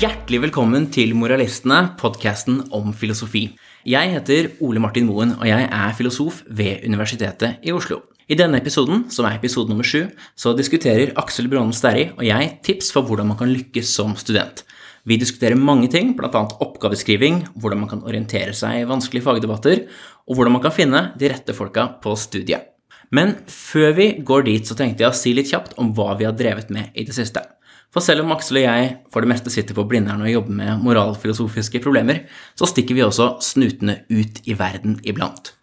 Hjertelig 0.00 0.38
velkommen 0.46 0.86
til 0.88 1.10
Moralistene, 1.12 1.90
podkasten 2.00 2.62
om 2.72 2.94
filosofi. 2.96 3.42
Jeg 3.84 4.12
heter 4.14 4.46
Ole 4.64 4.80
Martin 4.80 5.04
Moen, 5.04 5.34
og 5.36 5.44
jeg 5.44 5.66
er 5.66 5.92
filosof 5.98 6.38
ved 6.48 6.86
Universitetet 6.88 7.66
i 7.68 7.74
Oslo. 7.76 7.98
I 8.24 8.38
denne 8.40 8.62
episoden, 8.62 9.02
som 9.12 9.28
er 9.28 9.36
episode 9.36 9.68
nummer 9.68 9.84
sju, 9.84 10.06
så 10.32 10.54
diskuterer 10.56 11.12
Aksel 11.20 11.50
Brånen 11.52 11.76
Sterri 11.76 12.06
og 12.14 12.24
jeg 12.24 12.48
tips 12.64 12.88
for 12.96 13.04
hvordan 13.04 13.28
man 13.28 13.40
kan 13.42 13.52
lykkes 13.52 13.92
som 13.92 14.16
student. 14.16 14.64
Vi 15.04 15.20
diskuterer 15.20 15.60
mange 15.60 15.92
ting, 15.92 16.14
bl.a. 16.16 16.46
oppgaveskriving, 16.48 17.42
hvordan 17.60 17.84
man 17.84 17.92
kan 17.92 18.00
orientere 18.00 18.56
seg 18.56 18.80
i 18.80 18.88
vanskelige 18.88 19.28
fagdebatter, 19.28 19.84
og 20.24 20.32
hvordan 20.38 20.56
man 20.56 20.64
kan 20.64 20.78
finne 20.80 21.10
de 21.20 21.28
rette 21.28 21.52
folka 21.52 21.90
på 22.00 22.16
studiet. 22.16 22.72
Men 23.12 23.36
før 23.52 23.92
vi 24.00 24.12
går 24.24 24.48
dit, 24.48 24.64
så 24.64 24.80
tenkte 24.80 25.04
jeg 25.04 25.12
å 25.12 25.22
si 25.26 25.36
litt 25.36 25.52
kjapt 25.52 25.76
om 25.76 25.92
hva 25.92 26.14
vi 26.16 26.24
har 26.24 26.40
drevet 26.40 26.72
med 26.72 26.96
i 26.96 27.04
det 27.04 27.20
siste. 27.20 27.44
For 27.90 28.04
selv 28.04 28.22
om 28.22 28.34
Aksel 28.36 28.60
og 28.60 28.66
jeg 28.68 28.90
for 29.10 29.24
det 29.24 29.30
meste 29.32 29.50
sitter 29.50 29.74
på 29.74 29.84
Blindern 29.90 30.22
og 30.22 30.30
jobber 30.30 30.54
med 30.60 30.84
moralfilosofiske 30.84 31.82
problemer, 31.82 32.22
så 32.54 32.68
stikker 32.70 32.94
vi 32.94 33.02
også 33.02 33.32
snutene 33.42 34.04
ut 34.12 34.38
i 34.46 34.54
verden 34.58 35.00
iblant. 35.02 35.56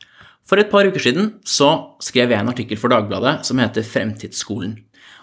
For 0.47 0.59
et 0.59 0.71
par 0.71 0.87
uker 0.87 1.03
siden 1.03 1.37
så 1.47 1.69
skrev 2.03 2.31
jeg 2.31 2.39
en 2.39 2.51
artikkel 2.51 2.79
for 2.79 2.91
Dagbladet 2.91 3.41
som 3.47 3.59
heter 3.59 3.83
Fremtidsskolen. 3.83 4.77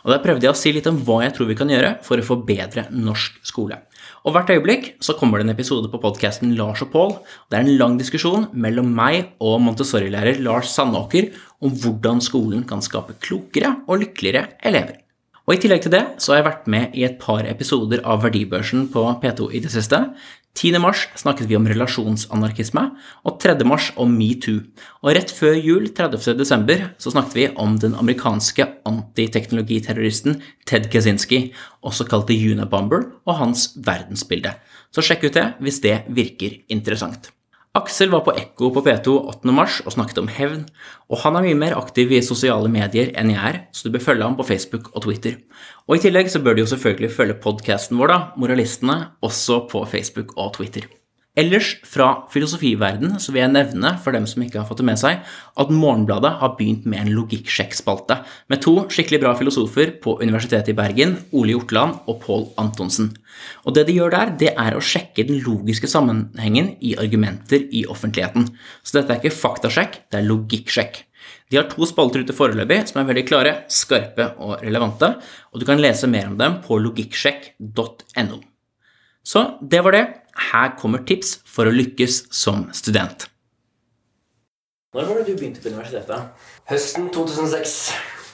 Og 0.04 0.12
Der 0.12 0.20
prøvde 0.20 0.44
jeg 0.44 0.52
å 0.52 0.58
si 0.58 0.72
litt 0.72 0.88
om 0.88 0.98
hva 1.00 1.22
jeg 1.24 1.32
tror 1.36 1.48
vi 1.48 1.56
kan 1.56 1.70
gjøre 1.72 1.94
for 2.04 2.20
å 2.20 2.24
forbedre 2.24 2.90
norsk 2.92 3.38
skole. 3.48 3.78
Og 4.24 4.32
Hvert 4.36 4.52
øyeblikk 4.52 4.90
så 5.04 5.16
kommer 5.16 5.40
det 5.40 5.48
en 5.48 5.54
episode 5.54 5.88
på 5.92 6.00
podkasten 6.00 6.52
Lars 6.58 6.84
og 6.84 6.92
Pål. 6.92 7.16
Det 7.48 7.56
er 7.56 7.64
en 7.64 7.78
lang 7.80 7.96
diskusjon 8.00 8.50
mellom 8.52 8.92
meg 8.96 9.32
og 9.44 9.60
Montessori-lærer 9.64 10.40
Lars 10.44 10.72
Sandåker 10.72 11.32
om 11.64 11.72
hvordan 11.72 12.20
skolen 12.24 12.68
kan 12.68 12.84
skape 12.84 13.16
klokere 13.24 13.78
og 13.88 14.04
lykkeligere 14.04 14.58
elever. 14.64 15.03
Og 15.44 15.58
I 15.58 15.60
tillegg 15.60 15.82
til 15.84 15.92
det 15.92 16.04
så 16.22 16.32
har 16.32 16.40
jeg 16.40 16.46
vært 16.46 16.68
med 16.72 16.94
i 16.96 17.04
et 17.04 17.18
par 17.20 17.44
episoder 17.44 18.00
av 18.08 18.22
Verdibørsen 18.24 18.86
på 18.92 19.02
P2 19.20 19.50
i 19.52 19.60
det 19.60 19.72
siste. 19.74 20.00
10. 20.54 20.78
mars 20.78 21.02
snakket 21.18 21.50
vi 21.50 21.56
om 21.58 21.66
relasjonsanarkisme, 21.66 22.84
og 23.26 23.36
3. 23.42 23.56
mars 23.66 23.90
om 24.00 24.14
metoo. 24.14 24.62
Og 25.02 25.16
rett 25.18 25.34
før 25.34 25.58
jul, 25.58 25.90
30. 25.92 26.38
desember, 26.38 26.86
så 26.96 27.12
snakket 27.12 27.36
vi 27.36 27.46
om 27.60 27.74
den 27.82 27.98
amerikanske 27.98 28.68
antiteknologiterroristen 28.88 30.38
Ted 30.64 30.88
Kaczynski, 30.94 31.48
også 31.82 32.06
kalt 32.08 32.30
The 32.30 32.54
Unabomber, 32.54 33.10
og 33.26 33.40
hans 33.42 33.72
verdensbilde. 33.76 34.54
Så 34.94 35.04
sjekk 35.04 35.26
ut 35.26 35.36
det 35.36 35.48
hvis 35.60 35.82
det 35.84 36.04
virker 36.14 36.60
interessant. 36.72 37.34
Aksel 37.74 38.12
var 38.12 38.20
på 38.22 38.30
Ekko 38.38 38.68
på 38.70 38.84
P2 38.86 39.12
8. 39.32 39.50
mars 39.50 39.80
og 39.82 39.96
snakket 39.96 40.20
om 40.20 40.28
hevn, 40.30 40.60
og 41.10 41.18
han 41.24 41.34
er 41.34 41.42
mye 41.42 41.56
mer 41.58 41.74
aktiv 41.74 42.12
i 42.14 42.20
sosiale 42.22 42.70
medier 42.70 43.10
enn 43.18 43.32
jeg 43.34 43.40
er, 43.50 43.58
så 43.74 43.88
du 43.88 43.96
bør 43.96 44.04
følge 44.04 44.28
ham 44.28 44.36
på 44.38 44.46
Facebook 44.46 44.92
og 44.92 45.02
Twitter. 45.08 45.40
Og 45.90 45.98
i 45.98 46.04
tillegg 46.06 46.30
så 46.30 46.38
bør 46.38 46.54
du 46.54 46.62
jo 46.62 46.70
selvfølgelig 46.70 47.10
følge 47.16 47.40
podkasten 47.42 47.98
vår, 47.98 48.12
da, 48.14 48.20
Moralistene, 48.38 49.00
også 49.26 49.64
på 49.72 49.82
Facebook 49.90 50.36
og 50.38 50.54
Twitter. 50.54 50.86
Ellers 51.34 51.72
fra 51.82 52.28
filosofiverden 52.30 53.16
så 53.18 53.32
vil 53.34 53.40
jeg 53.42 53.52
nevne 53.56 53.90
for 54.04 54.14
dem 54.14 54.26
som 54.30 54.44
ikke 54.44 54.60
har 54.60 54.68
fått 54.68 54.78
det 54.78 54.86
med 54.86 55.00
seg, 55.00 55.24
at 55.58 55.72
Morgenbladet 55.74 56.30
har 56.38 56.52
begynt 56.54 56.84
med 56.86 57.00
en 57.00 57.10
logikksjekkspalte 57.16 58.20
med 58.52 58.62
to 58.62 58.76
skikkelig 58.86 59.18
bra 59.24 59.32
filosofer 59.40 59.96
på 60.04 60.14
Universitetet 60.22 60.70
i 60.70 60.76
Bergen, 60.78 61.16
Ole 61.34 61.56
Hjortland 61.56 62.06
og 62.06 62.20
Pål 62.22 62.46
Antonsen. 62.62 63.10
Og 63.66 63.74
Det 63.74 63.88
de 63.88 63.98
gjør 63.98 64.14
der, 64.14 64.36
det 64.44 64.52
er 64.54 64.78
å 64.78 64.84
sjekke 64.84 65.26
den 65.26 65.42
logiske 65.42 65.90
sammenhengen 65.90 66.76
i 66.78 66.94
argumenter 67.02 67.66
i 67.66 67.82
offentligheten. 67.90 68.52
Så 68.86 69.00
dette 69.00 69.16
er 69.16 69.18
ikke 69.18 69.34
faktasjekk, 69.34 70.04
det 70.14 70.22
er 70.22 70.30
logikksjekk. 70.30 71.02
De 71.50 71.58
har 71.58 71.66
to 71.66 71.82
spalter 71.88 72.22
ute 72.22 72.36
foreløpig 72.36 72.84
som 72.92 73.02
er 73.02 73.10
veldig 73.10 73.26
klare, 73.26 73.60
skarpe 73.66 74.36
og 74.38 74.60
relevante, 74.62 75.16
og 75.50 75.58
du 75.58 75.66
kan 75.66 75.82
lese 75.82 76.06
mer 76.06 76.30
om 76.30 76.38
dem 76.38 76.60
på 76.62 76.78
logikksjekk.no. 76.78 78.44
Så 79.24 79.48
det 79.58 79.82
var 79.82 79.96
det. 79.96 80.04
Her 80.34 80.74
kommer 80.78 81.04
tips 81.06 81.38
for 81.46 81.68
å 81.68 81.74
lykkes 81.74 82.24
som 82.34 82.66
student. 82.74 83.28
Når 84.94 85.08
var 85.08 85.20
det 85.20 85.32
du 85.32 85.38
begynte 85.38 85.62
på 85.62 85.72
universitetet? 85.72 86.46
Høsten 86.70 87.08
2006. 87.14 87.76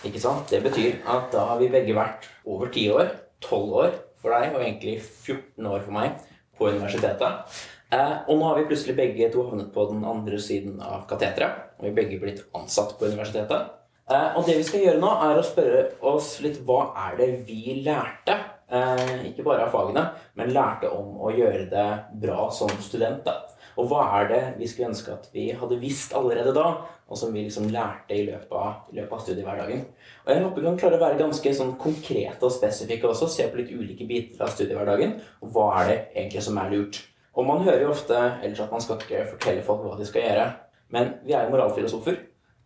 Ikke 0.09 0.21
sant? 0.21 0.49
Det 0.53 0.61
betyr 0.65 1.01
at 1.09 1.29
da 1.33 1.47
har 1.53 1.61
vi 1.61 1.71
begge 1.73 1.97
vært 1.97 2.29
over 2.49 2.69
10 2.69 2.97
år, 2.97 3.13
12 3.45 3.77
år 3.83 3.93
for 4.21 4.37
deg 4.37 4.55
og 4.55 4.65
egentlig 4.65 4.99
14 5.01 5.69
år 5.71 5.85
for 5.87 5.97
meg 5.97 6.19
på 6.57 6.69
universitetet. 6.69 7.61
Eh, 7.91 8.17
og 8.29 8.39
nå 8.39 8.47
har 8.47 8.61
vi 8.61 8.69
plutselig 8.69 8.95
begge 8.99 9.29
to 9.33 9.45
havnet 9.49 9.73
på 9.75 9.89
den 9.91 10.05
andre 10.07 10.39
siden 10.41 10.79
av 10.85 11.07
kateteret. 11.11 11.73
Og 11.81 11.89
vi 11.89 11.97
begge 11.97 12.21
blitt 12.23 12.45
ansatt 12.57 12.97
på 12.99 13.09
universitetet. 13.09 13.73
Eh, 14.11 14.37
og 14.37 14.47
det 14.47 14.59
vi 14.61 14.67
skal 14.69 14.85
gjøre 14.85 15.03
nå, 15.03 15.11
er 15.27 15.41
å 15.41 15.47
spørre 15.47 15.83
oss 16.13 16.37
litt 16.45 16.61
hva 16.67 16.91
er 17.09 17.19
det 17.21 17.31
vi 17.49 17.81
lærte 17.87 18.37
ikke 18.71 19.45
bare 19.47 19.65
av 19.67 19.73
fagene, 19.75 20.05
men 20.39 20.53
lærte 20.55 20.91
om 20.95 21.17
å 21.19 21.33
gjøre 21.35 21.65
det 21.73 21.89
bra 22.23 22.45
som 22.55 22.71
student. 22.83 23.25
Da. 23.27 23.41
Og 23.81 23.89
hva 23.91 24.05
er 24.21 24.31
det 24.31 24.41
vi 24.61 24.69
skulle 24.69 24.91
ønske 24.91 25.13
at 25.15 25.29
vi 25.35 25.49
hadde 25.57 25.79
visst 25.81 26.15
allerede 26.17 26.53
da, 26.57 26.69
og 27.11 27.19
som 27.19 27.33
vi 27.35 27.43
liksom 27.47 27.69
lærte 27.75 28.15
i 28.15 28.25
løpet 28.29 28.53
av, 28.55 28.87
i 28.93 28.99
løpet 28.99 29.15
av 29.17 29.23
studiehverdagen. 29.25 29.85
Og 30.25 30.33
Jeg 30.33 30.43
håper 30.45 30.61
vi 30.61 30.67
kan 30.69 30.81
klare 30.83 30.99
å 30.99 31.03
være 31.03 31.21
ganske 31.21 31.55
sånn 31.59 31.73
konkrete 31.81 32.47
og 32.47 32.55
spesifikke 32.55 33.11
også, 33.11 33.31
se 33.31 33.49
på 33.51 33.59
litt 33.59 33.73
ulike 33.75 34.07
biter 34.07 34.45
av 34.47 34.53
studiehverdagen. 34.55 35.17
Og 35.43 35.55
hva 35.55 35.69
er 35.81 35.91
det 35.91 36.01
egentlig 36.15 36.45
som 36.47 36.61
er 36.63 36.75
lurt? 36.75 37.01
Og 37.35 37.47
man 37.47 37.63
hører 37.67 37.87
jo 37.87 37.95
ofte 37.95 38.19
ellers 38.19 38.63
at 38.63 38.75
man 38.75 38.83
skal 38.85 38.99
ikke 39.01 39.27
fortelle 39.35 39.67
folk 39.67 39.87
hva 39.87 39.99
de 39.99 40.07
skal 40.07 40.27
gjøre. 40.27 40.49
Men 40.95 41.15
vi 41.25 41.35
er 41.35 41.47
jo 41.47 41.55
moralfilosofer. 41.55 42.19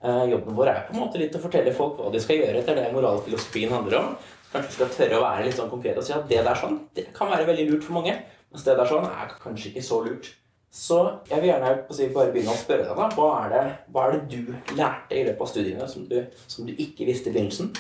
Eh, 0.05 0.25
jobben 0.35 0.57
vår 0.57 0.69
er 0.69 0.81
på 0.85 0.97
en 0.97 1.05
måte 1.05 1.21
litt 1.21 1.37
å 1.37 1.41
fortelle 1.41 1.73
folk 1.77 2.01
hva 2.01 2.11
de 2.13 2.21
skal 2.21 2.41
gjøre. 2.41 2.61
etter 2.61 2.77
det 2.77 2.93
moralfilosofien 2.93 3.73
handler 3.73 4.01
om. 4.01 4.17
Kanskje 4.55 4.71
du 4.71 4.75
skal 4.77 4.95
tørre 4.95 5.19
å 5.19 5.25
være 5.25 5.45
litt 5.49 5.57
sånn 5.59 5.71
konkret 5.73 5.97
og 5.99 6.07
si 6.07 6.15
at 6.15 6.29
det 6.31 6.45
der 6.47 6.59
sånn, 6.59 6.77
det 6.95 7.09
kan 7.17 7.31
være 7.33 7.49
veldig 7.49 7.69
lurt 7.73 7.87
for 7.87 7.99
mange. 7.99 8.15
Mens 8.55 8.63
det 8.63 8.77
der 8.79 8.87
sånn 8.87 9.09
er 9.09 9.33
kanskje 9.43 9.73
ikke 9.73 9.83
så 9.83 9.99
lurt. 10.05 10.29
Så 10.75 11.01
jeg 11.31 11.43
vil 11.43 11.51
gjerne 11.53 11.73
si, 11.95 12.07
bare 12.15 12.31
begynne 12.35 12.55
å 12.55 12.59
spørre 12.59 12.87
deg. 12.87 12.95
da, 12.99 13.09
hva 13.19 13.27
er, 13.41 13.51
det, 13.51 13.65
hva 13.95 14.07
er 14.07 14.15
det 14.15 14.23
du 14.31 14.79
lærte 14.79 15.19
i 15.19 15.25
løpet 15.27 15.43
av 15.43 15.51
studiene 15.51 15.91
som 15.91 16.07
du, 16.11 16.17
som 16.47 16.67
du 16.67 16.73
ikke 16.75 17.07
visste 17.11 17.31
i 17.31 17.35
begynnelsen? 17.35 17.75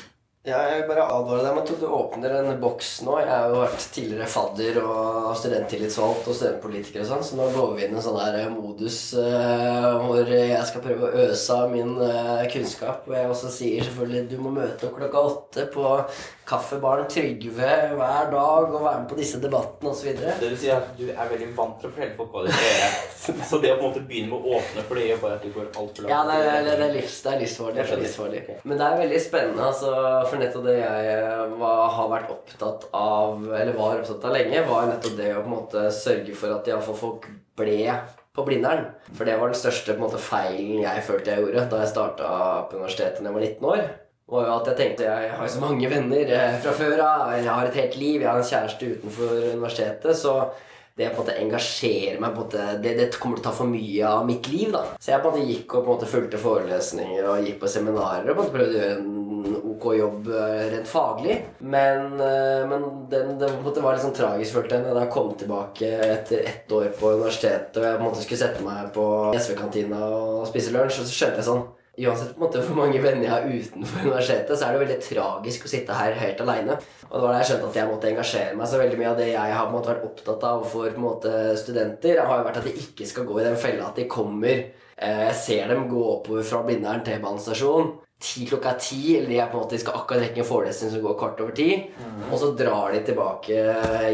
Ja, 0.44 0.58
jeg 0.68 0.82
vil 0.82 0.90
bare 0.90 1.06
advare 1.08 1.40
deg 1.40 1.54
med 1.56 1.62
at 1.64 1.78
du 1.80 1.84
åpner 1.88 2.32
en 2.36 2.58
boks 2.60 2.88
nå. 3.06 3.14
Jeg 3.22 3.30
har 3.30 3.46
jo 3.48 3.62
vært 3.62 3.86
tidligere 3.94 4.26
fadder 4.28 4.76
og 4.82 5.30
studenttillitsvalgt 5.40 6.28
og 6.28 6.36
studentpolitiker 6.36 7.00
og 7.00 7.08
sånn, 7.08 7.22
så 7.24 7.38
nå 7.38 7.46
går 7.54 7.70
vi 7.78 7.86
inn 7.86 7.94
i 7.94 7.96
en 7.96 8.04
sånn 8.04 8.18
der 8.20 8.50
modus 8.52 8.98
uh, 9.16 9.94
hvor 10.04 10.28
jeg 10.28 10.60
skal 10.68 10.84
prøve 10.84 11.08
å 11.08 11.22
øse 11.24 11.56
av 11.56 11.72
min 11.72 11.96
uh, 11.96 12.44
kunnskap. 12.52 13.08
Og 13.08 13.16
jeg 13.16 13.30
også 13.32 13.54
sier 13.56 13.88
selvfølgelig 13.88 14.26
du 14.34 14.36
må 14.44 14.52
møte 14.52 14.90
opp 14.90 14.98
klokka 15.00 15.24
åtte 15.30 15.64
på 15.72 15.96
Kaffebaren 16.44 17.06
Trygve 17.08 17.68
hver 17.96 18.26
dag 18.32 18.66
og 18.68 18.82
være 18.84 18.98
med 19.00 19.06
på 19.08 19.16
disse 19.16 19.38
debattene 19.40 19.92
osv. 19.94 20.10
Det 20.12 20.36
vil 20.42 20.58
si 20.60 20.68
at 20.72 20.90
du 20.98 21.06
er 21.08 21.30
veldig 21.30 21.46
vant 21.56 21.78
til 21.80 21.88
å 21.88 21.92
fortelle 21.94 22.16
folk 22.18 22.34
hva 22.34 22.42
de 22.44 22.52
skal 22.52 22.66
gjøre. 22.68 22.90
Så 23.48 23.60
det 23.62 23.70
å 23.72 23.78
på 23.78 23.86
en 23.86 23.88
måte 23.88 24.02
begynne 24.04 24.28
med 24.34 24.44
å 24.44 24.58
åpne 24.58 24.84
for 24.84 25.00
det 25.00 25.06
gjør 25.08 25.22
bare 25.22 25.38
at 25.38 25.46
du 25.46 25.54
går 25.54 25.70
altfor 25.70 26.04
langt. 26.04 26.12
Ja, 26.12 26.18
det 26.28 26.36
er, 26.50 26.66
det 26.66 26.74
er, 26.74 26.92
livs, 26.98 27.16
det 27.24 27.32
er 27.32 27.40
livsfarlig. 27.40 27.78
Det 27.78 27.96
er 27.96 28.02
livsfarlig. 28.02 28.42
Men 28.64 28.80
det 28.82 28.90
er 28.90 29.00
veldig 29.00 29.22
spennende. 29.24 29.70
Altså, 29.70 29.94
for 30.28 30.44
nettopp 30.44 30.68
det 30.68 30.76
jeg 30.82 31.14
eh, 31.14 31.56
var, 31.64 31.80
har 31.96 32.12
vært 32.12 32.36
opptatt 32.36 32.86
av, 33.00 33.48
eller 33.48 33.80
var 33.80 34.02
opptatt 34.02 34.28
av 34.28 34.36
lenge, 34.36 34.66
var 34.68 34.92
nettopp 34.92 35.16
det 35.22 35.32
å 35.32 35.40
på 35.40 35.48
en 35.48 35.56
måte 35.56 35.88
sørge 35.96 36.36
for 36.36 36.58
at 36.58 36.68
iallfall 36.68 37.00
folk 37.06 37.30
ble 37.56 37.80
på 38.34 38.44
Blindern. 38.44 38.90
For 39.14 39.24
det 39.24 39.40
var 39.40 39.48
den 39.48 39.58
største 39.64 39.94
på 39.94 40.02
en 40.02 40.08
måte, 40.10 40.20
feilen 40.20 40.84
jeg 40.84 41.08
følte 41.08 41.32
jeg 41.32 41.46
gjorde 41.46 41.68
da 41.72 41.84
jeg 41.84 41.94
starta 41.94 42.30
på 42.68 42.82
universitetet 42.82 43.22
da 43.22 43.30
jeg 43.30 43.38
var 43.38 43.46
19 43.48 43.70
år 43.72 43.84
var 44.30 44.46
jo 44.46 44.52
at 44.56 44.68
jeg 44.70 44.78
tenkte 44.78 45.08
jeg 45.08 45.32
har 45.38 45.50
så 45.52 45.62
mange 45.62 45.88
venner 45.90 46.30
eh, 46.32 46.60
fra 46.64 46.76
før 46.76 47.02
av. 47.04 47.32
Jeg 47.36 47.48
har 47.50 47.66
et 47.68 47.80
helt 47.82 47.98
liv. 48.00 48.22
Jeg 48.22 48.30
har 48.30 48.40
en 48.40 48.52
kjæreste 48.52 48.92
utenfor 48.94 49.34
universitetet. 49.52 50.16
Så 50.16 50.38
det 50.94 51.10
på 51.10 51.18
en 51.18 51.24
måte 51.24 51.34
engasjerer 51.42 52.20
meg 52.22 52.36
på 52.36 52.44
en 52.46 52.80
det, 52.82 52.94
det, 53.00 53.08
kommer 53.18 53.40
til 53.40 53.42
å 53.42 53.48
ta 53.48 53.52
for 53.56 53.70
mye 53.70 54.06
av 54.06 54.24
mitt 54.28 54.48
liv. 54.48 54.70
da. 54.72 54.84
Så 55.02 55.10
jeg 55.10 55.24
på 55.24 55.30
en 55.30 55.36
måte 55.36 55.50
gikk 55.50 55.74
og 55.74 55.82
på 55.82 55.84
en 55.84 55.96
måte 55.96 56.10
fulgte 56.10 56.40
forelesninger 56.40 57.28
og 57.28 57.48
gikk 57.48 57.60
på 57.64 57.70
seminarer 57.74 58.30
og 58.30 58.38
på 58.38 58.38
en 58.38 58.42
måte 58.44 58.56
prøvde 58.56 58.78
å 58.78 58.82
gjøre 58.84 58.96
en 59.00 59.20
ok 59.74 59.86
jobb 59.98 60.28
eh, 60.38 60.64
rent 60.72 60.88
faglig. 60.88 61.38
Men, 61.58 62.14
eh, 62.16 62.64
men 62.70 62.88
den, 63.12 63.34
det 63.42 63.50
måte 63.64 63.84
var 63.84 63.98
litt 63.98 64.06
sånn 64.06 64.16
tragisk, 64.16 64.54
følte 64.56 64.78
jeg, 64.78 64.88
da 64.88 65.04
jeg 65.04 65.14
kom 65.18 65.32
tilbake 65.36 65.90
etter 66.08 66.46
ett 66.54 66.78
år 66.78 66.92
på 66.96 67.12
universitetet 67.18 67.82
og 67.82 67.88
jeg 67.90 67.98
på 67.98 68.06
en 68.06 68.08
måte 68.08 68.24
skulle 68.24 68.44
sette 68.46 68.64
meg 68.64 68.92
på 68.94 69.08
SV-kantina 69.36 70.04
og 70.08 70.46
spise 70.48 70.72
lunsj, 70.72 71.02
og 71.02 71.10
så 71.10 71.18
skjønte 71.18 71.42
jeg 71.42 71.50
sånn 71.50 71.66
Uansett 71.94 72.34
på 72.34 72.40
en 72.40 72.44
måte 72.46 72.62
hvor 72.66 72.78
mange 72.78 73.00
venner 73.02 73.26
jeg 73.26 73.32
har 73.32 73.44
utenfor 73.46 74.06
universitetet, 74.08 74.54
så 74.58 74.66
er 74.66 74.74
det 74.74 74.82
veldig 74.84 75.00
tragisk 75.04 75.66
å 75.66 75.70
sitte 75.70 75.98
her 75.98 76.16
helt 76.18 76.40
aleine. 76.42 76.78
Og 77.08 77.12
det 77.14 77.22
var 77.22 77.34
da 77.34 77.42
jeg 77.42 77.50
skjønte 77.50 77.68
at 77.70 77.80
jeg 77.80 77.90
måtte 77.90 78.10
engasjere 78.10 78.56
meg. 78.58 78.70
Så 78.70 78.80
veldig 78.82 79.00
mye 79.00 79.10
av 79.12 79.20
det 79.20 79.28
jeg 79.30 79.58
har 79.58 79.74
måte 79.74 79.92
vært 79.92 80.08
opptatt 80.08 80.48
av 80.50 80.64
for 80.70 81.02
måte, 81.02 81.34
studenter, 81.60 82.22
har 82.24 82.40
jo 82.40 82.48
vært 82.48 82.62
at 82.62 82.70
de 82.70 82.74
ikke 82.86 83.10
skal 83.10 83.28
gå 83.28 83.38
i 83.38 83.46
den 83.46 83.60
fella 83.60 83.90
at 83.90 84.00
de 84.00 84.08
kommer 84.10 84.56
eh, 84.56 85.22
Jeg 85.28 85.36
ser 85.38 85.70
dem 85.70 85.86
gå 85.90 86.02
oppover 86.16 86.46
fra 86.46 86.64
Blindern 86.66 87.06
til 87.06 87.22
banestasjonen 87.22 87.94
ti 88.24 88.46
klokka 88.46 88.72
ti, 88.80 89.16
eller 89.18 89.28
de, 89.28 89.38
er 89.38 89.48
på 89.50 89.58
en 89.58 89.64
måte, 89.64 89.76
de 89.76 89.82
skal 89.82 89.98
akkurat 89.98 90.22
rekke 90.24 90.40
en 90.40 90.48
forelesning 90.48 90.92
som 90.92 91.02
går 91.04 91.16
kvart 91.20 91.40
over 91.44 91.56
ti, 91.56 91.68
mm. 91.92 92.20
og 92.30 92.38
så 92.40 92.50
drar 92.56 92.94
de 92.94 93.02
tilbake 93.04 93.64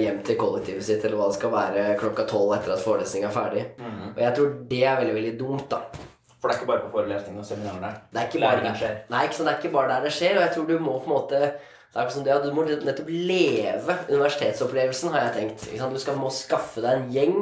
hjem 0.01 0.23
til 0.27 0.39
kollektivet 0.41 0.87
sitt 0.87 1.05
eller 1.05 1.21
hva 1.21 1.29
det 1.31 1.39
skal 1.39 1.55
være 1.55 1.85
klokka 2.01 2.27
tolv 2.31 2.57
etter 2.57 2.75
at 2.75 2.83
forelesninga 2.83 3.29
er 3.31 3.37
ferdig. 3.37 3.67
Mm. 3.79 4.07
Og 4.15 4.23
jeg 4.25 4.37
tror 4.39 4.57
det 4.73 4.81
er 4.83 5.03
veldig, 5.03 5.19
veldig 5.21 5.35
dumt, 5.39 5.69
da. 5.71 6.09
For 6.41 6.49
det 6.49 6.55
er 6.55 6.61
ikke 6.61 6.71
bare 6.73 6.85
på 6.87 6.95
forelesningene 6.95 7.43
og 7.43 7.49
seminarene? 7.49 7.91
Det 8.11 8.21
er 8.21 8.31
ikke 8.31 8.45
bare 8.47 8.63
der. 8.65 8.79
skjer. 8.81 8.95
Nei, 9.13 9.25
ikke 9.27 9.37
sant? 9.37 9.49
det 9.49 9.53
er 9.53 9.61
ikke 9.61 9.75
bare 9.75 9.93
der 9.93 10.07
det 10.07 10.15
skjer. 10.17 10.39
Og 10.39 10.47
jeg 10.47 10.55
tror 10.55 10.71
du 10.71 10.79
må 10.81 10.95
på 11.03 11.11
en 11.11 11.17
måte 11.17 11.43
Det 11.91 11.99
er 11.99 12.09
som 12.15 12.25
det 12.25 12.37
Du 12.45 12.53
må 12.55 12.65
nettopp 12.65 13.09
leve 13.11 13.97
universitetsopplevelsen, 14.09 15.13
har 15.13 15.27
jeg 15.27 15.37
tenkt. 15.37 15.69
Du 15.75 15.99
skal 16.01 16.17
må 16.17 16.31
skaffe 16.33 16.81
deg 16.85 16.97
en 16.97 17.13
gjeng 17.13 17.39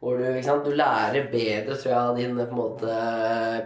hvor 0.00 0.16
du, 0.16 0.24
du 0.64 0.70
lærer 0.72 1.26
bedre 1.28 1.76
tror 1.76 1.90
jeg, 1.90 1.98
av 1.98 2.16
dine 2.16 2.46
på 2.48 2.54
en 2.54 2.60
måte 2.62 2.94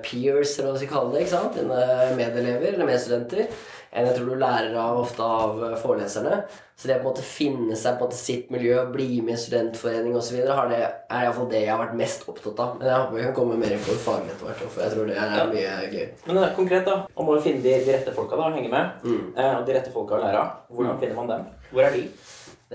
peers, 0.03 0.57
eller 0.59 0.73
hva 0.73 0.75
vi 0.75 0.81
skal 0.83 0.91
kalle 0.91 1.13
det. 1.15 1.21
ikke 1.23 1.35
sant? 1.37 1.59
Dine 1.61 2.17
medelever 2.19 2.73
eller 2.73 2.89
medstudenter 2.89 3.45
enn 3.95 4.09
jeg 4.09 4.17
tror 4.17 4.31
du 4.31 4.41
lærer 4.41 4.75
av 4.81 5.01
ofte 5.05 5.23
av 5.23 5.61
foreleserne. 5.79 6.43
Så 6.75 6.89
det 6.91 6.97
å 6.97 7.03
på 7.05 7.07
en 7.07 7.13
måte 7.13 7.23
finne 7.23 7.77
seg 7.79 7.95
på 7.95 8.03
en 8.03 8.11
måte 8.11 8.19
sitt 8.19 8.49
miljø, 8.51 8.81
bli 8.91 9.21
med 9.23 9.31
i 9.31 9.37
en 9.37 9.43
studentforening 9.45 10.17
osv., 10.19 10.41
er 10.43 10.89
iallfall 11.21 11.47
det 11.53 11.61
jeg 11.63 11.71
har 11.71 11.79
vært 11.85 11.95
mest 12.01 12.27
opptatt 12.31 12.63
av. 12.65 12.73
Men 12.81 12.91
jeg 12.91 12.99
håper 12.99 13.17
vi 13.17 13.27
kan 13.29 13.37
komme 13.37 13.59
mer 13.61 13.75
inn 13.77 13.85
på 13.85 13.95
faglig 14.03 14.35
etter 14.35 14.49
hvert. 14.49 14.65
For 14.67 14.83
jeg 14.83 14.95
tror 14.97 15.11
det 15.11 15.15
er 15.15 15.37
ja. 15.39 15.45
mye 15.53 15.77
gøy. 15.93 16.09
Men 16.27 16.41
uh, 16.43 16.49
konkret, 16.59 16.89
da, 16.89 16.97
om 17.15 17.31
å 17.31 17.39
finne 17.45 17.63
de, 17.63 17.77
de 17.87 17.95
rette 17.95 18.17
folka 18.17 18.41
da, 18.41 18.51
henge 18.57 18.73
med, 18.73 19.07
mm. 19.07 19.23
uh, 19.39 19.61
de 19.69 19.79
rette 19.79 19.95
folka 19.95 20.19
å 20.19 20.25
lære 20.25 20.43
av, 20.43 20.59
hvordan 20.75 20.99
mm. 20.99 21.01
finner 21.05 21.21
man 21.21 21.31
dem? 21.31 21.47
Hvor 21.71 21.87
er 21.87 21.95
de? 21.95 22.05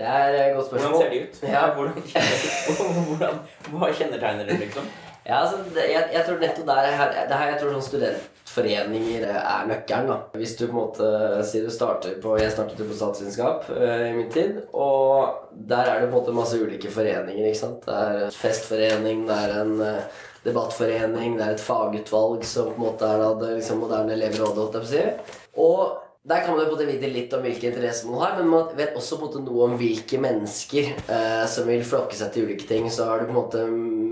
Det 0.00 0.08
er 0.08 0.38
et 0.38 0.56
godt 0.56 0.70
spørsmål. 0.70 0.96
Hvordan 0.96 1.04
ser 1.04 1.12
de 1.12 1.20
ut? 1.20 1.40
Ja. 1.52 1.62
Hvordan, 1.76 3.06
hvordan, 3.10 3.40
hva 3.74 3.92
kjennetegner 3.92 4.48
de, 4.48 4.58
liksom? 4.64 4.88
Ja, 5.30 5.44
altså, 5.44 5.60
det, 5.74 5.84
jeg, 5.92 6.06
jeg, 6.10 6.24
tror 6.26 6.40
nettopp 6.42 6.66
der 6.66 6.86
det 7.30 7.36
her, 7.38 7.50
jeg 7.52 7.58
tror 7.60 7.74
sånn 7.76 7.84
studentforeninger 7.86 9.26
er 9.30 9.68
nøkkelen. 9.70 10.08
da. 10.10 10.16
Hvis 10.40 10.56
du 10.58 10.64
på 10.64 10.72
en 10.72 10.78
måte 10.80 11.10
sier 11.46 11.68
du 11.68 11.70
starter 11.70 12.16
på 12.22 12.34
Jeg 12.40 12.50
startet 12.50 12.82
jo 12.82 12.88
på 12.88 12.96
statsvitenskap 12.98 13.68
uh, 13.70 14.08
i 14.08 14.16
min 14.16 14.32
tid. 14.34 14.58
Og 14.74 15.54
der 15.70 15.86
er 15.86 16.00
det 16.00 16.08
på 16.08 16.10
en 16.10 16.16
måte 16.16 16.34
masse 16.34 16.58
ulike 16.58 16.90
foreninger. 16.90 17.46
ikke 17.46 17.60
sant? 17.62 17.86
Det 17.86 17.94
er 17.94 18.34
festforening, 18.34 19.22
det 19.30 19.38
er 19.44 19.56
en 19.60 19.72
uh, 19.78 20.26
debattforening, 20.42 21.38
det 21.38 21.46
er 21.46 21.54
et 21.54 21.62
fagutvalg 21.62 22.42
som 22.48 22.72
på 22.72 22.80
en 22.80 22.86
måte 22.88 23.06
er 23.06 23.22
da 23.22 23.32
det 23.44 23.54
liksom, 23.60 23.84
moderne 23.84 24.16
elevrådet. 24.16 24.82
Og 25.60 26.09
der 26.28 26.42
kan 26.44 26.52
man 26.52 26.66
jo 26.68 26.76
vite 26.76 27.08
litt 27.08 27.32
om 27.32 27.40
hvilke 27.40 27.70
interesser 27.70 28.10
man 28.10 28.20
har, 28.20 28.34
men 28.36 28.50
man 28.52 28.74
vet 28.76 28.96
også 28.98 29.16
noe 29.40 29.62
om 29.64 29.76
hvilke 29.80 30.18
mennesker 30.20 30.90
eh, 31.08 31.44
som 31.48 31.64
vil 31.64 31.80
flokke 31.86 32.18
seg 32.18 32.34
til 32.34 32.44
ulike 32.44 32.66
ting. 32.68 32.90
Så 32.92 33.06
er 33.08 33.22
du 33.22 33.30
på 33.30 33.32
en 33.32 33.38
måte 33.38 33.62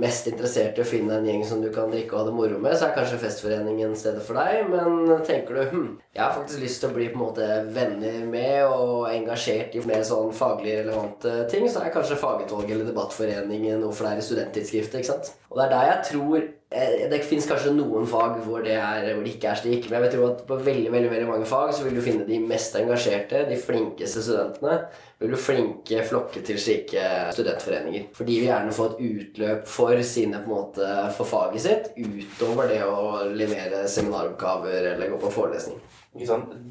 mest 0.00 0.30
interessert 0.30 0.78
i 0.78 0.84
å 0.86 0.88
finne 0.88 1.18
en 1.18 1.28
gjeng 1.28 1.44
som 1.44 1.60
du 1.60 1.68
kan 1.74 1.92
drikke 1.92 2.16
og 2.16 2.22
ha 2.22 2.30
det 2.30 2.36
moro 2.38 2.60
med, 2.64 2.78
så 2.78 2.88
er 2.88 2.94
kanskje 2.96 3.20
Festforeningen 3.20 3.92
stedet 3.98 4.24
for 4.24 4.40
deg. 4.40 4.70
Men 4.72 5.20
tenker 5.28 5.58
du 5.58 5.74
hm, 5.74 5.90
jeg 6.16 6.24
har 6.24 6.32
faktisk 6.32 6.64
lyst 6.64 6.80
til 6.80 6.88
å 6.88 6.96
bli 6.96 7.10
på 7.12 7.18
en 7.18 7.24
måte 7.26 7.50
venner 7.76 8.22
med 8.32 8.64
og 8.64 9.10
engasjert 9.12 9.76
i 9.76 9.84
mer 9.84 10.00
sånn 10.08 10.32
faglig 10.32 10.78
relevante 10.80 11.34
ting, 11.52 11.68
så 11.68 11.84
er 11.84 11.92
kanskje 11.92 12.16
fagutvalget 12.22 12.78
eller 12.78 12.88
Debattforeningen 12.88 13.84
noe 13.84 13.92
for 13.92 14.08
deg 14.08 14.22
i 14.22 14.24
studenttidsskriftet. 14.24 15.02
ikke 15.02 15.12
sant? 15.12 15.34
Og 15.48 15.58
det 15.58 15.66
er 15.66 15.74
der 15.74 15.90
jeg 15.90 16.06
tror 16.12 16.48
Eh, 16.70 17.06
det 17.08 17.22
fins 17.24 17.46
kanskje 17.48 17.70
noen 17.72 18.04
fag 18.04 18.42
hvor 18.44 18.60
det, 18.60 18.74
er, 18.76 19.06
hvor 19.14 19.22
det, 19.24 19.30
ikke 19.38 19.48
er 19.48 19.56
slik, 19.56 19.86
men 19.88 20.02
jeg 20.04 20.12
tror 20.12 20.34
at 20.34 20.42
på 20.44 20.58
veldig 20.60 20.90
veldig, 20.92 21.10
veldig 21.14 21.28
mange 21.30 21.46
fag 21.48 21.70
så 21.72 21.86
vil 21.86 21.96
du 21.96 22.02
finne 22.04 22.26
de 22.28 22.42
mest 22.44 22.76
engasjerte, 22.76 23.46
de 23.48 23.56
flinkeste 23.56 24.20
studentene. 24.26 24.74
Vil 25.18 25.32
du 25.32 25.38
flinke 25.40 26.02
flokke 26.06 26.42
til 26.44 26.60
slike 26.60 27.06
studentforeninger. 27.34 28.10
For 28.14 28.28
de 28.28 28.36
vil 28.36 28.50
gjerne 28.50 28.74
få 28.76 28.90
et 28.90 29.00
utløp 29.06 29.64
for 29.66 30.04
sine 30.04 30.42
på 30.44 30.52
en 30.52 30.58
måte, 30.58 30.90
for 31.16 31.30
faget 31.30 31.64
sitt 31.64 31.88
utover 31.96 32.68
det 32.68 32.82
å 32.84 33.24
levere 33.32 33.86
seminaroppgaver 33.88 34.92
eller 34.92 35.14
gå 35.14 35.22
på 35.24 35.32
forelesning. 35.40 35.80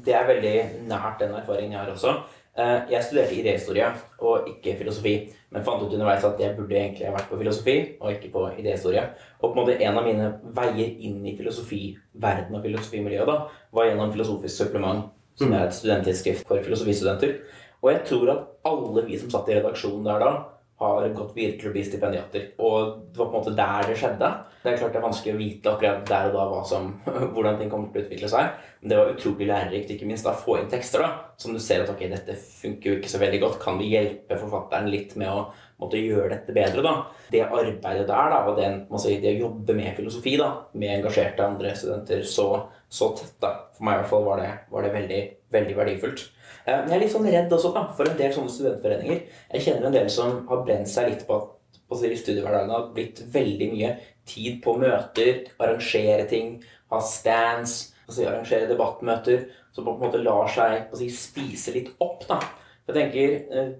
Det 0.06 0.14
er 0.14 0.30
veldig 0.30 0.56
nært 0.86 1.18
den 1.24 1.34
erfaringen 1.34 1.74
jeg 1.74 1.82
har 1.82 1.90
også. 1.96 2.14
Eh, 2.58 2.78
jeg 2.90 3.04
studerte 3.06 3.36
idéhistorie 3.38 3.86
og 4.18 4.48
ikke 4.50 4.72
filosofi, 4.80 5.12
men 5.54 5.62
fant 5.62 5.82
ut 5.84 5.92
underveis 5.94 6.24
at 6.26 6.40
jeg 6.42 6.56
burde 6.56 6.74
egentlig 6.74 7.06
ha 7.06 7.12
vært 7.14 7.28
på 7.30 7.38
filosofi 7.38 7.74
og 8.00 8.10
ikke 8.16 8.32
på 8.32 8.42
idéhistorie. 8.58 9.04
Og 9.38 9.52
på 9.52 9.52
en 9.52 9.60
måte 9.60 9.76
en 9.78 10.00
av 10.00 10.06
mine 10.08 10.32
veier 10.56 10.96
inn 11.06 11.20
i 11.22 11.36
filosofiverdenen 11.38 12.58
og 12.58 12.66
filosofimiljøet 12.66 13.30
da, 13.30 13.36
var 13.70 13.86
gjennom 13.86 14.10
Filosofisk 14.10 14.64
supplement, 14.64 15.06
som 15.38 15.54
er 15.54 15.68
et 15.68 15.76
studenttidsskrift 15.76 16.48
for 16.50 16.64
filosofistudenter. 16.66 17.36
Og 17.78 17.92
jeg 17.92 18.02
tror 18.10 18.32
at 18.34 18.46
alle 18.66 19.06
vi 19.06 19.20
som 19.22 19.30
satt 19.30 19.52
i 19.52 19.60
redaksjonen 19.60 20.10
der 20.10 20.24
da, 20.24 20.32
har 20.78 21.08
gått 21.10 21.34
videre 21.34 21.58
til 21.58 21.70
å 21.70 21.74
bli 21.74 21.82
stipendiater. 21.82 22.44
Og 22.62 23.00
det 23.10 23.18
var 23.18 23.30
på 23.30 23.34
en 23.34 23.40
måte 23.40 23.54
der 23.58 23.88
det 23.88 23.96
skjedde. 23.98 24.30
Det 24.62 24.70
er 24.70 24.76
klart 24.78 24.92
det 24.94 25.00
er 25.00 25.06
vanskelig 25.06 25.34
å 25.34 25.38
vite 25.38 25.70
akkurat 25.72 26.04
der 26.06 26.28
og 26.30 26.36
da 26.38 26.60
som, 26.70 26.90
hvordan 27.34 27.58
ting 27.58 27.70
kommer 27.72 27.90
til 27.90 28.02
å 28.02 28.06
utvikle 28.06 28.30
seg. 28.30 28.52
Men 28.80 28.92
det 28.92 28.98
var 29.00 29.10
utrolig 29.10 29.48
lærerikt, 29.48 29.90
ikke 29.94 30.06
minst 30.06 30.28
å 30.30 30.34
få 30.38 30.60
inn 30.60 30.70
tekster 30.70 31.02
da, 31.02 31.08
som 31.40 31.54
du 31.54 31.58
ser 31.62 31.82
at 31.82 31.90
ok, 31.90 32.04
dette 32.12 32.36
funker 32.38 32.92
jo 32.92 32.98
ikke 33.00 33.10
så 33.10 33.22
veldig 33.22 33.42
godt. 33.42 33.58
Kan 33.64 33.80
vi 33.82 33.90
hjelpe 33.90 34.38
forfatteren 34.38 34.90
litt 34.92 35.16
med 35.18 35.32
å 35.34 35.48
måtte 35.82 35.98
gjøre 35.98 36.30
dette 36.36 36.54
bedre? 36.54 36.86
da? 36.86 36.94
Det 37.32 37.42
arbeidet 37.42 38.06
der 38.06 38.32
da, 38.34 38.40
og 38.46 38.58
den, 38.60 38.84
si, 39.02 39.18
det 39.22 39.34
å 39.34 39.44
jobbe 39.48 39.78
med 39.78 39.98
filosofi 39.98 40.38
da, 40.38 40.52
med 40.78 40.94
engasjerte 41.00 41.46
andre 41.46 41.74
studenter 41.74 42.22
så, 42.22 42.52
så 42.86 43.10
tett, 43.18 43.34
da, 43.42 43.54
for 43.74 43.88
meg 43.88 43.98
i 43.98 44.02
hvert 44.04 44.14
fall 44.14 44.26
var 44.30 44.44
det, 44.44 44.52
var 44.70 44.86
det 44.86 44.94
veldig, 44.94 45.22
veldig 45.58 45.78
verdifullt. 45.82 46.28
Eh, 46.68 46.80
men 46.82 46.92
jeg 46.92 46.98
er 46.98 47.04
litt 47.04 47.14
sånn 47.14 47.30
redd 47.32 47.54
også 47.54 47.72
da, 47.74 47.86
for 47.96 48.08
en 48.08 48.18
del 48.18 48.34
sånne 48.34 48.52
studentforeninger. 48.52 49.22
Jeg 49.54 49.64
kjenner 49.64 49.88
en 49.88 49.96
del 49.96 50.10
som 50.12 50.42
har 50.50 50.64
brent 50.66 50.90
seg 50.90 51.12
litt 51.12 51.24
på 51.28 51.38
at 51.38 51.54
på 51.88 51.96
studiehverdagen 51.96 52.72
har 52.72 52.90
blitt 52.92 53.22
veldig 53.32 53.70
mye 53.72 53.94
tid 54.28 54.58
på 54.64 54.74
møter, 54.76 55.46
arrangere 55.56 56.26
ting, 56.28 56.58
ha 56.92 57.00
stands, 57.00 57.94
altså 58.04 58.26
arrangere 58.28 58.68
debattmøter, 58.68 59.46
som 59.72 59.86
på 59.86 59.94
en 59.94 60.02
måte 60.02 60.20
lar 60.20 60.50
seg 60.52 60.92
si, 60.98 61.08
spise 61.12 61.72
litt 61.72 61.94
opp. 62.04 62.26
da. 62.28 62.40
Jeg 62.88 62.96
tenker, 62.98 63.34
eh, 63.48 63.70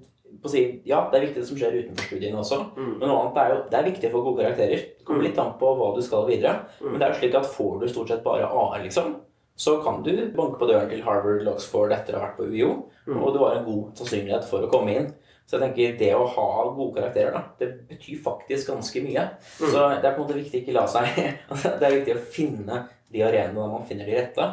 på 0.41 0.49
å 0.49 0.53
si, 0.53 0.63
Ja, 0.89 1.09
det 1.11 1.19
er 1.19 1.27
viktig 1.27 1.43
det 1.43 1.49
som 1.49 1.61
skjer 1.61 1.77
utenfor 1.83 2.09
studiene 2.09 2.41
også, 2.41 2.59
mm. 2.77 2.99
men 2.99 3.09
noe 3.09 3.21
annet 3.21 3.39
er 3.43 3.53
jo, 3.53 3.63
det 3.71 3.79
er 3.79 3.91
viktig 3.91 4.11
for 4.13 4.25
gode 4.25 4.45
karakterer. 4.45 4.85
Det 4.99 5.05
kommer 5.05 5.25
litt 5.25 5.39
an 5.39 5.55
på 5.61 5.73
hva 5.77 5.95
du 5.97 6.03
skal 6.05 6.29
videre. 6.29 6.65
Mm. 6.81 6.91
Men 6.91 6.99
det 6.99 7.07
er 7.07 7.13
jo 7.13 7.21
slik 7.21 7.39
at 7.41 7.53
får 7.53 7.81
du 7.81 7.89
stort 7.89 8.13
sett 8.13 8.25
bare 8.25 8.49
A, 8.49 8.67
liksom, 8.81 9.17
så 9.59 9.81
kan 9.83 10.05
du 10.07 10.13
banke 10.37 10.59
på 10.61 10.69
døren 10.71 10.91
til 10.91 11.03
Harvard 11.03 11.41
eller 11.41 11.57
Oxford 11.57 11.91
etter 11.95 12.15
å 12.15 12.21
ha 12.21 12.29
vært 12.29 12.37
på 12.39 12.47
UiO, 12.47 12.75
mm. 13.09 13.17
og 13.19 13.33
du 13.35 13.41
har 13.43 13.57
en 13.59 13.67
god 13.67 13.99
sannsynlighet 13.99 14.47
for 14.47 14.63
å 14.63 14.71
komme 14.71 14.95
inn. 14.95 15.09
Så 15.49 15.57
jeg 15.57 15.65
tenker 15.65 15.97
det 15.99 16.11
å 16.15 16.27
ha 16.29 16.47
gode 16.77 17.01
karakterer, 17.01 17.33
da, 17.35 17.41
det 17.59 17.71
betyr 17.89 18.21
faktisk 18.23 18.71
ganske 18.71 19.03
mye. 19.03 19.25
Mm. 19.59 19.71
Så 19.73 19.85
det 19.97 20.05
er 20.05 20.13
på 20.13 20.21
en 20.21 20.27
måte 20.27 20.37
viktig 20.37 20.61
ikke 20.63 20.77
la 20.77 20.85
seg 20.93 21.09
Det 21.81 21.89
er 21.89 21.97
viktig 21.97 22.15
å 22.15 22.25
finne 22.37 22.83
de 23.09 23.25
arenaene 23.25 23.57
der 23.57 23.73
man 23.73 23.87
finner 23.89 24.07
de 24.07 24.19
rette. 24.19 24.49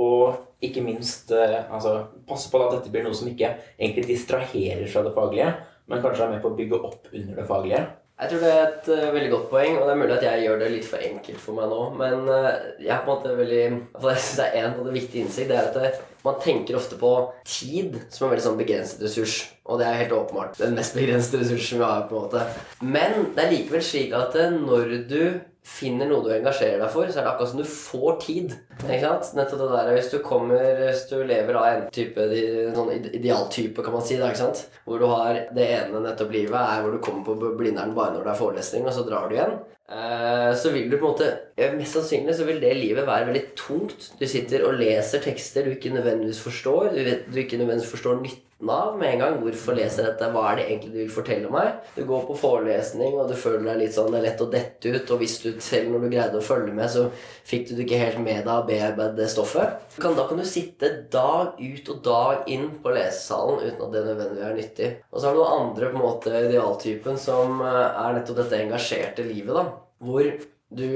Og 0.00 0.64
ikke 0.64 0.82
minst 0.84 1.32
eh, 1.32 1.60
altså, 1.70 1.94
passe 2.28 2.50
på 2.50 2.60
at 2.60 2.76
dette 2.76 2.92
blir 2.92 3.06
noe 3.06 3.16
som 3.16 3.30
ikke 3.30 3.54
egentlig 3.78 4.08
distraherer 4.10 4.84
fra 4.90 5.04
det 5.06 5.14
faglige, 5.16 5.54
men 5.90 6.02
kanskje 6.04 6.26
er 6.26 6.34
med 6.34 6.44
på 6.44 6.52
å 6.52 6.58
bygge 6.58 6.82
opp 6.90 7.08
under 7.14 7.40
det 7.40 7.46
faglige. 7.48 7.84
Jeg 8.20 8.28
tror 8.30 8.42
det 8.44 8.48
er 8.52 8.66
et 8.66 8.88
uh, 8.92 9.14
veldig 9.14 9.30
godt 9.32 9.48
poeng, 9.48 9.78
og 9.78 9.86
det 9.86 9.92
er 9.94 10.00
mulig 10.02 10.16
at 10.18 10.24
jeg 10.26 10.44
gjør 10.44 10.58
det 10.60 10.70
litt 10.74 10.88
for 10.88 11.04
enkelt 11.06 11.40
for 11.40 11.56
meg 11.56 11.70
nå. 11.72 11.80
Men 11.96 12.26
uh, 12.28 12.50
jeg 12.76 12.92
er 12.92 13.04
på 13.06 13.08
en 13.08 13.14
måte 13.14 13.36
veldig 13.38 13.62
for 13.96 14.12
Jeg 14.12 14.24
synes 14.24 14.40
det 14.40 14.48
er 14.48 14.58
en 14.60 14.74
av 14.74 14.88
de 14.88 14.96
viktige 14.96 15.24
innsikt. 15.24 15.48
Det 15.48 15.56
er 15.56 15.70
at 15.70 15.78
det, 15.78 15.92
man 16.26 16.36
tenker 16.44 16.76
ofte 16.76 16.98
på 17.00 17.12
tid 17.48 17.96
som 18.12 18.26
en 18.26 18.34
veldig 18.34 18.44
sånn 18.44 18.60
begrenset 18.60 19.00
ressurs. 19.06 19.38
Og 19.64 19.80
det 19.80 19.88
er 19.88 20.02
helt 20.02 20.12
åpenbart 20.18 20.60
den 20.60 20.76
mest 20.76 20.98
begrensede 20.98 21.40
ressursen 21.40 21.80
vi 21.80 21.88
har. 21.88 22.04
på 22.10 22.18
en 22.18 22.26
måte. 22.26 22.44
Men 22.84 23.30
det 23.36 23.46
er 23.46 23.54
likevel 23.54 23.86
slik 23.88 24.12
at 24.18 24.36
når 24.58 24.98
du 25.08 25.22
finner 25.64 26.08
noe 26.08 26.24
du 26.24 26.32
engasjerer 26.34 26.80
deg 26.80 26.92
for, 26.92 27.08
så 27.08 27.20
er 27.20 27.24
det 27.24 27.32
akkurat 27.32 27.52
som 27.52 27.60
du 27.62 27.68
får 27.68 28.20
tid. 28.26 28.56
Ikke 28.86 29.02
sant? 29.04 29.32
Nettopp 29.36 29.62
det 29.62 29.70
der, 29.72 29.92
Hvis 29.96 30.10
du 30.12 30.18
kommer, 30.24 30.62
hvis 30.80 31.04
du 31.10 31.16
lever 31.26 31.58
av 31.58 31.66
en 31.70 31.82
type 31.94 32.28
sånn 32.76 32.92
idealtype, 33.10 33.84
kan 33.84 33.96
man 33.96 34.06
si, 34.06 34.18
da, 34.20 34.30
ikke 34.30 34.44
sant? 34.44 34.64
hvor 34.86 34.98
du 34.98 35.06
har 35.10 35.36
det 35.54 35.66
ene 35.76 36.00
nettopp 36.02 36.32
livet 36.34 36.56
er 36.56 36.80
hvor 36.82 36.94
du 36.94 37.02
kommer 37.04 37.26
på 37.26 37.52
Blindern 37.58 37.94
bare 37.94 38.16
når 38.16 38.26
det 38.26 38.32
er 38.32 38.40
forelesning, 38.40 38.86
og 38.86 38.96
så 38.96 39.04
drar 39.06 39.28
du 39.30 39.36
igjen, 39.36 39.56
eh, 39.90 40.50
så 40.58 40.72
vil 40.74 40.90
du 40.90 40.96
på 40.98 41.04
en 41.04 41.12
måte 41.12 41.30
Mest 41.76 41.96
sannsynlig 41.98 42.34
så 42.38 42.46
vil 42.48 42.60
det 42.62 42.76
livet 42.78 43.04
være 43.06 43.26
veldig 43.28 43.42
tungt. 43.58 44.06
Du 44.16 44.24
sitter 44.28 44.64
og 44.64 44.78
leser 44.80 45.20
tekster 45.20 45.66
du 45.66 45.74
ikke 45.74 45.92
nødvendigvis 45.92 46.40
forstår. 46.40 46.94
Du, 46.94 47.02
vet, 47.04 47.26
du 47.28 47.36
ikke 47.42 47.58
nødvendigvis 47.60 47.90
forstår 47.90 48.16
nytten 48.22 48.70
av 48.72 48.96
med 48.96 49.12
en 49.12 49.20
gang. 49.20 49.36
Hvorfor 49.42 49.76
leser 49.76 50.06
jeg 50.06 50.14
dette? 50.14 50.30
Hva 50.32 50.46
er 50.50 50.56
det 50.56 50.64
egentlig 50.70 50.92
du 50.94 50.98
vil 51.02 51.12
fortelle 51.12 51.50
meg? 51.52 51.82
Du 51.98 52.00
går 52.08 52.24
på 52.30 52.38
forelesning, 52.40 53.12
og 53.20 53.28
du 53.28 53.36
føler 53.36 53.66
deg 53.68 53.82
litt 53.82 53.96
sånn 53.96 54.08
Det 54.12 54.22
er 54.22 54.26
lett 54.30 54.44
å 54.44 54.48
dette 54.52 54.94
ut. 54.94 55.12
Og 55.12 55.20
hvis 55.20 55.36
du 55.44 55.50
selv 55.60 55.92
når 55.92 56.06
du 56.06 56.08
greide 56.14 56.40
å 56.40 56.48
følge 56.48 56.72
med, 56.80 56.88
så 56.92 57.06
fikk 57.52 57.68
du 57.68 57.74
det 57.74 57.84
ikke 57.84 58.00
helt 58.00 58.24
med 58.24 58.48
deg 58.48 58.69
bearbeide 58.70 59.26
stoffet. 59.30 59.82
Da 60.00 60.26
kan 60.28 60.38
du 60.38 60.46
sitte 60.46 60.92
dag 61.12 61.58
ut 61.58 61.90
og 61.92 62.00
dag 62.06 62.48
inn 62.54 62.68
på 62.80 62.94
lesesalen 62.94 63.66
uten 63.66 63.84
at 63.88 63.92
det 63.96 64.06
nødvendigvis 64.06 64.46
er 64.46 64.56
nyttig. 64.56 64.90
Og 65.10 65.18
så 65.18 65.28
er 65.28 65.34
det 65.34 65.42
noen 65.42 65.66
andre 65.66 65.90
på 65.90 65.98
en 65.98 66.06
måte 66.06 66.46
idealtypen 66.46 67.20
som 67.20 67.60
eh, 67.66 68.00
er 68.06 68.16
nettopp 68.16 68.40
dette 68.44 68.62
engasjerte 68.62 69.26
livet, 69.26 69.52
da. 69.58 69.66
Hvor 70.00 70.32
du 70.70 70.86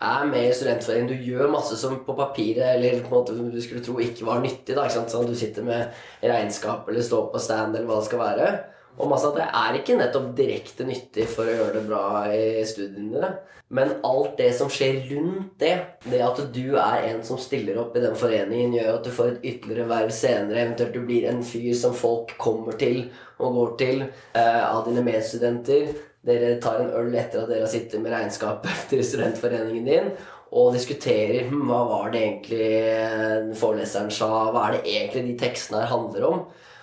er 0.00 0.26
med 0.30 0.46
i 0.46 0.52
studentforeningen, 0.54 1.10
du 1.10 1.30
gjør 1.32 1.50
masse 1.50 1.76
som 1.76 1.98
på 2.06 2.14
papiret 2.16 2.76
eller 2.76 3.00
på 3.02 3.10
en 3.10 3.16
måte 3.16 3.34
du 3.34 3.58
skulle 3.62 3.82
tro 3.84 3.98
ikke 4.00 4.28
var 4.28 4.42
nyttig. 4.44 4.76
da, 4.76 4.86
ikke 4.86 5.00
sant? 5.00 5.10
Sånn, 5.12 5.26
Du 5.26 5.34
sitter 5.34 5.66
med 5.66 5.90
regnskap 6.22 6.88
eller 6.88 7.02
står 7.02 7.32
på 7.32 7.42
stand 7.42 7.74
eller 7.74 7.90
hva 7.90 7.98
det 7.98 8.08
skal 8.08 8.22
være. 8.22 8.50
Og 8.98 9.08
masse 9.08 9.28
av 9.28 9.36
det 9.38 9.46
er 9.46 9.78
ikke 9.78 9.96
nettopp 10.00 10.32
direkte 10.36 10.84
nyttig 10.88 11.28
for 11.30 11.48
å 11.48 11.54
gjøre 11.54 11.78
det 11.78 11.86
bra 11.86 12.04
i 12.34 12.66
studiene 12.68 13.14
dine. 13.14 13.32
Men 13.70 13.92
alt 14.02 14.32
det 14.40 14.48
som 14.58 14.70
skjer 14.72 14.96
rundt 15.12 15.60
det, 15.62 15.76
det 16.10 16.20
at 16.26 16.40
du 16.50 16.74
er 16.74 17.04
en 17.12 17.20
som 17.22 17.38
stiller 17.38 17.78
opp 17.78 17.94
i 17.94 18.02
den 18.02 18.16
foreningen, 18.18 18.74
gjør 18.74 18.96
at 18.96 19.04
du 19.06 19.12
får 19.14 19.28
et 19.30 19.44
ytterligere 19.52 19.86
verv 19.92 20.10
senere, 20.14 20.64
eventuelt 20.64 20.96
du 20.96 21.04
blir 21.06 21.28
en 21.30 21.44
fyr 21.46 21.70
som 21.78 21.94
folk 21.94 22.34
kommer 22.40 22.74
til 22.80 23.04
og 23.38 23.60
går 23.60 23.70
til 23.84 24.02
eh, 24.02 24.64
av 24.64 24.82
dine 24.88 25.04
medstudenter. 25.06 25.94
Dere 26.26 26.56
tar 26.60 26.82
en 26.82 26.90
øl 26.98 27.14
etter 27.14 27.44
at 27.44 27.48
dere 27.52 27.62
har 27.62 27.70
sittet 27.70 28.02
med 28.02 28.10
regnskapet 28.12 28.82
til 28.90 29.04
studentforeningen 29.06 29.86
din. 29.86 30.12
og 30.50 30.72
diskuterer 30.74 31.46
hm, 31.46 31.62
hva 31.68 31.84
var 31.86 32.10
det 32.10 32.24
egentlig 32.24 33.54
foreleseren 33.54 34.10
sa, 34.10 34.50
hva 34.50 34.64
er 34.66 34.80
det 34.80 34.96
egentlig 34.96 35.22
de 35.28 35.36
tekstene 35.46 35.84
her 35.84 35.92
handler 35.92 36.26
om. 36.26 36.40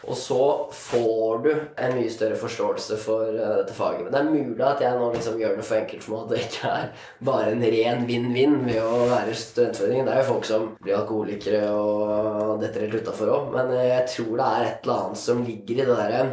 Og 0.08 0.16
så 0.16 0.42
får 0.72 1.40
du 1.44 1.50
en 1.52 1.96
mye 1.98 2.12
større 2.12 2.38
forståelse 2.40 2.98
for 3.02 3.28
uh, 3.36 3.58
dette 3.60 3.76
faget. 3.76 4.06
Men 4.06 4.14
det 4.14 4.20
er 4.22 4.30
mulig 4.30 4.64
at 4.64 4.84
jeg 4.84 5.00
nå 5.00 5.10
liksom 5.14 5.40
gjør 5.42 5.58
det 5.58 5.66
for 5.68 5.80
enkelt 5.82 6.06
for 6.06 6.14
meg 6.14 6.22
at 6.22 6.32
det 6.32 6.44
ikke 6.46 6.76
er 6.76 7.08
bare 7.30 7.56
en 7.56 7.66
ren 7.76 8.06
vinn-vinn 8.08 8.60
ved 8.70 8.80
å 8.84 9.02
være 9.12 9.36
studentforening. 9.36 10.06
Det 10.08 10.14
er 10.14 10.22
jo 10.22 10.30
folk 10.30 10.48
som 10.48 10.70
blir 10.80 10.96
alkoholikere 11.00 11.66
og 11.76 12.64
detter 12.64 12.88
helt 12.88 13.02
utafor 13.02 13.34
òg. 13.36 13.50
Men 13.58 13.74
uh, 13.76 13.82
jeg 13.84 14.06
tror 14.14 14.32
det 14.32 14.48
er 14.48 14.70
et 14.70 14.88
eller 14.88 15.02
annet 15.02 15.24
som 15.26 15.44
ligger 15.48 15.76
i 15.76 15.84
det 15.84 16.00
derre 16.00 16.24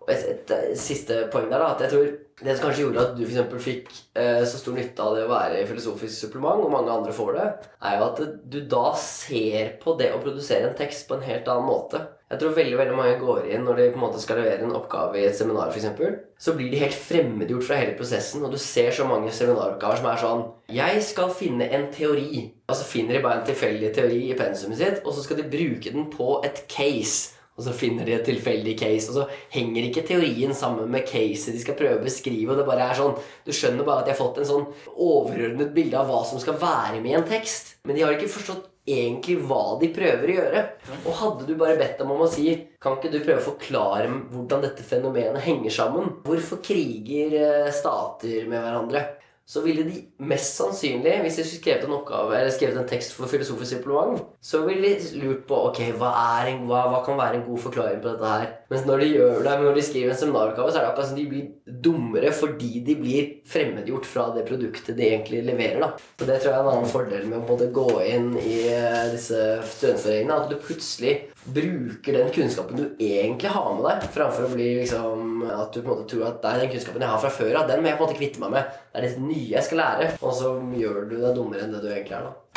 Og 0.00 0.14
et, 0.14 0.24
et, 0.32 0.56
et, 0.72 0.80
siste 0.80 1.26
poeng 1.32 1.52
der, 1.52 1.60
da. 1.60 1.74
At 1.74 1.84
jeg 1.84 1.92
tror 1.92 2.10
det 2.38 2.54
som 2.54 2.68
kanskje 2.68 2.84
gjorde 2.84 3.02
at 3.02 3.16
du 3.18 3.24
for 3.26 3.62
fikk 3.62 3.88
eh, 4.14 4.44
så 4.46 4.60
stor 4.60 4.76
nytte 4.76 5.02
av 5.02 5.16
det 5.16 5.24
å 5.26 5.30
være 5.32 5.58
i 5.58 5.66
filosofisk 5.66 6.14
supplement, 6.14 6.62
og 6.62 6.70
mange 6.70 6.92
andre 6.94 7.14
får 7.14 7.32
det, 7.34 7.46
er 7.82 7.96
jo 7.98 8.04
at 8.06 8.20
du 8.52 8.58
da 8.70 8.84
ser 9.02 9.72
på 9.82 9.96
det 9.98 10.12
å 10.14 10.20
produsere 10.22 10.68
en 10.68 10.78
tekst 10.78 11.08
på 11.08 11.18
en 11.18 11.26
helt 11.26 11.50
annen 11.50 11.66
måte. 11.66 12.04
Jeg 12.28 12.42
tror 12.42 12.56
veldig 12.58 12.76
veldig 12.76 12.96
mange 12.96 13.20
går 13.22 13.46
inn 13.54 13.62
når 13.64 13.78
de 13.78 13.84
på 13.88 13.96
en 13.96 14.02
måte 14.02 14.18
skal 14.20 14.36
levere 14.42 14.66
en 14.66 14.74
oppgave 14.76 15.16
i 15.16 15.24
et 15.30 15.36
seminar, 15.36 15.70
for 15.72 15.80
eksempel, 15.80 16.18
Så 16.38 16.52
blir 16.52 16.70
de 16.70 16.82
helt 16.82 16.94
fremmedgjort 16.94 17.64
fra 17.64 17.78
hele 17.80 17.96
prosessen, 17.96 18.44
og 18.44 18.52
du 18.52 18.58
ser 18.58 18.90
så 18.92 19.06
mange 19.08 19.32
seminaroppgaver 19.32 19.96
som 19.96 20.10
er 20.10 20.20
sånn 20.20 20.44
Jeg 20.68 21.02
skal 21.02 21.32
finne 21.32 21.70
en 21.72 21.88
teori. 21.90 22.52
Og 22.68 22.76
så 22.76 22.84
finner 22.84 23.16
de 23.16 23.24
bare 23.24 23.40
en 23.40 23.48
tilfeldig 23.48 23.94
teori 23.96 24.20
i 24.28 24.36
pensumet 24.36 24.76
sitt, 24.76 25.00
og 25.06 25.14
så 25.14 25.24
skal 25.24 25.40
de 25.40 25.48
bruke 25.48 25.90
den 25.90 26.10
på 26.12 26.42
et 26.44 26.66
case. 26.68 27.38
Og 27.58 27.64
så 27.66 27.72
finner 27.74 28.06
de 28.06 28.12
et 28.14 28.28
tilfeldig 28.28 28.76
case, 28.78 29.08
og 29.10 29.16
så 29.16 29.24
henger 29.50 29.88
ikke 29.88 30.04
teorien 30.06 30.52
sammen 30.54 30.92
med 30.92 31.08
caset 31.08 31.56
de 31.56 31.62
skal 31.64 31.74
prøve 31.74 31.98
å 31.98 32.04
beskrive. 32.04 32.52
og 32.52 32.60
det 32.60 32.66
bare 32.68 32.90
er 32.90 32.94
sånn, 32.94 33.18
Du 33.44 33.50
skjønner 33.50 33.84
bare 33.84 34.04
at 34.04 34.04
de 34.06 34.12
har 34.12 34.20
fått 34.20 34.38
en 34.38 34.44
sånn 34.44 34.66
overordnet 34.94 35.74
bilde 35.74 35.98
av 35.98 36.06
hva 36.06 36.24
som 36.24 36.38
skal 36.38 36.54
være 36.54 37.00
med 37.00 37.10
i 37.10 37.14
en 37.14 37.24
tekst. 37.24 37.78
Men 37.84 37.96
de 37.96 38.02
har 38.02 38.12
ikke 38.12 38.30
forstått 38.30 38.68
egentlig 38.88 39.38
hva 39.44 39.76
de 39.80 39.90
prøver 39.94 40.32
å 40.32 40.36
gjøre. 40.38 40.64
Og 41.02 41.12
hadde 41.20 41.46
du 41.48 41.54
bare 41.60 41.76
bedt 41.80 42.00
dem 42.00 42.14
om 42.14 42.24
å 42.24 42.30
si 42.30 42.50
Kan 42.78 42.94
ikke 42.96 43.10
du 43.10 43.18
prøve 43.18 43.42
å 43.42 43.48
forklare 43.48 44.10
hvordan 44.30 44.62
dette 44.62 44.84
fenomenet 44.86 45.42
henger 45.42 45.74
sammen? 45.74 46.12
Hvorfor 46.26 46.60
kriger 46.62 47.34
eh, 47.40 47.72
stater 47.74 48.46
med 48.46 48.62
hverandre? 48.62 49.02
så 49.48 49.62
ville 49.64 49.82
de 49.82 50.02
mest 50.28 50.58
sannsynlig, 50.58 51.14
hvis 51.24 51.38
de 51.40 51.44
skrevet 51.48 51.86
en 51.86 51.94
oppgave 51.96 52.36
eller 52.36 52.52
skrevet 52.52 52.76
en 52.82 52.88
tekst 52.88 53.14
for 53.16 53.30
filosofisk 53.32 53.78
supplement, 53.78 54.20
så 54.44 54.60
ville 54.66 54.90
de 55.00 55.22
lurt 55.22 55.46
på 55.48 55.60
ok, 55.70 55.80
hva, 55.96 56.10
en, 56.50 56.66
hva, 56.68 56.82
hva, 56.92 56.98
kan 57.06 57.16
være 57.16 57.38
en 57.38 57.46
god 57.46 57.62
forklaring 57.62 58.02
på 58.04 58.10
dette 58.10 58.32
her. 58.34 58.50
Mens 58.68 58.84
når 58.84 59.00
de 59.00 59.06
gjør 59.14 59.38
det, 59.46 59.52
når 59.62 59.78
de 59.78 59.82
skriver 59.84 60.12
en 60.12 60.18
seminaroppgave, 60.20 60.72
så 60.72 60.78
er 60.78 60.84
det 60.84 60.90
akkurat 60.90 61.08
som 61.08 61.16
de 61.16 61.24
blir 61.30 61.76
dummere 61.86 62.32
fordi 62.36 62.82
de 62.84 62.96
blir 63.00 63.30
fremmedgjort 63.48 64.08
fra 64.08 64.26
det 64.34 64.44
produktet 64.48 64.98
de 64.98 65.06
egentlig 65.08 65.40
leverer. 65.46 65.80
da. 65.80 65.88
Så 66.18 66.28
Det 66.28 66.36
tror 66.42 66.50
jeg 66.52 66.58
er 66.58 66.66
en 66.66 66.72
annen 66.74 66.92
fordel 66.92 67.24
med 67.30 67.38
å 67.38 67.48
både 67.48 67.70
gå 67.72 67.86
inn 68.04 68.34
i 68.36 68.58
eh, 68.68 69.06
disse 69.14 69.40
studentforeningene. 69.72 70.36
At 70.36 70.52
du 70.52 70.60
plutselig 70.60 71.14
bruker 71.48 72.18
den 72.18 72.32
kunnskapen 72.34 72.76
du 72.76 72.84
egentlig 73.00 73.54
har 73.54 73.70
med 73.78 73.86
deg, 73.88 74.08
framfor 74.12 74.48
å 74.48 74.52
bli 74.52 74.68
liksom 74.82 75.46
at 75.48 75.72
du 75.72 75.80
på 75.80 75.86
en 75.86 75.94
måte 75.94 76.08
tror 76.12 76.26
at 76.28 76.42
det 76.42 76.50
er 76.50 76.64
den 76.64 76.72
kunnskapen 76.74 77.06
jeg 77.06 77.14
har 77.14 77.22
fra 77.22 77.32
før 77.32 77.60
av, 77.62 77.70
den 77.70 77.80
må 77.80 77.88
jeg 77.88 77.96
på 77.96 78.04
en 78.04 78.10
måte 78.10 78.20
kvitte 78.20 78.42
meg 78.42 78.52
med. 78.58 78.76
Det 78.92 79.00
er 79.00 79.06
det 79.06 79.24
nye 79.24 79.54
jeg 79.54 79.64
skal 79.64 79.80
lære. 79.80 80.10
Og 80.20 80.36
så 80.36 80.52
gjør 80.82 81.00
du 81.08 81.16
deg 81.22 81.32
dummere 81.38 81.64
enn 81.64 81.72
det 81.72 81.82
du 81.84 81.88
egentlig 81.88 82.18
er. 82.18 82.28
da. 82.28 82.47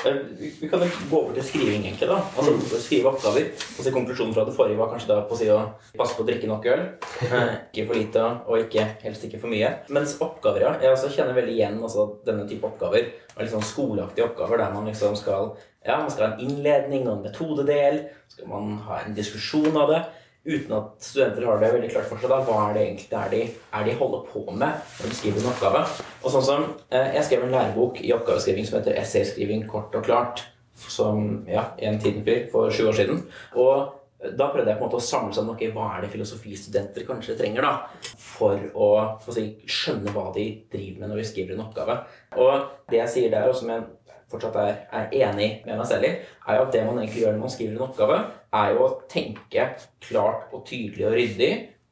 Vi 0.62 0.70
kan 0.70 0.84
gå 1.10 1.17
over 1.17 1.34
til 1.36 1.46
skriving, 1.46 1.86
egentlig. 1.86 2.08
da. 2.10 2.20
Altså 2.38 2.51
mm. 2.55 2.62
Skrive 2.81 3.12
oppgaver. 3.12 3.50
Og 3.77 3.86
så 3.86 3.93
Konklusjonen 3.93 4.34
fra 4.36 4.46
det 4.48 4.55
forrige 4.55 4.79
var 4.79 4.91
kanskje 4.93 5.12
da 5.12 5.20
på 5.27 5.36
å 5.36 5.39
si 5.39 5.50
å 5.53 5.60
passe 5.98 6.17
på 6.17 6.24
å 6.25 6.29
drikke 6.29 6.50
nok 6.51 6.70
øl. 6.74 6.86
Eh, 7.31 7.51
ikke 7.72 7.86
for 7.88 7.96
lite 7.96 8.24
og 8.50 8.63
ikke, 8.65 8.86
helst 9.05 9.24
ikke 9.24 9.39
for 9.39 9.53
mye. 9.53 9.70
Mens 9.93 10.17
oppgaver, 10.20 10.65
ja. 10.65 10.72
Jeg 10.84 10.96
også 10.96 11.12
kjenner 11.13 11.38
veldig 11.38 11.53
igjen 11.53 11.77
altså, 11.79 12.08
denne 12.27 12.48
type 12.50 12.67
oppgaver. 12.67 13.12
Litt 13.38 13.53
sånn 13.53 13.65
skoleaktige 13.65 14.25
oppgaver 14.27 14.60
der 14.60 14.74
man 14.74 14.89
liksom 14.89 15.15
skal 15.20 15.53
ja, 15.86 15.96
man 15.98 16.12
skal 16.13 16.27
ha 16.27 16.34
en 16.34 16.43
innledning 16.43 17.08
og 17.08 17.15
en 17.15 17.24
metodedel. 17.29 18.01
Skal 18.29 18.50
man 18.51 18.75
ha 18.88 19.00
en 19.05 19.15
diskusjon 19.17 19.77
av 19.79 19.93
det 19.93 20.01
uten 20.45 20.74
at 20.74 21.03
studenter 21.05 21.45
har 21.45 21.60
det 21.62 21.71
veldig 21.75 21.91
klart 21.91 22.10
for 22.10 22.21
seg. 22.21 22.31
da, 22.31 22.41
Hva 22.45 22.57
er 22.69 22.74
det 22.77 22.83
egentlig 22.88 23.19
er 23.19 23.29
de, 23.33 23.41
er 23.77 23.86
de 23.86 23.98
holder 24.00 24.25
på 24.31 24.43
med 24.50 24.81
når 25.00 25.12
de 25.12 25.17
skriver 25.19 25.43
en 25.43 25.51
oppgave? 25.53 25.86
Og 26.24 26.33
sånn 26.33 26.48
som, 26.48 26.67
eh, 26.89 27.13
Jeg 27.15 27.25
skrev 27.25 27.43
en 27.43 27.55
lærebok 27.55 28.01
i 28.01 28.13
oppgaveskriving 28.13 28.65
som 28.65 28.79
heter 28.79 28.98
'Essayskriving 28.98 29.67
kort 29.67 29.95
og 29.95 30.03
klart', 30.03 30.45
som 30.75 31.45
ja, 31.48 31.65
en 31.77 32.00
Tidenfyr 32.00 32.51
for 32.51 32.69
sju 32.71 32.88
år 32.88 32.93
siden. 32.93 33.27
Og 33.55 33.93
da 34.38 34.51
prøvde 34.53 34.69
jeg 34.69 34.77
på 34.77 34.86
en 34.86 34.89
måte 34.89 35.00
å 35.00 35.01
samle 35.01 35.33
sammen 35.33 35.55
noe 35.55 35.71
hva 35.74 35.98
er 35.98 36.01
det 36.01 36.12
filosofistudenter 36.13 37.05
kanskje 37.07 37.38
trenger 37.39 37.62
da, 37.65 37.71
for 38.17 38.53
å, 38.75 38.89
for 39.21 39.31
å 39.31 39.33
si, 39.33 39.45
skjønne 39.65 40.13
hva 40.13 40.27
de 40.36 40.45
driver 40.71 41.00
med 41.00 41.10
når 41.10 41.21
de 41.24 41.24
skriver 41.24 41.55
en 41.55 41.65
oppgave. 41.65 41.98
Og 42.38 42.67
det 42.91 43.01
jeg 43.01 43.13
sier 43.15 43.33
der, 43.33 43.50
og 43.50 43.55
som 43.57 43.69
jeg 43.74 43.83
fortsatt 44.32 44.56
er, 44.62 44.80
er, 44.92 45.12
enig 45.28 45.50
med 45.66 45.78
meg 45.78 45.88
selv 45.90 46.08
i, 46.08 46.14
er 46.22 46.58
jo 46.58 46.64
at 46.66 46.72
det 46.76 46.86
man 46.88 47.02
egentlig 47.02 47.26
gjør 47.26 47.36
når 47.36 47.44
man 47.44 47.54
skriver 47.54 47.76
en 47.76 47.86
oppgave, 47.88 48.22
er 48.62 48.72
jo 48.74 48.86
å 48.86 48.94
tenke 49.12 49.68
klart 50.08 50.56
og 50.56 50.66
tydelig 50.68 51.08
og 51.08 51.16
ryddig 51.18 51.52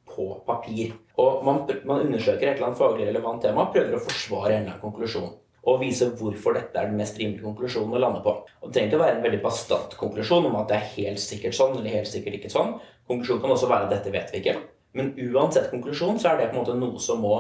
på 0.10 0.30
papir. 0.48 0.96
Og 1.20 1.44
man, 1.46 1.62
man 1.88 2.06
undersøker 2.06 2.48
et 2.48 2.56
eller 2.56 2.72
annet 2.72 2.82
faglig 2.82 3.10
relevant 3.10 3.44
tema, 3.44 3.68
prøver 3.74 3.98
å 3.98 4.02
forsvare 4.04 4.56
en 4.56 4.64
eller 4.64 4.74
annen 4.74 4.84
konklusjon. 4.84 5.30
Og 5.70 5.82
vise 5.84 6.08
hvorfor 6.18 6.56
dette 6.56 6.80
er 6.80 6.88
den 6.88 6.98
mest 6.98 7.20
rimelige 7.20 7.46
konklusjonen 7.46 7.98
å 7.98 8.02
lande 8.02 8.24
på. 8.26 8.34
Og 8.62 8.70
Det 8.70 8.78
trenger 8.78 8.94
ikke 8.94 9.00
å 9.00 9.04
være 9.04 9.18
en 9.18 9.26
veldig 9.28 9.42
bastant 9.44 9.96
konklusjon 10.00 10.48
om 10.50 10.56
at 10.62 10.72
det 10.72 10.78
er 10.80 10.92
helt 10.96 11.22
sikkert 11.22 11.58
sånn 11.58 11.76
eller 11.78 12.00
helt 12.00 12.10
sikkert 12.10 12.40
ikke 12.40 12.54
sånn. 12.54 12.78
Konklusjonen 13.10 13.44
kan 13.44 13.56
også 13.56 13.70
være 13.70 13.90
at 13.90 13.98
dette 13.98 14.14
vet 14.16 14.32
vi 14.34 14.42
ikke. 14.42 14.56
Men 14.98 15.12
uansett 15.30 15.70
konklusjon 15.74 16.18
så 16.22 16.32
er 16.32 16.40
det 16.40 16.48
på 16.50 16.58
en 16.58 16.64
måte 16.64 16.78
noe 16.80 17.04
som 17.04 17.22
må 17.22 17.36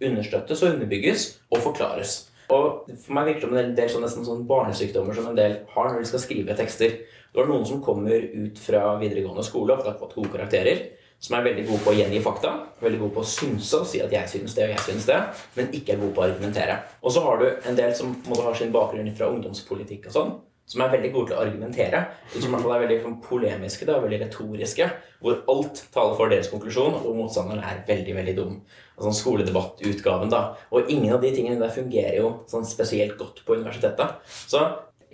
understøttes 0.00 0.62
og 0.64 0.76
underbygges 0.76 1.26
og 1.50 1.60
forklares. 1.66 2.16
Og 2.52 2.90
For 3.00 3.16
meg 3.16 3.30
virker 3.30 3.48
det 3.48 3.48
som 3.48 3.60
en 3.60 3.76
del 3.78 3.92
sånn, 3.92 4.04
nesten 4.04 4.26
sånn 4.26 4.46
barnesykdommer 4.48 5.16
som 5.16 5.30
en 5.30 5.38
del 5.38 5.56
har 5.72 5.88
når 5.90 6.02
de 6.02 6.10
skal 6.10 6.22
skrive 6.24 6.56
tekster. 6.58 6.98
Du 7.32 7.40
har 7.40 7.48
noen 7.48 7.64
som 7.66 7.82
kommer 7.82 8.14
ut 8.14 8.60
fra 8.60 8.98
videregående 9.00 9.44
skole 9.46 9.74
og 9.74 9.86
har 9.88 9.96
fått 9.98 10.14
gode 10.18 10.30
karakterer, 10.36 10.84
som 11.18 11.38
er 11.38 11.46
veldig 11.48 11.64
gode 11.66 11.82
på 11.82 11.92
å 11.94 11.96
gjengi 11.96 12.20
fakta, 12.22 12.52
veldig 12.82 13.00
gode 13.00 13.16
på 13.16 13.22
å 13.24 13.30
synse 13.32 13.80
og 13.80 13.86
si 13.88 14.00
at 14.00 14.12
'jeg 14.12 14.28
synes 14.28 14.54
det' 14.54 14.64
og 14.64 14.70
'jeg 14.70 14.84
synes 14.86 15.06
det', 15.06 15.24
men 15.56 15.72
ikke 15.72 15.92
er 15.92 16.00
gode 16.00 16.14
på 16.14 16.20
å 16.20 16.28
argumentere. 16.28 16.78
Og 17.02 17.10
så 17.12 17.20
har 17.22 17.38
du 17.38 17.46
en 17.68 17.76
del 17.76 17.94
som 17.94 18.22
må 18.26 18.42
ha 18.42 18.54
sin 18.54 18.72
bakgrunn 18.72 19.16
fra 19.16 19.30
ungdomspolitikk 19.30 20.06
og 20.06 20.12
sånn, 20.12 20.40
som 20.66 20.80
er 20.80 20.88
veldig 20.96 21.12
gode 21.12 21.26
til 21.28 21.36
å 21.36 21.44
argumentere. 21.44 22.06
Som 22.32 22.42
i 22.42 22.56
hvert 22.56 22.62
fall 22.62 22.76
er 22.76 22.86
veldig 22.86 23.02
sånn, 23.02 23.22
polemiske 23.22 23.86
da, 23.86 24.00
veldig 24.00 24.20
retoriske. 24.20 24.90
Hvor 25.20 25.42
alt 25.48 25.84
taler 25.92 26.16
for 26.16 26.28
deres 26.28 26.50
konklusjon, 26.52 26.94
og 27.04 27.16
motstanderen 27.16 27.64
er 27.64 27.84
veldig 27.88 28.14
veldig 28.14 28.36
dum. 28.36 28.62
Altså 28.94 29.12
skoledebattutgaven 29.18 30.30
da. 30.30 30.42
Og 30.70 30.90
ingen 30.90 31.14
av 31.16 31.22
de 31.24 31.32
tingene 31.34 31.58
der 31.60 31.72
fungerer 31.74 32.20
jo 32.20 32.32
sånn 32.50 32.66
spesielt 32.68 33.16
godt 33.18 33.42
på 33.46 33.56
universitetet. 33.58 34.20
Så 34.46 34.60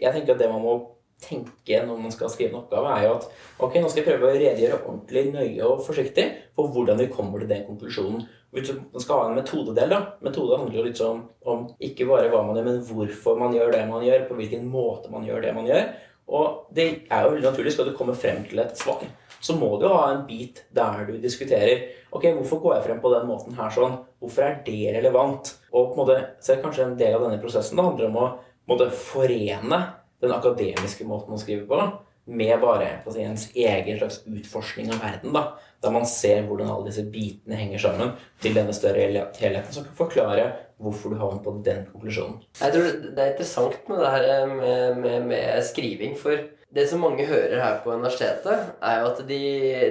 jeg 0.01 0.13
tenker 0.13 0.35
at 0.35 0.43
det 0.43 0.51
man 0.53 0.65
må 0.65 0.75
tenke 1.21 1.81
når 1.85 1.99
man 2.01 2.13
skal 2.13 2.31
skrive 2.33 2.55
en 2.55 2.63
oppgave, 2.63 2.93
er 2.97 3.07
jo 3.07 3.17
at 3.19 3.27
ok, 3.61 3.75
nå 3.81 3.89
skal 3.91 4.03
jeg 4.03 4.09
prøve 4.09 4.29
å 4.29 4.37
redegjøre 4.37 4.79
ordentlig 4.81 5.25
nøye 5.35 5.67
og 5.69 5.83
forsiktig 5.85 6.27
for 6.57 6.73
hvordan 6.73 7.01
vi 7.01 7.11
kommer 7.13 7.43
til 7.43 7.51
den 7.51 7.67
konklusjonen. 7.69 8.23
Man 8.51 9.03
skal 9.05 9.21
ha 9.21 9.27
en 9.29 9.37
metodedel, 9.39 9.93
da. 9.93 10.01
Metode 10.27 10.59
handler 10.59 10.81
jo 10.81 10.87
litt 10.89 11.01
sånn 11.01 11.21
om 11.47 11.69
ikke 11.87 12.09
bare 12.09 12.31
hva 12.33 12.41
man 12.47 12.57
gjør, 12.59 12.71
men 12.71 12.81
hvorfor 12.89 13.37
man 13.39 13.55
gjør 13.55 13.77
det 13.77 13.83
man 13.91 14.07
gjør, 14.07 14.25
på 14.27 14.39
hvilken 14.41 14.65
måte 14.73 15.13
man 15.13 15.29
gjør 15.29 15.45
det 15.45 15.53
man 15.55 15.69
gjør. 15.69 15.85
Og 16.31 16.73
det 16.75 16.87
er 17.11 17.25
jo 17.27 17.35
veldig 17.35 17.47
naturlig. 17.47 17.75
Skal 17.77 17.91
du 17.91 17.95
komme 17.99 18.17
frem 18.19 18.43
til 18.49 18.63
et 18.63 18.75
svar, 18.79 19.05
så 19.41 19.57
må 19.59 19.71
du 19.81 19.87
ha 19.91 20.03
en 20.11 20.25
bit 20.29 20.65
der 20.75 21.05
du 21.09 21.15
diskuterer 21.23 21.87
ok, 22.11 22.27
hvorfor 22.41 22.63
går 22.65 22.77
jeg 22.77 22.87
frem 22.89 23.01
på 23.03 23.15
den 23.15 23.27
måten 23.29 23.57
her 23.59 23.73
sånn. 23.75 23.99
Hvorfor 24.21 24.47
er 24.47 24.61
det 24.67 24.95
relevant? 24.99 25.55
Og 25.73 25.91
på 25.91 25.97
en 25.97 26.03
måte, 26.03 26.21
så 26.43 26.55
er 26.55 26.63
kanskje 26.65 26.87
en 26.89 27.01
del 27.01 27.17
av 27.17 27.27
denne 27.27 27.41
prosessen 27.43 27.79
det 27.79 27.87
handler 27.87 28.11
om 28.11 28.21
å 28.21 28.29
måte, 28.71 28.91
forene 28.95 29.81
den 30.21 30.33
akademiske 30.37 31.07
måten 31.09 31.35
å 31.35 31.41
skrive 31.41 31.67
på 31.69 31.81
med 32.31 32.61
bare 32.63 32.89
si, 33.11 33.23
ens 33.25 33.49
egen 33.57 33.99
slags 33.99 34.21
utforskning 34.29 34.91
av 34.93 35.01
verden. 35.03 35.33
da, 35.35 35.57
Der 35.83 35.91
man 35.91 36.07
ser 36.07 36.45
hvordan 36.47 36.69
alle 36.71 36.91
disse 36.91 37.03
bitene 37.03 37.57
henger 37.57 37.79
sammen 37.79 38.13
til 38.43 38.55
denne 38.55 38.75
større 38.77 39.01
helheten, 39.41 39.73
som 39.73 39.85
kan 39.85 39.97
forklare 39.97 40.45
hvorfor 40.81 41.11
du 41.11 41.19
havnet 41.19 41.43
på 41.45 41.57
den 41.65 41.87
konklusjonen. 41.91 42.41
Jeg 42.61 42.73
tror 42.73 42.89
Det 43.17 43.19
er 43.19 43.33
interessant 43.33 43.89
med 43.89 43.99
det 43.99 44.11
her 44.15 44.29
eh, 44.35 44.47
med, 44.47 44.97
med, 44.97 45.27
med 45.33 45.65
skriving. 45.65 46.17
For 46.19 46.37
det 46.71 46.89
som 46.89 47.03
mange 47.03 47.27
hører 47.27 47.61
her 47.61 47.81
på 47.85 47.93
universitetet, 47.97 48.75
er 48.83 49.01
jo 49.01 49.11
at 49.11 49.25
de, 49.29 49.41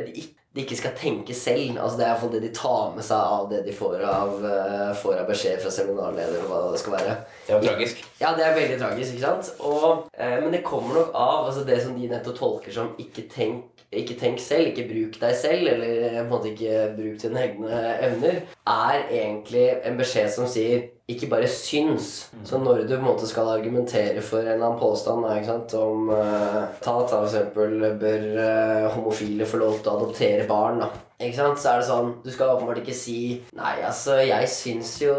de 0.06 0.14
ikke 0.22 0.39
de 0.56 0.64
ikke 0.64 0.78
skal 0.80 0.96
tenke 0.98 1.34
selv. 1.38 1.78
Altså 1.78 1.98
Det 1.98 2.06
er 2.06 2.10
iallfall 2.10 2.32
det 2.34 2.42
de 2.42 2.52
tar 2.58 2.94
med 2.96 3.06
seg 3.06 3.34
av 3.38 3.50
det 3.52 3.60
de 3.68 3.74
får 3.76 4.02
av, 4.02 4.38
uh, 4.42 4.94
får 4.98 5.20
av 5.22 5.28
beskjed 5.30 5.62
fra 5.62 5.74
seminarleder. 5.74 6.46
hva 6.50 6.62
Det 6.74 6.82
skal 6.82 6.96
være 6.98 7.18
Det 7.46 7.54
er 7.54 7.60
jo 7.60 7.68
tragisk. 7.68 8.06
Ja, 8.22 8.34
det 8.38 8.46
er 8.46 8.56
veldig 8.58 8.80
tragisk. 8.82 9.14
ikke 9.14 9.28
sant? 9.28 9.52
Og, 9.60 10.08
uh, 10.10 10.38
men 10.42 10.52
det 10.56 10.64
kommer 10.66 10.98
nok 10.98 11.12
av 11.14 11.52
altså 11.52 11.66
det 11.68 11.82
som 11.84 11.94
de 11.98 12.10
nettopp 12.10 12.40
tolker 12.40 12.74
som 12.74 12.96
'ikke 12.98 13.30
tenk, 13.30 13.66
ikke 13.92 14.20
tenk 14.20 14.40
selv', 14.40 14.70
'ikke 14.70 14.90
bruk 14.90 15.22
deg 15.22 15.36
selv', 15.36 15.70
eller 15.70 16.10
på 16.10 16.24
en 16.26 16.30
måte 16.30 16.50
ikke 16.54 16.96
bruk 16.98 17.22
dine 17.22 17.42
egne 17.42 17.98
evner, 18.02 18.42
er 18.68 19.06
egentlig 19.10 19.86
en 19.86 19.98
beskjed 19.98 20.30
som 20.30 20.48
sier 20.48 20.90
ikke 21.10 21.30
bare 21.32 21.50
syns. 21.50 22.30
Mm. 22.34 22.46
Så 22.46 22.62
når 22.62 22.84
du 22.84 22.94
på 22.94 23.00
en 23.00 23.08
måte 23.08 23.28
skal 23.30 23.52
argumentere 23.56 24.22
for 24.22 24.44
en 24.44 24.54
eller 24.54 24.68
annen 24.68 24.82
påstand 24.82 25.26
ikke 25.34 25.50
sant, 25.50 25.76
om 25.80 26.10
uh, 26.14 26.64
Ta 26.80 26.96
ta 27.02 27.20
for 27.20 27.28
eksempel 27.28 27.86
Bør 28.00 28.26
uh, 28.38 28.90
homofile 28.96 29.48
få 29.50 29.62
lov 29.62 29.80
til 29.80 29.92
å 29.92 30.00
adoptere 30.00 30.48
barn? 30.50 30.84
da 30.86 31.09
ikke 31.20 31.36
sant, 31.36 31.60
så 31.60 31.74
er 31.74 31.82
det 31.82 31.88
sånn 31.90 32.12
Du 32.24 32.30
skal 32.32 32.54
åpenbart 32.54 32.78
ikke 32.80 32.94
si 32.96 33.18
Nei, 33.58 33.74
altså, 33.84 34.16
jeg 34.24 34.48
syns 34.54 34.94
jo 35.04 35.16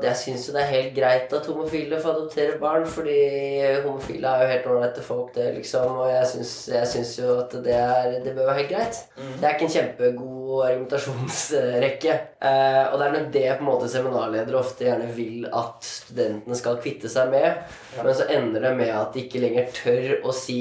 Jeg 0.00 0.16
syns 0.16 0.46
jo 0.48 0.54
det 0.56 0.62
er 0.62 0.70
helt 0.70 0.94
greit 0.96 1.34
at 1.36 1.48
homofile 1.50 1.98
får 2.00 2.14
adoptere 2.14 2.56
barn, 2.60 2.86
fordi 2.88 3.18
homofile 3.84 4.30
er 4.30 4.44
jo 4.44 4.50
helt 4.52 4.68
ålreite 4.72 5.04
folk, 5.04 5.34
det, 5.36 5.50
liksom. 5.58 5.98
Og 6.02 6.08
jeg 6.08 6.30
syns, 6.30 6.52
jeg 6.72 6.88
syns 6.94 7.12
jo 7.20 7.34
at 7.42 7.56
det, 7.64 7.74
er, 7.76 8.16
det 8.24 8.32
bør 8.36 8.48
være 8.48 8.62
helt 8.62 8.72
greit. 8.72 9.00
Mm. 9.18 9.34
Det 9.40 9.48
er 9.48 9.56
ikke 9.56 9.68
en 9.68 9.74
kjempegod 9.76 10.64
argumentasjonsrekke. 10.68 12.16
Eh, 12.48 12.82
og 12.88 12.96
det 12.98 13.06
er 13.06 13.14
nok 13.16 13.28
det 13.36 13.44
på 13.50 13.64
en 13.64 13.68
måte 13.68 13.90
seminarledere 13.92 14.60
ofte 14.60 14.88
gjerne 14.88 15.10
vil 15.16 15.46
at 15.48 15.88
studentene 15.88 16.58
skal 16.58 16.80
kvitte 16.82 17.12
seg 17.12 17.32
med. 17.32 17.62
Men 17.98 18.16
så 18.16 18.28
ender 18.32 18.68
det 18.68 18.74
med 18.80 18.92
at 18.96 19.12
de 19.14 19.26
ikke 19.26 19.44
lenger 19.44 19.70
tør 19.76 20.18
å 20.28 20.36
si 20.36 20.60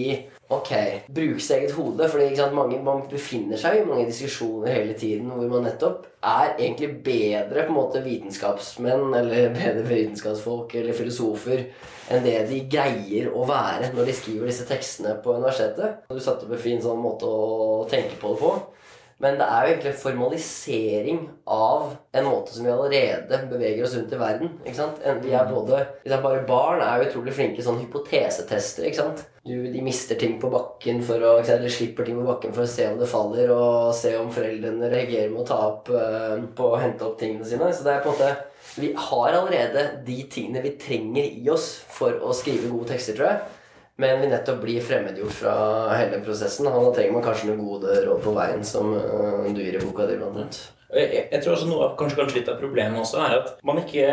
Ok, 0.51 0.71
bruke 1.07 1.39
sitt 1.39 1.53
eget 1.55 1.75
hode. 1.77 2.07
Fordi 2.11 2.35
sant, 2.35 2.55
mange, 2.55 2.79
Man 2.83 3.05
befinner 3.09 3.59
seg 3.59 3.79
i 3.79 3.85
mange 3.87 4.09
diskusjoner 4.09 4.73
hele 4.73 4.95
tiden 4.99 5.29
hvor 5.31 5.47
man 5.47 5.63
nettopp 5.69 6.09
er 6.27 6.57
egentlig 6.57 6.89
bedre 7.05 7.63
på 7.63 7.71
en 7.71 7.77
måte 7.77 8.01
vitenskapsmenn 8.03 9.15
eller 9.15 9.53
bedre 9.61 9.85
vitenskapsfolk 9.87 10.75
eller 10.81 10.97
filosofer 10.97 11.63
enn 12.11 12.25
det 12.25 12.35
de 12.49 12.59
greier 12.67 13.31
å 13.31 13.45
være 13.47 13.93
når 13.95 14.09
de 14.09 14.17
skriver 14.17 14.51
disse 14.51 14.67
tekstene 14.67 15.15
på 15.23 15.37
universitetet. 15.37 16.03
Du 16.11 16.19
satte 16.19 16.45
opp 16.45 16.55
en 16.57 16.65
fin 16.67 16.83
sånn 16.83 16.99
måte 16.99 17.29
å 17.31 17.87
tenke 17.89 18.19
på 18.19 18.33
det 18.33 18.43
på. 18.43 18.53
Men 19.21 19.37
det 19.37 19.45
er 19.45 19.65
jo 19.65 19.71
egentlig 19.71 19.91
en 19.91 19.99
formalisering 20.01 21.19
av 21.53 21.91
en 22.17 22.25
måte 22.25 22.55
som 22.55 22.65
vi 22.65 22.71
allerede 22.73 23.41
beveger 23.51 23.85
oss 23.85 23.93
rundt 23.97 24.15
i 24.15 24.21
verden. 24.21 24.55
ikke 24.65 24.79
sant? 24.79 25.03
Vi 25.21 25.33
er 25.37 25.51
både, 25.51 25.83
liksom 26.05 26.23
bare 26.25 26.45
Barn 26.47 26.81
er 26.81 27.01
jo 27.03 27.09
utrolig 27.09 27.35
flinke 27.37 27.65
sånn 27.65 27.77
hypotesetester. 27.83 28.87
ikke 28.87 29.01
sant? 29.03 29.23
Du, 29.45 29.53
de 29.73 29.85
mister 29.85 30.17
ting 30.21 30.39
på 30.41 30.49
bakken 30.53 31.03
for 31.05 31.21
å, 31.21 31.35
eller 31.41 31.69
slipper 31.73 32.05
ting 32.07 32.17
på 32.17 32.25
bakken 32.25 32.53
for 32.57 32.65
å 32.65 32.71
se 32.73 32.89
om 32.89 32.97
det 32.97 33.09
faller, 33.09 33.53
og 33.53 33.93
se 33.97 34.15
om 34.17 34.33
foreldrene 34.33 34.89
reagerer 34.89 35.29
med 35.33 35.43
å 35.45 35.49
ta 35.49 35.61
opp 35.69 35.93
eh, 35.93 36.41
på 36.57 36.73
å 36.73 36.81
hente 36.81 37.05
opp 37.05 37.17
tingene 37.21 37.45
sine. 37.45 37.69
Så 37.73 37.85
det 37.85 37.95
er 37.95 38.05
på 38.05 38.13
en 38.13 38.17
måte 38.17 38.33
Vi 38.81 38.93
har 38.95 39.35
allerede 39.35 39.87
de 40.05 40.19
tingene 40.31 40.61
vi 40.63 40.77
trenger 40.81 41.25
i 41.27 41.49
oss 41.51 41.73
for 41.91 42.17
å 42.25 42.33
skrive 42.33 42.69
gode 42.71 42.93
tekster, 42.93 43.17
tror 43.17 43.33
jeg. 43.33 43.60
Men 44.01 44.21
vi 44.23 44.29
nettopp 44.31 44.61
blir 44.63 44.81
fremmedgjort 44.85 45.35
fra 45.43 45.55
hele 45.99 46.21
prosessen. 46.25 46.67
Og 46.71 46.87
da 46.89 46.93
trenger 46.97 47.13
man 47.17 47.25
kanskje 47.25 47.49
noen 47.51 47.65
gode 47.67 47.97
råd 48.07 48.21
på 48.25 48.33
veien, 48.37 48.63
som 48.65 48.93
øh, 48.97 49.49
du 49.53 49.61
gir 49.61 49.77
i 49.77 49.83
boka 49.83 50.07
di, 50.09 50.17
blant. 50.21 50.61
Jeg, 50.91 51.27
jeg- 51.31 51.41
tror 51.43 51.53
også 51.55 51.69
noe 51.69 51.85
av, 51.85 51.97
kanskje, 51.99 52.17
kanskje 52.19 52.39
litt 52.41 52.49
av 52.51 52.57
problemet 52.59 52.99
også 52.99 53.21
er 53.23 53.37
at 53.37 53.53
man 53.67 53.77
ikke 53.83 54.07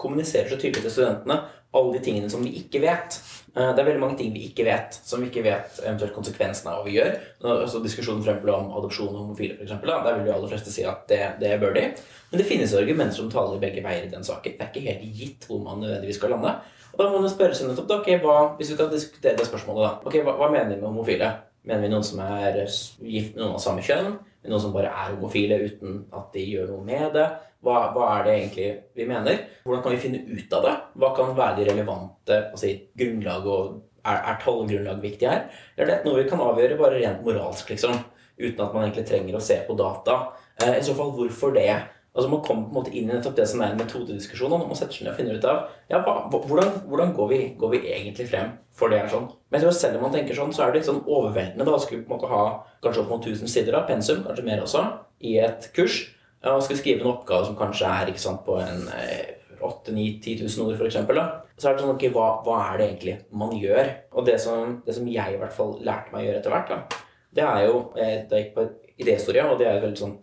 kommuniserer 0.00 0.48
så 0.50 0.56
tydelig 0.58 0.82
til 0.86 0.90
studentene 0.96 1.36
alle 1.76 1.92
de 1.94 2.00
tingene 2.06 2.30
som 2.32 2.42
vi 2.42 2.54
ikke 2.62 2.80
vet. 2.82 3.18
Eh, 3.56 3.70
Det 3.74 3.82
er 3.82 3.88
veldig 3.90 4.00
mange 4.02 4.18
ting 4.18 4.32
vi 4.34 4.46
ikke 4.48 4.64
vet, 4.66 4.96
som 5.04 5.20
vi 5.20 5.28
ikke 5.30 5.44
vet 5.44 5.80
eventuelt 5.84 6.14
konsekvensene 6.16 6.72
av 6.72 6.80
hva 6.80 6.86
vi 6.88 6.96
gjør. 6.96 7.12
Altså 7.44 7.82
diskusjonen 7.84 8.24
for 8.24 8.52
om 8.54 8.72
adopsjon 8.80 9.12
og 9.12 9.20
homofile, 9.26 9.58
f.eks. 9.60 9.76
der 9.84 10.16
vil 10.16 10.24
de 10.26 10.32
aller 10.34 10.48
fleste 10.54 10.72
si 10.72 10.86
at 10.88 11.04
det, 11.12 11.20
det 11.42 11.52
bør 11.60 11.74
de. 11.76 11.84
Men 12.32 12.40
det 12.40 12.48
finnes 12.48 12.72
argumenter 12.74 13.16
som 13.20 13.28
taler 13.30 13.60
begge 13.62 13.84
veier 13.84 14.08
i 14.08 14.12
den 14.12 14.24
saken. 14.24 14.56
Det 14.56 14.64
er 14.64 14.72
ikke 14.72 14.86
helt 14.88 15.20
gitt 15.20 15.46
hvor 15.50 15.60
man 15.62 15.84
nødvendigvis 15.84 16.18
skal 16.22 16.32
lande. 16.34 16.56
Og 16.96 17.02
da 17.02 17.10
må 17.12 17.18
man 17.20 17.28
spørre 17.28 17.56
seg 17.56 17.68
nettopp, 17.68 17.90
da, 17.90 17.98
okay, 18.00 18.16
hva, 18.22 18.36
hvis 18.56 18.70
vi 18.72 18.78
skal 18.78 18.88
diskutere 18.88 19.36
det 19.36 19.44
spørsmålet, 19.44 19.82
da. 19.84 20.08
Okay, 20.08 20.22
hva, 20.24 20.32
hva 20.40 20.48
mener 20.48 20.72
vi 20.72 20.80
med 20.80 20.88
homofile? 20.88 21.28
Mener 21.68 21.84
vi 21.84 21.90
noen 21.92 22.06
som 22.06 22.22
er 22.24 22.62
gift 22.64 23.34
med 23.34 23.42
noen 23.42 23.58
av 23.58 23.60
samme 23.60 23.84
kjønn? 23.84 24.14
Noen 24.46 24.62
som 24.62 24.72
bare 24.72 24.92
er 24.94 25.12
homofile 25.12 25.58
uten 25.66 25.98
at 26.14 26.30
de 26.32 26.44
gjør 26.46 26.70
noe 26.70 26.86
med 26.86 27.10
det? 27.18 27.26
Hva, 27.66 27.80
hva 27.92 28.06
er 28.14 28.24
det 28.24 28.34
egentlig 28.36 28.68
vi 28.96 29.08
mener? 29.10 29.42
Hvordan 29.66 29.82
kan 29.84 29.94
vi 29.96 30.00
finne 30.00 30.22
ut 30.24 30.56
av 30.56 30.64
det? 30.64 30.74
Hva 31.02 31.10
kan 31.16 31.34
være 31.36 31.58
de 31.58 31.66
relevante 31.68 32.38
altså, 32.52 32.70
grunnlag 32.96 33.48
og 33.50 33.74
er, 34.06 34.20
er 34.20 34.38
tallgrunnlag 34.44 35.02
viktig 35.02 35.28
her? 35.28 35.42
Eller 35.74 35.90
er 35.90 35.92
det 35.98 36.08
noe 36.08 36.20
vi 36.22 36.28
kan 36.30 36.44
avgjøre 36.46 36.78
bare 36.80 37.00
rent 37.02 37.26
moralsk, 37.26 37.74
liksom? 37.74 37.98
Uten 38.36 38.62
at 38.62 38.72
man 38.72 38.86
egentlig 38.86 39.06
trenger 39.08 39.36
å 39.36 39.42
se 39.42 39.58
på 39.66 39.76
data? 39.76 40.20
Eh, 40.62 40.78
I 40.78 40.84
så 40.86 40.94
fall, 40.96 41.12
hvorfor 41.16 41.52
det? 41.56 41.70
Altså 42.16 42.30
Man 42.32 42.40
kommer 42.44 42.64
på 42.64 42.72
en 42.72 42.78
måte 42.78 42.92
inn 42.96 43.10
i 43.10 43.12
nettopp 43.12 43.36
det 43.36 43.44
som 43.50 43.60
er 43.60 43.74
en 43.74 43.80
metodediskusjon. 43.80 44.52
og 44.52 44.70
Man 44.70 44.78
setter 44.78 44.96
seg 44.96 45.04
ned 45.04 45.12
og 45.12 45.18
finner 45.18 45.36
ut 45.36 45.48
av 45.50 45.66
ja, 45.92 46.00
hvordan, 46.00 46.70
hvordan 46.88 47.12
går, 47.16 47.28
vi, 47.28 47.40
går 47.60 47.74
vi 47.74 47.82
egentlig 47.92 48.30
frem 48.30 48.54
for 48.76 48.92
det 48.92 49.00
er 49.00 49.12
sånn. 49.12 49.28
Men 49.48 49.60
jeg 49.60 49.66
tror 49.66 49.76
selv 49.76 49.98
om 49.98 50.06
man 50.06 50.14
tenker 50.14 50.36
sånn, 50.36 50.52
så 50.52 50.64
er 50.64 50.72
det 50.72 50.80
litt 50.80 50.88
sånn 50.88 51.04
overveldende 51.04 51.64
da, 51.64 51.76
å 51.76 51.80
skulle 51.80 52.04
på 52.04 52.12
en 52.12 52.18
måte 52.18 52.30
ha 52.32 52.42
kanskje 52.84 53.02
opp 53.02 53.12
mot 53.14 53.24
1000 53.24 53.52
sider 53.52 53.78
av 53.78 53.86
pensum, 53.88 54.20
kanskje 54.26 54.44
mer 54.48 54.64
også, 54.64 54.82
i 55.24 55.38
et 55.40 55.70
kurs. 55.76 56.02
Og 56.46 56.60
skal 56.62 56.78
skrive 56.78 57.02
en 57.02 57.14
oppgave 57.14 57.48
som 57.48 57.56
kanskje 57.58 57.88
er 57.88 58.12
ikke 58.12 58.22
sant, 58.22 58.44
på 58.46 58.58
en 58.60 58.84
eh, 58.92 59.36
8-9-10 59.64 60.44
000 60.44 60.68
ord, 60.68 61.14
da. 61.16 61.26
Så 61.56 61.70
er 61.70 61.76
det 61.76 61.84
sånn, 61.86 61.94
ok, 61.96 62.04
hva, 62.12 62.26
hva 62.44 62.58
er 62.66 62.78
det 62.78 62.88
egentlig 62.90 63.16
man 63.40 63.56
gjør? 63.56 63.92
Og 64.12 64.28
det 64.28 64.36
som, 64.44 64.76
det 64.84 64.96
som 64.98 65.08
jeg 65.08 65.36
i 65.36 65.40
hvert 65.40 65.56
fall 65.56 65.78
lærte 65.84 66.12
meg 66.12 66.22
å 66.22 66.28
gjøre 66.28 66.42
etter 66.42 66.52
hvert, 66.52 66.72
da, 66.74 67.02
det 67.36 67.44
er 67.44 67.66
jo 67.66 67.80
eh, 67.96 68.18
Da 68.28 68.38
jeg 68.38 68.46
gikk 68.46 68.54
på 68.56 68.66
idéhistorie, 68.96 69.48
og 69.48 69.58
det 69.60 69.68
er 69.68 69.78
et 69.78 69.86
veldig 69.88 70.02
sånn 70.04 70.18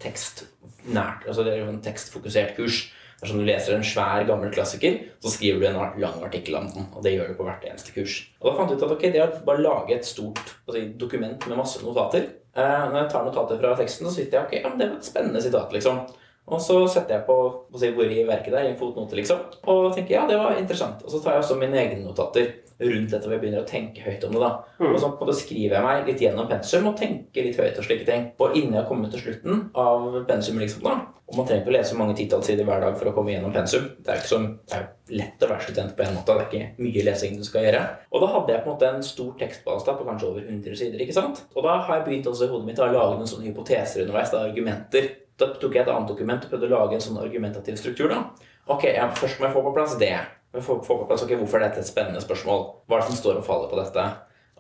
tekstnært 0.84 1.28
altså 1.28 1.44
Det 1.44 1.54
er 1.54 1.64
jo 1.64 1.72
en 1.72 1.82
tekstfokusert 1.82 2.56
kurs. 2.58 2.92
Er 3.22 3.30
sånn 3.30 3.40
Du 3.40 3.46
leser 3.48 3.76
en 3.78 3.84
svær, 3.84 4.26
gammel 4.28 4.52
klassiker, 4.52 5.00
så 5.24 5.32
skriver 5.32 5.60
du 5.62 5.68
en 5.70 6.00
lang 6.02 6.24
artikkel 6.24 6.56
om 6.56 6.68
den. 6.68 6.90
Og 6.94 7.04
det 7.04 7.14
gjør 7.14 7.30
du 7.32 7.38
på 7.38 7.46
hvert 7.48 7.64
eneste 7.64 7.94
kurs. 7.96 8.28
Og 8.42 8.50
da 8.50 8.56
fant 8.58 8.70
jeg 8.70 8.78
ut 8.78 8.84
at 8.84 8.96
ok, 8.98 9.06
det 9.14 9.22
å 9.24 9.46
bare 9.46 9.64
lage 9.64 9.96
et 9.96 10.06
stort 10.06 10.42
altså, 10.68 10.82
dokument 11.00 11.48
med 11.48 11.58
masse 11.58 11.80
notater 11.84 12.26
eh, 12.26 12.84
Når 12.90 12.98
jeg 13.00 13.12
tar 13.14 13.24
notater 13.24 13.62
fra 13.62 13.78
teksten, 13.80 14.10
så 14.10 14.16
sitter 14.18 14.40
jeg 14.40 14.48
ok, 14.50 14.58
ja, 14.60 14.70
men 14.70 14.82
det 14.82 14.90
var 14.90 15.00
et 15.00 15.08
spennende 15.08 15.44
sitat, 15.46 15.72
liksom. 15.72 16.04
Og 16.52 16.60
så 16.60 16.76
setter 16.92 17.18
jeg 17.18 17.26
på 17.28 17.38
si, 17.80 17.90
hvor 17.96 18.10
i 18.12 18.26
verket 18.28 18.52
det 18.52 18.60
er, 18.60 18.68
i 18.68 18.74
en 18.74 18.80
fotnote, 18.80 19.16
liksom. 19.16 19.46
Og 19.72 19.94
tenker 19.96 20.18
ja, 20.18 20.26
det 20.28 20.40
var 20.42 20.58
interessant. 20.60 21.04
Og 21.06 21.14
så 21.14 21.22
tar 21.24 21.38
jeg 21.38 21.46
også 21.46 21.60
mine 21.62 21.80
egne 21.80 22.04
notater 22.04 22.52
rundt 22.84 23.14
dette 23.14 23.24
hvor 23.24 23.36
jeg 23.36 23.44
begynner 23.44 23.64
å 23.64 23.70
tenke 23.70 24.04
høyt 24.04 24.26
om 24.28 24.36
det. 24.36 24.42
da. 24.44 24.52
Og 24.90 24.98
så 25.00 25.08
på 25.08 25.24
en 25.24 25.30
måte 25.30 25.38
skriver 25.40 25.78
jeg 25.78 25.86
meg 25.86 26.10
litt 26.10 26.24
gjennom 26.26 26.50
pensum 26.50 26.90
og 26.90 26.98
tenker 27.00 27.48
litt 27.48 27.60
høyt 27.62 27.80
og 27.80 27.88
slike 27.88 28.08
ting. 28.10 28.26
Og 28.44 28.58
innen 28.58 28.76
jeg 28.76 28.82
har 28.82 28.90
kommet 28.90 29.14
til 29.14 29.24
slutten 29.24 29.68
av 29.80 30.20
pensum, 30.28 30.60
liksom 30.60 30.84
da, 30.84 30.98
og 31.24 31.38
man 31.40 31.48
trenger 31.48 31.64
ikke 31.64 31.72
å 31.72 31.76
lese 31.78 31.96
mange 31.98 32.16
titalls 32.20 32.50
sider 32.50 32.68
hver 32.68 32.84
dag 32.84 32.98
for 33.00 33.10
å 33.10 33.14
komme 33.16 33.32
gjennom 33.32 33.54
pensum. 33.56 33.88
Det 34.04 34.12
er 34.12 34.20
ikke 34.20 34.32
så 34.34 34.42
det 34.44 34.76
er 34.78 34.84
lett 35.16 35.46
å 35.46 35.50
være 35.50 35.66
student 35.70 35.96
på 35.96 36.04
en 36.04 36.18
måte. 36.18 36.36
Det 36.36 36.44
er 36.44 36.50
ikke 36.50 36.84
mye 36.84 37.06
lesing 37.08 37.40
du 37.40 37.46
skal 37.48 37.68
gjøre. 37.70 37.82
Og 38.12 38.26
da 38.26 38.30
hadde 38.36 38.54
jeg 38.54 38.66
på 38.66 38.70
en 38.70 38.76
måte 38.76 38.92
en 38.92 39.08
stor 39.08 39.32
tekstbase 39.40 39.88
da, 39.88 39.96
på 39.98 40.08
kanskje 40.10 40.30
over 40.30 40.44
100 40.44 40.80
sider. 40.82 41.02
ikke 41.06 41.16
sant? 41.16 41.46
Og 41.56 41.66
da 41.66 41.80
har 41.88 42.02
jeg 42.02 42.06
begynt 42.10 42.30
også 42.30 42.50
i 42.50 42.52
hodet 42.52 42.68
mitt 42.68 42.84
å 42.84 42.90
lage 42.92 43.18
noen 43.18 43.32
sånne 43.32 43.48
hypoteser 43.48 44.04
underveis. 44.04 44.34
da, 44.34 44.44
argumenter. 44.44 45.10
Da 45.44 45.60
tok 45.60 45.76
jeg 45.76 45.84
et 45.84 45.92
annet 45.92 46.10
dokument 46.10 46.46
og 46.46 46.54
prøvde 46.54 46.70
å 46.70 46.74
lage 46.74 46.98
en 46.98 47.04
sånn 47.04 47.20
argumentativ 47.20 47.76
struktur. 47.80 48.10
da. 48.10 48.50
Ok, 48.72 48.88
ja, 48.96 49.10
Først 49.12 49.40
må 49.40 49.50
jeg 49.50 49.56
få 49.58 49.64
på 49.66 49.74
plass 49.76 49.98
det. 50.00 50.16
Få, 50.54 50.78
få 50.86 51.00
på 51.02 51.08
plass, 51.10 51.24
ok, 51.26 51.34
Hvorfor 51.42 51.60
er 51.60 51.68
dette 51.68 51.82
et 51.84 51.90
spennende 51.90 52.22
spørsmål? 52.24 52.62
Hva 52.88 52.98
er 52.98 53.04
det 53.04 53.10
som 53.10 53.20
står 53.20 53.42
og 53.42 53.48
faller 53.48 53.72
på 53.72 53.80
dette? 53.82 54.06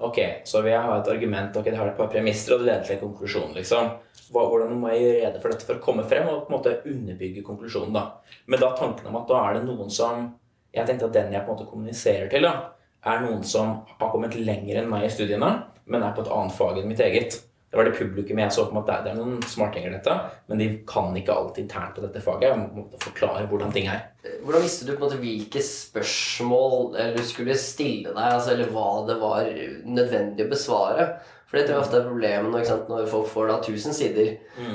Ok, 0.03 0.19
Så 0.49 0.61
vil 0.61 0.73
jeg 0.73 0.81
ha 0.81 0.97
et 0.97 1.07
argument, 1.07 1.55
ok, 1.55 1.69
det 1.69 1.77
har 1.77 1.87
et 1.87 1.97
par 1.97 2.09
premisser, 2.11 2.55
og 2.55 2.63
det 2.63 2.71
leder 2.71 2.83
til 2.83 2.95
en 2.97 3.03
konklusjon. 3.05 3.53
liksom. 3.55 3.91
Hva, 4.33 4.47
hvordan 4.49 4.73
må 4.81 4.89
jeg 4.89 5.03
gjøre 5.03 5.19
rede 5.21 5.41
for 5.41 5.53
dette 5.53 5.67
for 5.67 5.77
å 5.77 5.83
komme 5.83 6.03
frem 6.09 6.27
og 6.27 6.47
på 6.47 6.51
en 6.51 6.57
måte 6.57 6.77
underbygge 6.89 7.43
konklusjonen? 7.45 7.93
da? 7.93 8.03
Men 8.49 8.59
da 8.59 8.71
tanken 8.75 9.07
om 9.07 9.19
at 9.21 9.27
da 9.29 9.43
er 9.47 9.59
det 9.59 9.67
noen 9.69 9.91
som 9.93 10.31
Jeg 10.73 10.87
tenkte 10.89 11.05
at 11.05 11.13
den 11.13 11.33
jeg 11.35 11.45
på 11.45 11.51
en 11.51 11.53
måte 11.53 11.69
kommuniserer 11.69 12.29
til, 12.31 12.47
da, 12.47 12.71
er 13.05 13.19
noen 13.21 13.43
som 13.45 13.83
har 13.99 14.09
kommet 14.09 14.33
lenger 14.33 14.79
enn 14.79 14.87
meg 14.89 15.03
i 15.05 15.11
studiene, 15.13 15.51
men 15.85 16.01
er 16.01 16.15
på 16.17 16.23
et 16.23 16.31
annet 16.33 16.55
fag 16.57 16.79
enn 16.81 16.87
mitt 16.89 17.03
eget. 17.05 17.35
Det 17.73 17.79
var 17.79 17.87
det 17.89 17.95
publikum 17.97 18.37
jeg 18.37 18.53
så 18.53 18.67
på 18.69 18.77
at 18.83 19.03
det 19.03 19.11
er- 19.11 19.15
noen 19.17 19.39
smartinger, 19.49 19.89
dette, 19.95 20.13
men 20.47 20.59
de 20.61 20.67
kan 20.85 21.09
ikke 21.17 21.33
alt 21.33 21.57
internt 21.57 21.95
på 21.95 22.03
dette 22.05 22.21
faget. 22.21 22.43
Jeg 22.51 22.57
må 22.75 22.83
forklare 23.01 23.47
hvordan 23.49 23.73
ting 23.73 23.87
er. 23.89 24.03
Hvordan 24.45 24.61
visste 24.61 24.85
du 24.85 24.91
på 24.93 25.01
en 25.01 25.09
måte 25.09 25.17
hvilke 25.17 25.57
spørsmål 26.13 27.15
du 27.17 27.23
skulle 27.25 27.55
stille 27.57 28.13
deg, 28.13 28.17
altså, 28.29 28.51
eller 28.53 28.69
hva 28.73 29.07
det 29.07 29.17
var 29.21 29.49
nødvendig 29.89 30.45
å 30.45 30.51
besvare? 30.53 31.07
For 31.47 31.57
det 31.57 31.67
tror 31.67 31.75
jeg 31.75 31.83
ofte 31.83 31.97
er 31.99 32.07
problemet 32.09 32.51
når, 32.53 32.87
når 32.89 33.09
folk 33.09 33.27
får 33.29 33.47
da 33.51 33.57
1000 33.61 33.93
sider, 33.93 34.31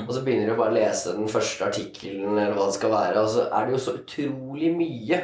og 0.07 0.13
så 0.15 0.21
begynner 0.23 0.47
de 0.51 0.55
bare 0.59 0.71
å 0.71 0.77
lese 0.77 1.15
den 1.15 1.27
første 1.31 1.67
artikkelen, 1.67 2.37
eller 2.37 2.55
hva 2.55 2.65
det 2.69 2.77
skal 2.77 2.93
være, 2.93 3.17
og 3.23 3.29
så 3.29 3.47
er 3.51 3.65
det 3.65 3.75
jo 3.75 3.81
så 3.83 3.95
utrolig 3.99 4.71
mye 4.75 5.21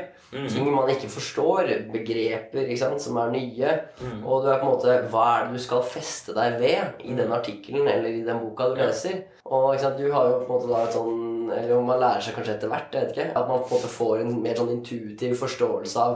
ting 0.52 0.68
man 0.74 0.90
ikke 0.92 1.10
forstår, 1.12 1.70
begreper 1.94 2.66
ikke 2.66 2.82
sant, 2.82 3.02
som 3.04 3.18
er 3.22 3.32
nye, 3.34 3.76
og 4.24 4.44
du 4.44 4.50
er 4.52 4.60
på 4.60 4.68
en 4.68 4.74
måte 4.74 4.98
Hva 5.12 5.26
er 5.36 5.48
det 5.48 5.60
du 5.60 5.64
skal 5.64 5.86
feste 5.88 6.36
deg 6.36 6.60
ved 6.62 7.06
i 7.08 7.16
den 7.18 7.32
artikkelen 7.36 7.88
eller 7.88 8.10
i 8.10 8.26
den 8.26 8.42
boka 8.44 8.70
du 8.72 8.80
leser? 8.80 9.24
Og 9.46 9.74
ikke 9.74 9.86
sant, 9.86 10.00
du 10.02 10.12
har 10.12 10.30
jo 10.30 10.40
på 10.42 10.48
en 10.48 10.54
måte 10.56 10.72
da 10.72 10.84
et 10.86 10.96
sånn 10.98 11.24
Eller 11.54 11.82
man 11.86 12.02
lærer 12.02 12.24
seg 12.26 12.34
kanskje 12.38 12.56
etter 12.56 12.72
hvert, 12.72 12.94
jeg 12.96 13.06
vet 13.06 13.12
ikke. 13.14 13.28
At 13.38 13.50
man 13.50 13.62
på 13.62 13.70
en 13.70 13.78
måte 13.78 13.92
får 13.94 14.24
en 14.24 14.32
mer 14.42 14.58
sånn 14.58 14.72
intuitiv 14.80 15.36
forståelse 15.44 16.06
av 16.06 16.16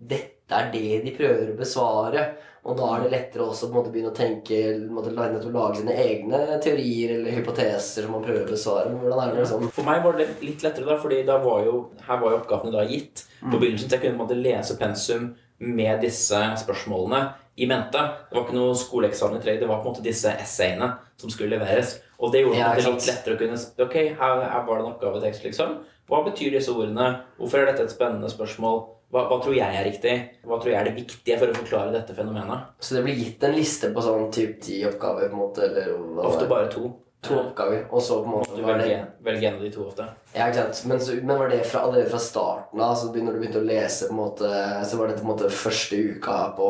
dette 0.00 0.56
er 0.56 0.70
det 0.72 1.02
de 1.04 1.12
prøver 1.14 1.50
å 1.52 1.58
besvare. 1.58 2.22
Og 2.68 2.76
da 2.76 2.86
er 2.92 3.04
det 3.04 3.12
lettere 3.14 3.46
også 3.48 3.70
måte 3.72 3.88
begynne 3.92 4.10
å 4.12 4.16
tenke 4.16 4.56
måte, 4.92 5.12
lage 5.16 5.78
sine 5.78 5.94
egne 5.96 6.40
teorier 6.60 7.14
eller 7.14 7.38
hypoteser 7.38 8.04
som 8.04 8.12
man 8.12 8.24
prøver 8.24 8.44
å 8.44 8.50
besvare. 8.52 8.92
Hvordan 9.00 9.22
er 9.22 9.32
det 9.32 9.44
liksom 9.44 9.70
For 9.72 9.88
meg 9.88 10.02
var 10.04 10.18
det 10.18 10.26
litt 10.44 10.64
lettere, 10.66 10.84
da, 10.90 10.98
fordi 11.00 11.22
da 11.28 11.38
var 11.40 11.64
jo, 11.64 11.78
her 12.04 12.20
var 12.20 12.34
jo 12.34 12.40
oppgavene 12.42 12.74
da 12.74 12.84
gitt. 12.90 13.24
På 13.40 13.56
begynnelsen 13.56 13.88
så 13.88 13.96
jeg 13.96 14.04
kunne 14.04 14.18
på 14.18 14.20
en 14.20 14.26
måte 14.26 14.42
lese 14.42 14.76
pensum 14.80 15.30
med 15.60 16.04
disse 16.04 16.40
spørsmålene 16.60 17.22
i 17.60 17.66
mente. 17.68 18.04
Det 18.28 18.36
var 18.36 18.46
ikke 18.46 18.58
noe 18.58 18.76
skoleeksamen 18.76 19.40
i 19.40 19.42
tre, 19.44 19.56
det 19.60 19.68
var 19.68 19.80
på 19.80 19.88
en 19.88 19.94
måte 19.94 20.04
disse 20.04 20.32
essayene 20.44 20.92
som 21.20 21.32
skulle 21.32 21.56
leveres. 21.56 21.98
Og 22.20 22.32
det 22.32 22.44
gjorde 22.44 22.60
Ja, 22.60 22.74
det 22.76 22.84
litt 22.84 23.08
lettere 23.08 23.36
å 23.36 23.40
kunne 23.40 23.58
Ok, 23.86 23.96
her, 24.20 24.44
her 24.52 24.64
var 24.68 24.78
det 24.78 24.84
en 24.84 24.92
oppgavetekst, 24.92 25.48
liksom. 25.48 25.78
Hva 26.10 26.24
betyr 26.28 26.56
disse 26.56 26.72
ordene? 26.72 27.12
Hvorfor 27.40 27.62
er 27.62 27.70
dette 27.70 27.88
et 27.88 27.92
spennende 27.92 28.28
spørsmål? 28.32 28.82
Hva, 29.10 29.24
hva 29.26 29.40
tror 29.42 29.56
jeg 29.56 29.74
er 29.74 29.86
riktig? 29.88 30.16
Hva 30.46 30.60
tror 30.60 30.70
jeg 30.70 30.78
er 30.78 30.86
det 30.86 30.96
viktige 31.00 31.38
for 31.40 31.50
å 31.50 31.58
forklare 31.58 31.94
dette 31.96 32.14
fenomenet? 32.14 32.72
Så 32.78 32.94
det 32.94 33.04
blir 33.08 33.18
gitt 33.18 33.42
en 33.46 33.56
liste 33.56 33.90
på 33.94 34.04
sånn 34.06 34.28
typ 34.34 34.60
ti 34.62 34.84
oppgaver, 34.86 35.30
på 35.32 35.34
en 35.34 35.44
måte? 35.48 35.66
Eller 35.66 35.94
hva 35.98 36.28
Ofte 36.30 36.50
bare 36.50 36.70
to. 36.70 36.92
To 37.20 37.34
oppgaver, 37.36 37.82
og 37.92 38.00
så 38.00 38.16
på 38.22 38.30
en 38.30 38.32
måte 38.32 38.62
var 38.64 38.78
det 38.80 38.86
velge, 38.86 39.00
velge 39.26 39.48
en 39.50 39.56
av 39.58 39.64
de 39.66 39.70
to 39.74 39.82
ofte. 39.84 40.06
Ja, 40.32 40.46
ikke 40.46 40.62
sant. 40.62 40.78
Men, 40.88 41.02
så, 41.04 41.16
men 41.18 41.36
var 41.36 41.50
det 41.52 41.58
fra, 41.68 41.82
allerede 41.84 42.08
fra 42.08 42.20
starten 42.24 42.80
av, 42.80 42.94
så 42.96 43.10
når 43.12 43.34
du 43.36 43.40
begynte 43.42 43.60
å 43.60 43.66
lese, 43.66 44.06
på 44.08 44.14
en 44.14 44.20
måte, 44.22 44.52
så 44.88 44.96
var 44.96 45.10
det 45.10 45.18
på 45.18 45.26
en 45.26 45.28
måte 45.28 45.50
første 45.52 45.98
uka 46.14 46.36
på, 46.56 46.68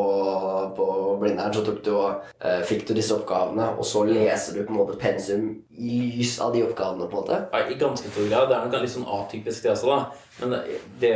på 0.75 0.87
Blindern, 1.21 1.55
så 1.55 1.63
du 1.63 1.71
og, 1.93 2.25
eh, 2.43 2.65
fikk 2.67 2.83
du 2.89 2.91
disse 2.97 3.15
oppgavene, 3.15 3.69
og 3.77 3.87
så 3.87 4.01
leser 4.09 4.57
du 4.57 4.65
på 4.65 4.75
en 4.75 4.81
måte 4.81 4.97
pensum 4.99 5.45
i 5.71 6.01
lys 6.17 6.33
av 6.43 6.51
de 6.57 6.65
oppgavene, 6.65 7.07
på 7.07 7.15
en 7.15 7.23
måte? 7.23 7.39
Ja, 7.53 7.63
I 7.71 7.79
ganske 7.79 8.11
stor 8.11 8.27
grad. 8.27 8.51
Det 8.51 8.57
er 8.57 8.67
nok 8.67 8.83
litt 8.83 8.95
sånn 8.97 9.07
atypisk, 9.21 9.63
det 9.63 9.71
også, 9.77 9.93
da. 9.93 10.27
Men 10.41 10.57
det, 10.57 10.81
det 10.99 11.15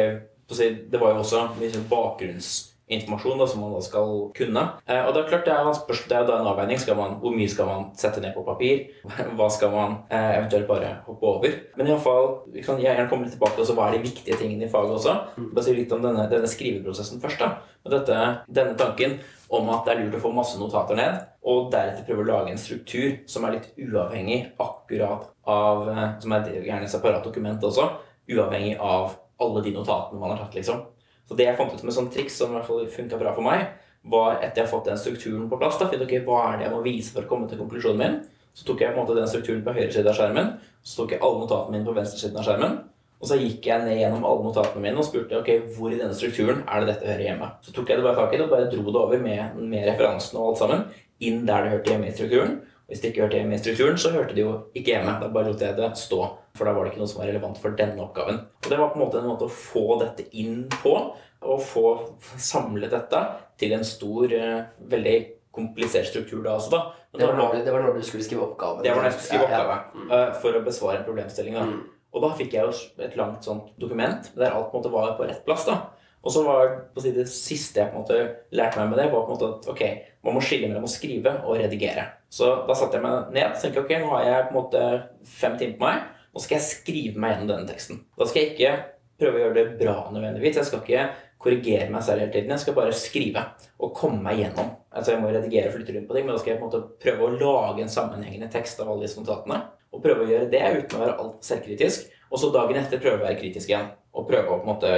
si, 0.53 0.69
det 0.91 1.01
var 1.01 1.15
jo 1.15 1.23
også 1.23 1.41
mye 1.57 1.71
sånn 1.73 1.87
bakgrunnsinformasjon 1.89 3.39
da, 3.41 3.47
som 3.49 3.63
man 3.63 3.73
da 3.73 3.81
skal 3.81 4.11
kunne. 4.37 4.65
Eh, 4.85 5.01
og 5.01 5.15
det 5.15 5.23
er 5.23 5.29
klart, 5.31 5.47
det 5.47 5.55
er, 5.55 5.69
spørsmål, 5.79 6.09
det 6.11 6.17
er 6.19 6.27
da 6.27 6.37
en 6.37 6.49
avveining. 6.51 6.83
Man, 6.99 7.15
hvor 7.23 7.33
mye 7.33 7.49
skal 7.49 7.69
man 7.71 7.87
sette 7.97 8.21
ned 8.21 8.35
på 8.35 8.45
papir? 8.45 8.83
Hva 9.37 9.49
skal 9.53 9.73
man 9.73 9.95
eh, 10.09 10.35
eventuelt 10.37 10.69
bare 10.69 10.91
hoppe 11.07 11.31
over? 11.31 11.55
Men 11.79 11.89
iallfall, 11.89 12.29
vi 12.53 12.65
kan 12.65 12.81
gjerne 12.81 13.07
komme 13.09 13.25
litt 13.25 13.33
tilbake 13.37 13.57
til 13.57 13.65
også, 13.65 13.77
hva 13.79 13.89
er 13.89 13.97
de 13.97 14.05
viktige 14.05 14.37
tingene 14.37 14.67
i 14.67 14.71
faget 14.71 14.99
også. 14.99 15.17
Bare 15.47 15.65
si 15.65 15.73
litt 15.79 15.97
om 15.97 16.05
denne, 16.05 16.27
denne 16.29 16.51
skriveprosessen 16.51 17.23
først. 17.23 17.41
da. 17.41 17.75
Og 17.85 17.93
dette, 17.93 18.21
denne 18.49 18.77
tanken 18.77 19.19
om 19.53 19.69
at 19.69 19.85
det 19.85 19.93
er 19.93 19.99
lurt 20.03 20.17
å 20.17 20.23
få 20.23 20.31
masse 20.33 20.57
notater 20.57 20.97
ned, 20.97 21.19
og 21.45 21.67
deretter 21.73 22.05
prøve 22.07 22.23
å 22.23 22.29
lage 22.31 22.53
en 22.53 22.61
struktur 22.61 23.19
som 23.29 23.45
er 23.45 23.59
litt 23.59 23.67
uavhengig 23.77 24.39
akkurat 24.61 25.29
av 25.45 25.89
eh, 25.91 26.07
Som 26.23 26.33
er 26.33 26.49
gjerne 26.55 26.87
et 26.87 26.93
separat 26.93 27.25
dokument 27.25 27.61
også. 27.69 27.91
Uavhengig 28.31 28.79
av 28.81 29.19
alle 29.41 29.63
de 29.65 29.73
notatene 29.75 30.21
man 30.21 30.33
har 30.33 30.43
tatt, 30.43 30.55
liksom. 30.57 30.83
Så 31.25 31.37
det 31.37 31.47
jeg 31.47 31.57
fant 31.57 31.73
ut 31.73 31.81
som 31.81 31.89
et 31.89 31.97
sånt 31.97 32.13
triks 32.13 32.37
som 32.37 32.53
i 32.53 32.57
hvert 32.57 32.67
fall 32.69 32.85
funka 32.91 33.19
bra 33.19 33.33
for 33.35 33.45
meg, 33.45 33.65
var 34.05 34.37
etter 34.37 34.61
jeg 34.61 34.67
har 34.67 34.71
fått 34.71 34.89
den 34.91 34.99
strukturen 35.01 35.47
på 35.49 35.57
plass, 35.57 35.79
da, 35.81 35.89
finne 35.89 36.05
okay, 36.05 36.21
hva 36.25 36.41
er 36.51 36.59
det 36.59 36.67
jeg 36.67 36.75
må 36.75 36.81
vise 36.85 37.13
for 37.13 37.25
å 37.25 37.29
komme 37.29 37.49
til 37.49 37.61
konklusjonen 37.61 38.01
min. 38.01 38.19
Så 38.55 38.67
tok 38.67 38.83
jeg 38.83 38.93
på 38.93 39.01
en 39.01 39.07
måte 39.07 39.15
den 39.17 39.29
strukturen 39.29 39.63
på 39.65 39.73
høyre 39.75 39.91
side 39.91 40.11
av 40.11 40.19
skjermen, 40.19 40.51
så 40.85 41.01
tok 41.01 41.15
jeg 41.15 41.23
alle 41.25 41.41
notatene 41.41 41.75
mine 41.75 41.87
på 41.87 41.95
venstre 41.97 42.21
siden 42.21 42.37
av 42.39 42.45
skjermen. 42.45 42.77
Og 43.15 43.29
så 43.31 43.39
gikk 43.39 43.65
jeg 43.65 43.81
ned 43.81 43.97
gjennom 43.97 44.27
alle 44.27 44.45
notatene 44.45 44.83
mine 44.83 45.01
og 45.01 45.07
spurte 45.07 45.39
ok, 45.39 45.49
hvor 45.73 45.89
i 45.89 45.97
denne 45.97 46.15
strukturen 46.15 46.61
er 46.67 46.83
det 46.83 46.91
dette 46.91 47.09
hører 47.09 47.25
hjemme. 47.25 47.49
Så 47.65 47.73
tok 47.73 47.89
jeg 47.89 47.99
det 47.99 48.05
bare 48.05 48.19
tak 48.19 48.35
i 48.35 48.39
det 48.39 48.45
og 48.45 48.53
bare 48.53 48.69
dro 48.69 48.85
det 48.85 49.01
over 49.01 49.23
med, 49.23 49.57
med 49.57 49.87
referansene 49.89 50.41
og 50.41 50.51
alt 50.51 50.61
sammen 50.61 50.85
inn 51.25 51.45
der 51.47 51.65
det 51.65 51.73
hørte 51.73 51.93
hjemme 51.93 52.11
i 52.11 52.15
strukturen. 52.15 52.57
Hvis 52.85 53.01
det 53.01 53.11
ikke 53.11 53.23
hørte 53.25 53.39
hjemme 53.39 53.55
i 53.57 53.61
strukturen, 53.61 53.95
så 53.97 54.11
hørte 54.13 54.35
det 54.37 54.43
jo 54.43 54.51
ikke 54.77 54.91
hjemme. 54.93 55.15
Da 55.21 55.29
bare 55.33 55.49
lot 55.49 55.61
jeg 55.63 55.77
det 55.77 55.87
stå, 55.97 56.19
for 56.55 56.69
da 56.69 56.73
var 56.75 56.85
det 56.85 56.93
ikke 56.93 57.01
noe 57.01 57.09
som 57.09 57.21
var 57.23 57.31
relevant 57.31 57.61
for 57.61 57.77
denne 57.79 58.03
oppgaven. 58.03 58.43
Og 58.61 58.67
det 58.69 58.77
var 58.81 58.91
på 58.91 58.99
en 58.99 59.03
måte 59.05 59.21
en 59.21 59.31
måte 59.31 59.47
å 59.47 59.55
få 59.55 59.85
dette 60.03 60.27
inn 60.37 60.67
på, 60.69 60.93
og 61.45 61.61
få 61.61 61.87
samlet 62.41 62.93
dette 62.93 63.23
til 63.61 63.73
en 63.77 63.83
stor, 63.85 64.31
eh, 64.33 64.69
veldig 64.93 65.17
komplisert 65.55 66.07
struktur 66.09 66.43
da 66.45 66.55
også, 66.59 66.71
da. 66.73 66.83
Det 67.15 67.25
var, 67.25 67.37
når, 67.39 67.61
det 67.63 67.71
var 67.71 67.85
når 67.85 67.93
du 67.95 68.03
skulle 68.03 68.25
skrive 68.25 68.43
oppgave? 68.43 68.81
det 68.83 68.91
var 68.91 69.05
når 69.05 69.05
jeg 69.07 69.13
skulle 69.15 69.29
skrive 69.29 69.49
Ja, 69.49 69.59
ja. 69.63 69.75
oppgave 69.79 70.15
eh, 70.17 70.31
for 70.41 70.57
å 70.57 70.63
besvare 70.65 70.99
en 70.99 71.05
problemstilling. 71.07 71.55
Da. 71.55 71.65
Mm. 71.69 71.83
Og 72.15 72.23
da 72.23 72.31
fikk 72.35 72.55
jeg 72.55 72.67
jo 72.67 73.03
et 73.05 73.15
langt 73.19 73.47
sånt 73.47 73.69
dokument 73.79 74.27
der 74.35 74.51
alt 74.51 74.71
på 74.71 74.77
en 74.77 74.83
måte 74.83 74.91
var 74.91 75.15
på 75.17 75.27
rett 75.29 75.45
plass. 75.47 75.65
da. 75.67 75.77
Og 76.25 76.33
så 76.33 76.41
var 76.43 76.71
på 76.95 77.03
si, 77.03 77.13
det 77.15 77.27
siste 77.29 77.79
jeg 77.83 77.91
på 77.93 77.99
en 77.99 78.03
måte 78.03 78.19
lærte 78.57 78.81
meg 78.81 78.91
med 78.91 78.99
det, 78.99 79.09
var 79.13 79.27
på 79.27 79.31
en 79.31 79.37
måte 79.37 79.49
at 79.59 79.67
ok, 79.71 79.83
man 80.25 80.35
må 80.35 80.41
skille 80.43 80.67
mellom 80.71 80.87
å 80.87 80.91
skrive 80.91 81.35
og 81.45 81.59
redigere. 81.61 82.07
Så 82.35 82.49
da 82.67 82.75
satte 82.75 82.99
jeg 82.99 83.05
meg 83.05 83.31
ned 83.35 83.53
og 83.53 83.61
tenkte 83.61 83.85
ok, 83.85 83.93
nå 84.01 84.11
har 84.11 84.25
jeg 84.25 84.47
på 84.47 84.51
en 84.51 84.57
måte 84.59 84.83
fem 85.37 85.55
timer 85.59 85.77
på 85.79 85.87
meg. 85.87 86.01
Nå 86.35 86.43
skal 86.43 86.57
jeg 86.57 86.67
skrive 86.67 87.21
meg 87.23 87.31
gjennom 87.31 87.51
denne 87.53 87.69
teksten. 87.69 88.01
Da 88.19 88.27
skal 88.27 88.41
jeg 88.41 88.55
ikke 88.55 88.73
prøve 89.21 89.39
å 89.39 89.43
gjøre 89.45 89.55
det 89.55 89.77
bra 89.79 89.93
nødvendigvis. 90.11 90.59
Jeg 90.59 90.67
skal 90.67 90.81
ikke 90.83 91.05
korrigere 91.45 91.87
meg 91.93 92.03
selv 92.03 92.25
hele 92.25 92.33
tiden. 92.33 92.51
Jeg 92.51 92.63
skal 92.65 92.75
bare 92.75 92.97
skrive 92.97 93.45
og 93.79 93.93
komme 93.95 94.19
meg 94.25 94.41
gjennom. 94.41 94.73
Altså 94.91 95.13
Jeg 95.13 95.23
må 95.23 95.31
redigere 95.31 95.69
og 95.69 95.77
flytte 95.77 95.95
rundt 95.95 96.09
på 96.09 96.17
ting, 96.17 96.27
men 96.27 96.35
da 96.35 96.41
skal 96.41 96.53
jeg 96.53 96.59
på 96.59 96.67
en 96.67 96.73
måte 96.73 96.99
prøve 97.05 97.23
å 97.23 97.33
lage 97.39 97.85
en 97.85 97.95
sammenhengende 97.95 98.51
tekst 98.51 98.83
av 98.83 98.91
alle 98.91 99.07
disse 99.07 99.21
notatene. 99.21 99.61
Og 99.95 100.03
prøve 100.03 100.25
å 100.25 100.29
gjøre 100.29 100.51
det 100.51 100.63
uten 100.75 100.97
å 100.97 101.03
være 101.05 101.15
altfor 101.15 101.49
selvkritisk. 101.53 102.11
Og 102.33 102.41
så 102.41 102.51
dagen 102.51 102.81
etter 102.81 102.99
prøve 102.99 103.21
å 103.21 103.27
være 103.29 103.39
kritisk 103.39 103.71
igjen. 103.71 103.93
Og 104.15 104.27
prøve 104.27 104.47
å 104.49 104.59
på 104.59 104.65
en 104.65 104.71
måte 104.73 104.91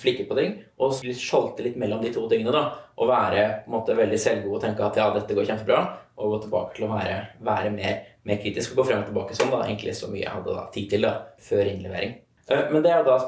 flikke 0.00 0.24
på 0.28 0.36
ting. 0.38 0.54
Og 0.80 0.96
sjalte 1.16 1.64
litt 1.66 1.76
mellom 1.80 2.00
de 2.00 2.12
to 2.14 2.24
tingene. 2.30 2.52
da, 2.54 2.70
Og 2.96 3.08
være 3.08 3.64
på 3.64 3.68
en 3.68 3.76
måte 3.76 3.96
veldig 3.96 4.20
selvgod 4.20 4.56
og 4.56 4.62
tenke 4.64 4.84
at 4.86 4.96
ja, 4.96 5.10
dette 5.12 5.36
går 5.36 5.48
kjempebra. 5.50 5.82
Og 6.18 6.32
gå 6.34 6.38
tilbake 6.44 6.74
til 6.76 6.88
å 6.88 6.92
være, 6.92 7.18
være 7.46 7.70
mer, 7.74 7.98
mer 8.26 8.40
kritisk 8.42 8.74
og 8.74 8.82
gå 8.82 8.88
frem 8.90 9.02
og 9.04 9.10
tilbake 9.10 9.36
sånn. 9.38 9.52
da, 9.54 9.64
Egentlig 9.66 9.94
så 9.94 10.10
mye 10.10 10.24
jeg 10.24 10.34
hadde 10.34 10.56
da 10.56 10.64
tid 10.74 10.88
til 10.90 11.06
da, 11.06 11.12
før 11.48 11.70
innlevering. 11.70 12.16
Eh, 12.50 12.64
Men 12.72 12.82
det 12.82 12.90
er 12.92 13.02
jo 13.04 13.10
da 13.12 13.18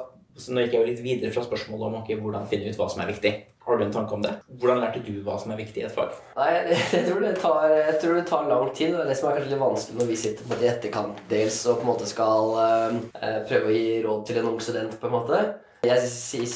så 0.40 0.54
Nå 0.54 0.62
gikk 0.62 0.72
jeg 0.72 0.80
jo 0.80 0.88
litt 0.88 1.00
videre 1.04 1.32
fra 1.34 1.42
spørsmålet 1.44 1.86
om 1.88 1.96
okay, 2.00 2.16
hvordan 2.16 2.46
finne 2.48 2.70
ut 2.70 2.78
hva 2.78 2.86
som 2.88 3.02
er 3.02 3.10
viktig. 3.10 3.32
Har 3.66 3.76
du 3.76 3.84
en 3.84 3.92
tanke 3.92 4.14
om 4.16 4.22
det? 4.24 4.30
Hvordan 4.58 4.80
lærte 4.80 5.02
du 5.04 5.18
hva 5.26 5.34
som 5.38 5.52
er 5.52 5.58
viktig 5.60 5.82
i 5.82 5.84
et 5.84 5.92
fag? 5.94 6.14
Nei, 6.38 6.48
jeg, 6.94 7.02
tror 7.06 7.20
det 7.22 7.34
tar, 7.42 7.66
jeg 7.76 7.96
tror 8.00 8.16
det 8.16 8.22
tar 8.30 8.48
lang 8.48 8.70
tid. 8.74 8.94
og 8.96 9.10
Det 9.10 9.16
som 9.18 9.28
er 9.28 9.36
kanskje 9.36 9.52
litt 9.52 9.60
vanskelig 9.60 9.98
når 10.00 10.08
vi 10.08 10.16
sitter 10.22 10.48
på 10.48 10.56
det 10.58 10.66
i 10.66 10.70
etterkant 10.70 11.20
dels 11.30 11.58
og 11.68 11.80
på 11.80 11.84
en 11.84 11.90
måte 11.90 12.08
skal 12.08 12.54
eh, 12.64 13.36
prøve 13.50 13.68
å 13.68 13.74
gi 13.76 13.90
råd 14.06 14.24
til 14.30 14.40
en 14.40 14.48
ung 14.54 14.62
student. 14.64 14.96
på 15.02 15.10
en 15.10 15.16
måte. 15.18 15.42
Jeg 15.80 15.96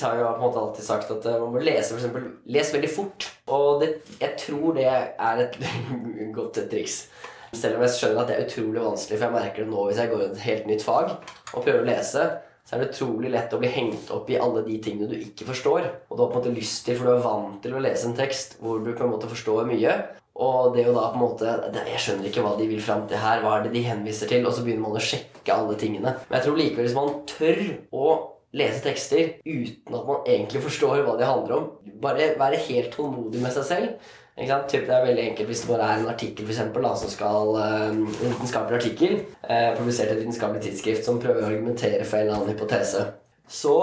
har 0.03 0.19
jo 0.21 0.25
på 0.27 0.35
en 0.35 0.43
måte 0.43 0.61
alltid 0.61 0.85
sagt 0.85 1.13
at 1.15 1.27
eh, 1.31 1.39
man 1.41 1.55
må 1.55 1.63
lese 1.65 1.95
for 1.95 2.01
eksempel, 2.01 2.27
les 2.53 2.73
veldig 2.75 2.91
fort. 2.93 3.29
Og 3.49 3.81
det, 3.81 3.91
jeg 4.21 4.35
tror 4.43 4.75
det 4.77 4.89
er 4.89 5.45
et 5.47 5.61
godt 6.37 6.61
triks. 6.71 7.07
Selv 7.55 7.79
om 7.79 7.85
jeg 7.87 7.95
skjønner 7.95 8.21
at 8.21 8.31
det 8.31 8.37
er 8.37 8.49
utrolig 8.49 8.83
vanskelig, 8.83 9.19
for 9.21 9.27
jeg 9.29 9.37
merker 9.37 9.63
det 9.65 9.71
nå 9.71 9.85
hvis 9.87 10.01
jeg 10.03 10.11
går 10.11 10.25
i 10.25 10.27
et 10.27 10.43
helt 10.49 10.67
nytt 10.69 10.85
fag 10.85 11.13
og 11.15 11.63
prøver 11.63 11.85
å 11.85 11.87
lese, 11.87 12.27
så 12.65 12.75
er 12.75 12.83
det 12.83 12.91
utrolig 12.91 13.31
lett 13.31 13.53
å 13.53 13.61
bli 13.61 13.71
hengt 13.71 14.11
opp 14.13 14.29
i 14.33 14.39
alle 14.41 14.65
de 14.67 14.77
tingene 14.83 15.09
du 15.09 15.17
ikke 15.19 15.47
forstår. 15.51 15.89
Og 16.09 16.17
du 16.17 16.23
har 16.25 16.31
på 16.33 16.41
en 16.41 16.43
måte 16.43 16.55
lyst 16.57 16.85
til, 16.87 16.99
for 16.99 17.09
du 17.09 17.15
er 17.15 17.25
vant 17.25 17.59
til 17.63 17.77
å 17.77 17.83
lese 17.85 18.09
en 18.09 18.17
tekst 18.19 18.59
hvor 18.61 18.81
du 18.81 18.91
på 18.91 19.05
en 19.05 19.13
måte 19.13 19.31
forstår 19.31 19.69
mye. 19.69 19.97
Og 20.35 20.75
det 20.75 20.83
er 20.83 20.89
jo 20.89 20.97
da 20.97 21.05
på 21.13 21.15
en 21.15 21.23
måte 21.23 21.51
Jeg 21.87 22.01
skjønner 22.03 22.27
ikke 22.27 22.43
hva 22.43 22.57
de 22.59 22.65
vil 22.67 22.81
fram 22.83 23.05
til 23.07 23.21
her. 23.23 23.45
Hva 23.45 23.59
er 23.59 23.67
det 23.67 23.75
de 23.77 23.85
henviser 23.87 24.31
til? 24.33 24.49
Og 24.49 24.57
så 24.57 24.65
begynner 24.65 24.89
man 24.89 24.99
å 24.99 25.05
sjekke 25.05 25.55
alle 25.55 25.77
tingene. 25.79 26.17
Men 26.27 26.41
jeg 26.41 26.47
tror 26.49 26.59
likevel 26.59 26.89
hvis 26.89 26.97
man 26.97 27.13
tør 27.31 27.61
å 27.95 28.09
lese 28.55 28.83
tekster 28.85 29.39
uten 29.45 29.97
at 29.99 30.09
man 30.09 30.29
egentlig 30.31 30.63
forstår 30.65 31.03
hva 31.07 31.17
de 31.19 31.27
handler 31.27 31.57
om, 31.57 31.71
bare 32.03 32.35
være 32.39 32.63
helt 32.69 32.93
tålmodig 32.95 33.43
med 33.43 33.55
seg 33.57 33.67
selv 33.71 34.13
det 34.35 34.51
er 34.51 35.05
veldig 35.07 35.25
enkelt 35.29 35.47
hvis 35.47 35.61
det 35.63 35.69
bare 35.71 35.89
er 35.93 36.01
en 36.01 36.09
artikkel 36.11 36.47
for 36.47 36.53
eksempel, 36.53 36.83
da, 36.83 36.95
som 36.99 37.11
skal, 37.11 37.55
eh, 37.61 37.85
en 37.91 38.33
vitenskapelig 38.33 38.81
artikkel 38.81 39.13
eh, 39.49 39.77
publisert 39.79 40.11
i 40.11 40.17
et 40.17 40.23
vitenskapelig 40.25 40.63
tidsskrift 40.65 41.05
som 41.05 41.21
prøver 41.23 41.43
å 41.43 41.51
argumentere 41.53 42.05
for 42.05 42.19
en 42.19 42.27
eller 42.27 42.41
annen 42.41 42.51
hypotese. 42.51 43.05
Så 43.47 43.77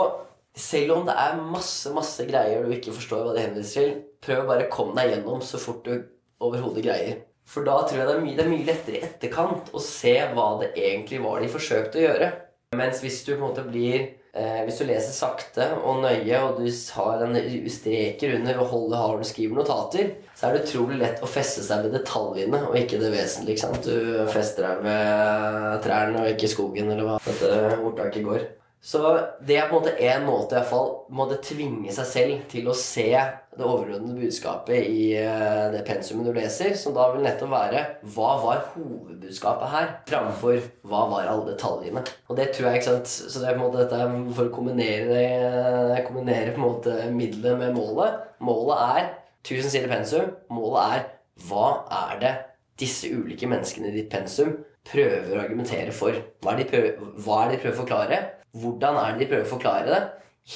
selv 0.53 0.97
om 0.97 1.05
det 1.07 1.15
er 1.15 1.39
masse 1.39 1.91
masse 1.95 2.25
greier 2.27 2.65
du 2.65 2.75
ikke 2.75 2.91
forstår 2.91 3.23
hva 3.23 3.35
det 3.35 3.45
henviser 3.45 3.79
til, 3.79 3.93
prøv 4.21 4.43
å 4.43 4.49
bare 4.49 4.69
komme 4.69 4.97
deg 4.99 5.15
gjennom 5.15 5.41
så 5.41 5.57
fort 5.61 5.85
du 5.87 6.03
overhodet 6.43 6.83
greier. 6.83 7.21
For 7.47 7.63
da 7.63 7.79
tror 7.85 8.01
jeg 8.01 8.07
det 8.07 8.15
er, 8.15 8.23
mye, 8.25 8.35
det 8.35 8.43
er 8.43 8.51
mye 8.51 8.67
lettere 8.67 8.99
i 8.99 9.05
etterkant 9.07 9.71
å 9.73 9.79
se 9.83 10.13
hva 10.35 10.49
det 10.59 10.73
egentlig 10.75 11.21
var 11.23 11.39
de 11.41 11.51
forsøkte 11.51 11.99
å 11.99 12.03
gjøre. 12.03 12.31
Mens 12.75 13.01
hvis 13.03 13.23
du 13.23 13.33
på 13.33 13.39
en 13.39 13.47
måte 13.47 13.63
blir 13.67 14.11
eh, 14.33 14.61
Hvis 14.67 14.79
du 14.81 14.85
leser 14.87 15.13
sakte 15.15 15.67
og 15.79 16.01
nøye, 16.03 16.39
og 16.41 16.61
du 16.61 16.67
har 16.95 17.25
en 17.25 17.37
streker 17.71 18.37
under 18.37 18.61
og 18.63 18.71
holder, 18.73 18.97
har 19.01 19.17
du 19.17 19.27
skriver 19.27 19.59
notater, 19.59 20.15
så 20.35 20.47
er 20.47 20.55
det 20.55 20.63
utrolig 20.65 21.01
lett 21.01 21.21
å 21.23 21.29
feste 21.29 21.65
seg 21.65 21.85
ved 21.85 21.95
detaljene 21.99 22.63
og 22.69 22.79
ikke 22.79 23.01
det 23.01 23.11
vesentlige. 23.13 23.57
ikke 23.57 23.67
sant? 23.67 23.85
Du 23.85 24.31
fester 24.31 24.67
deg 24.67 24.81
ved 24.87 25.85
trærne 25.85 26.23
og 26.23 26.33
ikke 26.33 26.51
skogen, 26.51 26.91
eller 26.91 27.07
hva 27.07 27.19
dette 27.27 27.53
ordtaket 27.77 28.25
går. 28.25 28.49
Så 28.81 29.01
det 29.45 29.59
er 29.59 29.69
på 29.69 29.77
en 29.77 29.83
måte 29.83 29.97
én 30.01 30.23
måte 30.25 30.55
i 30.55 30.57
hvert 30.57 30.71
fall 30.71 30.87
måtte 31.13 31.37
tvinge 31.45 31.93
seg 31.93 32.07
selv 32.09 32.45
til 32.49 32.71
å 32.71 32.73
se 32.77 33.11
det 33.57 33.65
overordnede 33.67 34.15
budskapet 34.15 34.85
i 34.87 35.11
eh, 35.19 35.65
det 35.73 35.81
pensumet 35.87 36.29
du 36.29 36.31
leser, 36.37 36.71
som 36.79 36.93
da 36.95 37.09
vil 37.11 37.23
nettopp 37.25 37.51
være 37.51 37.81
hva 38.13 38.29
var 38.39 38.61
hovedbudskapet 38.75 39.73
her, 39.73 39.89
framfor 40.07 40.61
hva 40.87 41.01
var 41.11 41.27
alle 41.27 41.49
detaljene. 41.51 42.03
Og 42.31 42.39
det 42.39 42.49
tror 42.55 42.69
jeg, 42.69 42.79
ikke 42.79 42.87
sant, 42.93 43.11
så 43.11 43.41
det 43.41 43.49
er 43.49 43.57
på 43.57 43.59
en 43.59 43.65
måte 43.65 43.83
dette 43.83 44.35
for 44.37 44.47
å 44.47 44.53
kombinere, 44.55 45.09
det- 45.11 46.05
kombinere 46.07 46.53
på 46.55 46.61
en 46.61 46.67
måte 46.67 46.95
middelet 47.11 47.59
med 47.59 47.75
målet. 47.75 48.21
Målet 48.39 48.85
er 48.87 49.09
1000 49.43 49.69
sider 49.73 49.91
pensum. 49.91 50.31
Målet 50.49 50.95
er 50.95 51.05
hva 51.49 51.67
er 51.91 52.19
det 52.21 52.33
disse 52.79 53.09
ulike 53.11 53.49
menneskene 53.49 53.91
i 53.91 53.97
ditt 53.99 54.09
pensum 54.13 54.55
prøver 54.87 55.35
å 55.35 55.43
argumentere 55.43 55.91
for? 55.93 56.15
Hva 56.41 56.53
er 56.53 56.61
det 56.61 56.65
de 56.65 56.71
prøver, 56.71 57.11
hva 57.25 57.43
er 57.43 57.49
det 57.51 57.57
de 57.57 57.63
prøver 57.65 57.75
å 57.77 57.81
forklare? 57.83 58.21
Hvordan 58.61 58.97
er 59.01 59.11
det 59.11 59.19
de 59.25 59.29
prøver 59.31 59.45
å 59.47 59.53
forklare 59.55 59.91
det? 59.91 60.01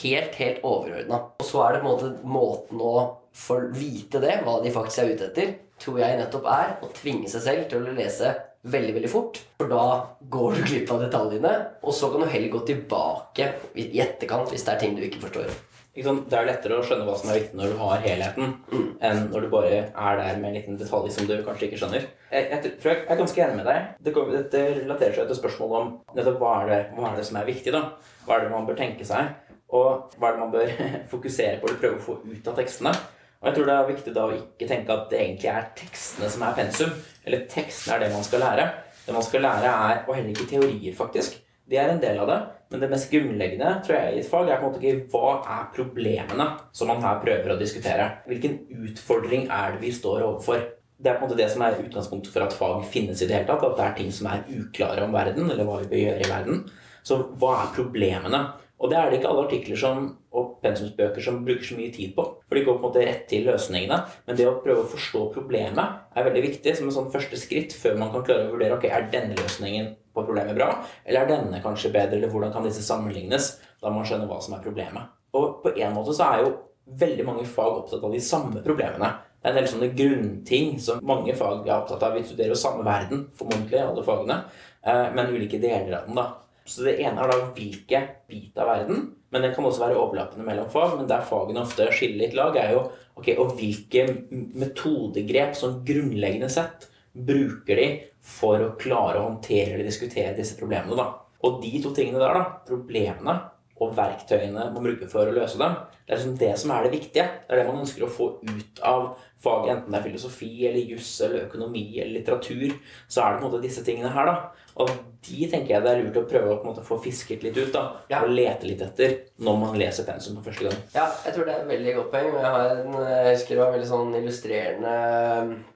Helt, 0.01 0.35
helt 0.41 0.63
overordna. 0.65 1.21
Og 1.39 1.45
så 1.45 1.61
er 1.65 1.75
det 1.75 1.83
på 1.83 1.87
en 1.87 1.93
måte 1.93 2.27
måten 2.27 2.81
å 2.81 2.95
få 3.35 3.59
vite 3.75 4.21
det, 4.23 4.39
hva 4.45 4.57
de 4.63 4.73
faktisk 4.73 5.03
er 5.03 5.13
ute 5.13 5.29
etter, 5.29 5.53
tror 5.81 6.01
jeg 6.01 6.19
nettopp 6.19 6.49
er 6.49 6.75
å 6.83 6.89
tvinge 6.95 7.29
seg 7.31 7.43
selv 7.45 7.69
til 7.69 7.83
å 7.83 7.95
lese 7.95 8.31
veldig, 8.65 8.95
veldig 8.97 9.11
fort. 9.11 9.41
For 9.59 9.69
da 9.69 9.85
går 10.31 10.57
du 10.57 10.65
glipp 10.65 10.91
av 10.95 11.05
detaljene, 11.05 11.53
og 11.83 11.95
så 11.95 12.09
kan 12.11 12.23
du 12.23 12.31
heller 12.31 12.51
gå 12.53 12.65
tilbake 12.67 13.53
i 13.77 13.89
etterkant 14.01 14.51
hvis 14.53 14.65
det 14.65 14.75
er 14.75 14.81
ting 14.81 14.97
du 14.97 15.03
ikke 15.05 15.25
forstår. 15.27 15.51
Ikke? 15.95 16.11
Det 16.27 16.35
er 16.35 16.47
lettere 16.49 16.79
å 16.79 16.83
skjønne 16.83 17.05
hva 17.07 17.13
som 17.15 17.29
er 17.31 17.37
viktig 17.39 17.55
når 17.55 17.71
du 17.71 17.77
har 17.79 18.01
helheten, 18.03 18.55
enn 18.99 19.21
når 19.31 19.45
du 19.45 19.51
bare 19.53 19.77
er 19.85 20.17
der 20.19 20.41
med 20.41 20.49
en 20.49 20.57
liten 20.57 20.79
detalj 20.79 21.13
som 21.15 21.29
du 21.29 21.37
kanskje 21.45 21.69
ikke 21.69 21.79
skjønner. 21.79 22.09
Jeg, 22.33 22.49
jeg, 22.51 22.73
tror 22.81 22.91
jeg 22.91 23.05
er 23.05 23.21
ganske 23.21 23.45
enig 23.45 23.59
med 23.61 23.69
deg. 23.69 23.93
Det, 24.03 24.15
dette 24.33 24.65
relaterer 24.81 25.15
seg 25.15 25.29
til 25.29 25.39
spørsmålet 25.39 25.77
om 25.79 26.17
nettopp 26.17 26.41
hva 26.41 26.57
er, 26.63 26.71
det, 26.73 26.81
hva 26.97 27.07
er 27.11 27.21
det 27.21 27.27
som 27.29 27.39
er 27.39 27.47
viktig. 27.47 27.75
da? 27.75 27.85
Hva 28.25 28.35
er 28.35 28.43
det 28.43 28.51
man 28.51 28.67
bør 28.67 28.79
tenke 28.81 29.07
seg? 29.07 29.31
Og 29.73 30.17
hva 30.19 30.29
er 30.29 30.35
det 30.35 30.43
man 30.43 30.53
bør 30.53 30.73
fokusere 31.13 31.59
på 31.61 31.69
eller 31.69 31.81
prøve 31.81 31.99
å 31.99 32.05
få 32.05 32.17
ut 32.25 32.49
av 32.51 32.57
tekstene? 32.59 32.93
Og 33.41 33.49
jeg 33.49 33.57
tror 33.57 33.67
det 33.69 33.73
er 33.75 33.89
viktig 33.91 34.11
da 34.15 34.25
å 34.25 34.35
ikke 34.35 34.67
tenke 34.69 34.93
at 34.93 35.09
det 35.11 35.21
egentlig 35.21 35.49
er 35.51 35.71
tekstene 35.77 36.29
som 36.33 36.45
er 36.47 36.55
pensum, 36.57 36.93
eller 37.25 37.47
tekstene 37.51 37.95
er 37.95 38.05
det 38.05 38.13
man 38.13 38.25
skal 38.25 38.41
lære. 38.41 38.67
Det 39.05 39.13
man 39.13 39.25
skal 39.25 39.43
lære, 39.45 39.69
er 39.69 40.05
Og 40.07 40.15
heller 40.15 40.31
ikke 40.33 40.49
teorier, 40.49 40.95
faktisk. 40.97 41.35
Det 41.69 41.77
er 41.77 41.89
en 41.89 42.01
del 42.01 42.19
av 42.21 42.29
det. 42.29 42.39
Men 42.71 42.81
det 42.81 42.89
mest 42.89 43.11
grunnleggende 43.11 43.71
tror 43.85 43.95
jeg 43.95 44.15
i 44.15 44.21
et 44.23 44.29
fag 44.29 44.49
er 44.49 44.57
på 44.61 44.65
en 44.65 44.71
måte 44.71 44.81
ikke 44.81 45.09
hva 45.13 45.35
er 45.55 45.67
problemene 45.75 46.47
som 46.73 46.89
man 46.89 47.03
her 47.05 47.21
prøver 47.21 47.53
å 47.53 47.59
diskutere. 47.59 48.07
Hvilken 48.25 48.57
utfordring 48.87 49.45
er 49.53 49.75
det 49.75 49.83
vi 49.83 49.93
står 49.93 50.25
overfor? 50.25 50.65
Det 50.97 51.11
er 51.11 51.19
på 51.19 51.25
en 51.25 51.29
måte 51.29 51.37
det 51.37 51.49
som 51.53 51.61
er 51.65 51.77
utgangspunktet 51.83 52.33
for 52.33 52.45
at 52.45 52.57
fag 52.57 52.85
finnes 52.89 53.21
i 53.21 53.29
det 53.29 53.37
hele 53.37 53.49
tatt. 53.49 53.65
At 53.67 53.77
det 53.77 53.85
er 53.85 53.97
ting 53.99 54.11
som 54.15 54.29
er 54.31 54.45
uklare 54.49 55.05
om 55.05 55.13
verden, 55.13 55.49
eller 55.51 55.67
hva 55.67 55.81
vi 55.83 55.91
bør 55.93 56.03
gjøre 56.03 56.25
i 56.25 56.31
verden. 56.31 56.61
Så 57.05 57.19
hva 57.37 57.53
er 57.61 57.73
problemene? 57.77 58.41
Og 58.83 58.91
det 58.91 58.97
er 58.99 59.09
det 59.09 59.19
ikke 59.19 59.29
alle 59.31 59.45
artikler 59.45 59.79
som, 59.79 60.07
og 60.35 60.57
pensumsbøker 60.63 61.23
som 61.23 61.43
bruker 61.45 61.63
så 61.63 61.77
mye 61.77 61.93
tid 61.95 62.11
på. 62.17 62.25
For 62.43 62.57
de 62.57 62.63
går 62.65 62.75
på 62.75 62.81
en 62.81 62.87
måte 62.89 63.05
rett 63.07 63.23
til 63.31 63.45
løsningene. 63.47 64.01
Men 64.27 64.39
det 64.39 64.47
å 64.49 64.57
prøve 64.63 64.83
å 64.83 64.89
forstå 64.91 65.21
problemet 65.35 66.17
er 66.17 66.27
veldig 66.27 66.43
viktig 66.49 66.75
som 66.75 66.89
en 66.89 66.97
sånn 66.97 67.11
første 67.13 67.39
skritt 67.39 67.75
før 67.75 67.95
man 68.01 68.11
kan 68.13 68.25
klare 68.27 68.49
å 68.49 68.51
vurdere 68.55 68.75
ok, 68.75 68.89
er 68.91 69.07
denne 69.13 69.37
løsningen 69.39 69.93
på 70.15 70.23
problemet 70.23 70.55
bra, 70.55 70.69
eller 71.03 71.23
er 71.23 71.31
denne 71.31 71.59
kanskje 71.63 71.91
bedre, 71.91 72.19
eller 72.19 72.31
hvordan 72.31 72.53
kan 72.53 72.63
disse 72.63 72.83
sammenlignes? 72.85 73.55
Da 73.83 73.91
man 73.91 74.07
skjønner 74.07 74.29
hva 74.29 74.39
som 74.43 74.55
er 74.55 74.63
problemet. 74.63 75.11
Og 75.35 75.59
på 75.63 75.73
en 75.75 75.95
måte 75.95 76.15
så 76.15 76.29
er 76.29 76.45
jo 76.45 76.53
veldig 76.85 77.25
mange 77.27 77.47
fag 77.49 77.81
opptatt 77.81 78.03
av 78.05 78.13
de 78.13 78.21
samme 78.23 78.61
problemene. 78.63 79.09
Det 79.41 79.49
er 79.49 79.53
en 79.53 79.59
del 79.59 79.67
sånne 79.69 79.91
grunnting 79.97 80.71
som 80.81 81.03
mange 81.05 81.35
fag 81.37 81.67
er 81.67 81.75
opptatt 81.75 82.03
av. 82.05 82.15
Vi 82.15 82.23
studerer 82.25 82.53
jo 82.53 82.57
samme 82.57 82.85
verden, 82.87 83.27
formodentlig, 83.37 83.81
alle 83.81 84.05
fagene, 84.05 84.39
eh, 84.81 85.07
men 85.13 85.33
ulike 85.33 85.59
deler 85.61 85.99
av 85.99 86.07
den. 86.07 86.17
da. 86.17 86.25
Så 86.65 86.85
det 86.85 86.97
ene 87.03 87.21
er 87.21 87.29
da 87.29 87.51
hvilke 87.53 88.01
bit 88.29 88.57
av 88.57 88.71
verden, 88.71 89.03
men 89.29 89.43
den 89.45 89.53
kan 89.53 89.67
også 89.67 89.83
være 89.83 89.99
overlappende 90.01 90.45
mellom 90.47 90.69
fag. 90.73 90.95
Men 90.97 91.09
der 91.09 91.25
fagene 91.27 91.61
ofte 91.61 91.91
skiller 91.93 92.23
litt 92.23 92.37
lag, 92.37 92.57
er 92.57 92.73
jo 92.73 92.85
ok, 93.19 93.31
og 93.37 93.55
hvilke 93.59 94.07
metodegrep 94.31 95.53
som 95.57 95.81
grunnleggende 95.85 96.49
sett 96.51 96.87
bruker 97.15 97.79
de 97.79 97.89
for 98.25 98.63
å 98.63 98.73
klare 98.79 99.21
å 99.21 99.27
håndtere 99.29 99.75
eller 99.75 99.87
diskutere 99.87 100.35
disse 100.37 100.57
problemene. 100.59 100.97
da. 100.97 101.11
Og 101.45 101.61
de 101.61 101.77
to 101.83 101.91
tingene 101.93 102.21
der, 102.21 102.33
da, 102.33 102.57
problemene 102.65 103.35
og 103.75 103.91
verktøyene 103.95 104.69
man 104.71 104.87
bruker 104.87 105.09
for 105.11 105.27
å 105.27 105.35
løse 105.35 105.59
dem, 105.59 105.75
det 106.05 106.13
er 106.13 106.19
liksom 106.21 106.37
det 106.39 106.51
som 106.61 106.71
er 106.73 106.85
det 106.85 106.95
viktige. 106.95 107.25
Det 107.45 107.53
er 107.53 107.61
det 107.61 107.67
man 107.69 107.81
ønsker 107.83 108.05
å 108.05 108.11
få 108.11 108.29
ut 108.41 108.81
av 108.87 109.09
faget, 109.45 109.71
enten 109.75 109.93
det 109.93 110.01
er 110.01 110.07
filosofi 110.09 110.51
eller 110.69 110.93
juss 110.95 111.11
eller 111.25 111.45
økonomi 111.45 111.87
eller 111.99 112.19
litteratur. 112.19 112.77
Så 113.07 113.21
er 113.21 113.33
det 113.33 113.41
på 113.41 113.45
en 113.45 113.51
måte 113.51 113.65
disse 113.65 113.85
tingene 113.85 114.13
her, 114.15 114.31
da. 114.31 114.65
Og 114.75 114.89
de 115.25 115.45
tenker 115.49 115.71
jeg 115.71 115.83
det 115.85 115.91
er 115.91 116.01
lurt 116.03 116.17
å 116.19 116.25
prøve 116.27 116.49
å 116.51 116.57
på 116.59 116.67
en 116.67 116.71
måte 116.73 116.83
få 116.85 116.97
fisket 117.01 117.45
litt 117.45 117.55
ut. 117.57 117.71
da, 117.73 117.83
ja. 118.11 118.19
Og 118.25 118.33
lete 118.35 118.67
litt 118.67 118.81
etter 118.83 119.15
når 119.41 119.55
man 119.61 119.77
leser 119.79 120.05
pensum 120.07 120.35
på 120.37 120.43
første 120.49 120.67
gang. 120.67 120.81
Ja, 120.93 121.05
jeg 121.25 121.35
tror 121.35 121.47
det 121.47 121.53
er 121.55 121.63
et 121.63 121.71
veldig 121.71 121.93
godt 121.99 122.11
poeng. 122.11 122.27
Jeg, 122.35 122.51
har 122.55 122.73
en, 122.73 122.97
jeg 122.99 123.31
husker 123.31 123.55
det 123.55 123.61
var 123.63 123.73
veldig 123.77 123.89
sånn 123.89 124.19
illustrerende 124.19 124.97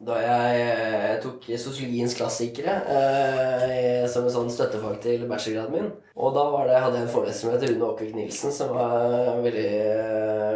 da 0.09 0.19
jeg, 0.23 0.59
jeg 1.05 1.21
tok 1.23 1.47
sosiologiens 1.63 2.17
klassikere 2.19 2.75
eh, 2.97 4.03
som 4.11 4.27
en 4.27 4.35
sånn 4.35 4.51
støttefag 4.53 4.99
til 5.05 5.25
bachelorgraden 5.31 5.77
min. 5.79 5.89
Og 6.19 6.35
da 6.35 6.45
det, 6.67 6.79
hadde 6.83 6.99
jeg 6.99 7.07
en 7.07 7.11
foreleser 7.13 7.45
som 7.45 7.53
het 7.53 7.63
Rune 7.63 7.85
Åkvik 7.87 8.11
Nilsen, 8.17 8.51
som 8.51 8.73
var 8.75 9.39
veldig, 9.45 9.69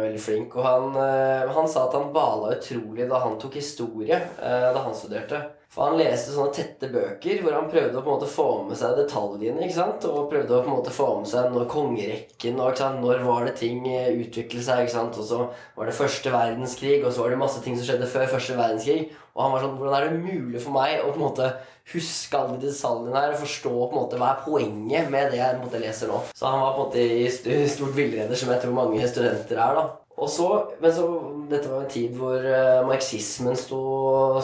veldig 0.04 0.20
flink. 0.20 0.58
Og 0.60 0.68
han, 0.68 0.98
eh, 1.00 1.52
han, 1.56 1.68
sa 1.70 1.86
at 1.88 1.96
han 1.96 2.12
bala 2.12 2.52
utrolig 2.58 3.03
da 3.10 3.20
han 3.24 3.36
tok 3.40 3.58
historie 3.58 4.16
eh, 4.16 4.70
da 4.74 4.82
han 4.84 4.96
studerte. 4.96 5.42
For 5.74 5.88
han 5.88 5.98
leste 5.98 6.30
sånne 6.30 6.54
tette 6.54 6.86
bøker 6.92 7.40
hvor 7.42 7.56
han 7.56 7.66
prøvde 7.70 7.98
å 7.98 8.02
på 8.04 8.12
en 8.12 8.14
måte 8.14 8.30
få 8.30 8.46
med 8.68 8.78
seg 8.78 8.94
detaljene. 8.94 9.64
ikke 9.64 9.74
sant? 9.74 10.06
Og 10.06 10.28
prøvde 10.30 10.54
å 10.54 10.62
på 10.62 10.70
en 10.70 10.76
måte 10.76 10.94
få 10.94 11.08
med 11.18 11.26
seg 11.26 11.50
når 11.50 11.66
kongerekken 11.72 12.60
og 12.60 12.70
ikke 12.70 12.82
sant? 12.84 13.02
når 13.02 13.24
var 13.26 13.48
det 13.48 13.56
ting 13.58 13.82
eh, 13.90 14.12
utviklet 14.22 14.62
seg. 14.68 14.84
ikke 14.84 14.94
sant? 14.94 15.18
Og 15.18 15.26
så 15.26 15.40
var 15.74 15.90
det 15.90 15.96
første 15.98 16.30
verdenskrig, 16.30 17.00
og 17.02 17.10
så 17.10 17.24
var 17.24 17.34
det 17.34 17.40
masse 17.42 17.64
ting 17.64 17.74
som 17.78 17.88
skjedde 17.88 18.10
før 18.12 18.30
første 18.36 18.58
verdenskrig. 18.60 19.08
Og 19.34 19.42
han 19.42 19.56
var 19.56 19.64
sånn 19.64 19.74
Hvordan 19.80 19.96
er 19.98 20.06
det 20.06 20.22
mulig 20.22 20.62
for 20.62 20.76
meg 20.76 21.00
å 21.02 21.10
på 21.10 21.18
en 21.18 21.26
måte 21.26 21.50
huske 21.90 22.38
alle 22.38 22.60
de 22.62 22.70
detaljene 22.70 23.18
her 23.18 23.34
og 23.34 23.42
forstå 23.42 23.74
på 23.74 23.90
en 23.90 23.98
måte 23.98 24.20
hva 24.20 24.30
er 24.30 24.44
poenget 24.46 25.10
med 25.12 25.34
det 25.34 25.42
jeg 25.42 25.56
på 25.56 25.58
en 25.58 25.66
måte 25.66 25.82
leser 25.82 26.12
nå? 26.12 26.22
Så 26.30 26.46
han 26.54 26.62
var 26.62 26.78
på 26.78 26.86
en 26.86 26.86
måte 26.86 27.02
i 27.02 27.66
stort 27.74 27.98
villreder, 27.98 28.38
som 28.38 28.54
jeg 28.54 28.62
tror 28.62 28.78
mange 28.78 29.10
studenter 29.10 29.58
er. 29.58 29.82
da. 29.82 30.03
Og 30.14 30.28
så, 30.30 30.46
men 30.78 30.92
så, 30.94 31.04
Dette 31.50 31.68
var 31.68 31.82
en 31.82 31.90
tid 31.90 32.14
hvor 32.16 32.38
uh, 32.38 32.84
marxismen 32.86 33.56
sto, 33.58 33.80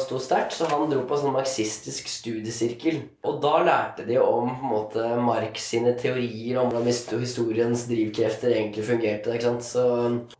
sto 0.02 0.18
sterkt, 0.20 0.56
så 0.56 0.66
han 0.68 0.90
dro 0.90 1.04
på 1.06 1.16
en 1.16 1.22
sånn 1.22 1.36
marxistisk 1.36 2.10
studiesirkel. 2.10 2.98
Og 3.24 3.38
da 3.44 3.54
lærte 3.64 4.04
de 4.08 4.18
om 4.20 4.50
på 4.50 4.66
en 4.66 4.72
måte, 4.74 5.06
Marx 5.22 5.70
sine 5.70 5.94
teorier 5.98 6.58
om 6.60 6.72
hvordan 6.72 7.22
historiens 7.22 7.86
drivkrefter 7.88 8.52
egentlig 8.56 8.84
fungerte. 8.88 9.32
ikke 9.32 9.46
sant? 9.46 9.66
Så, 9.66 9.86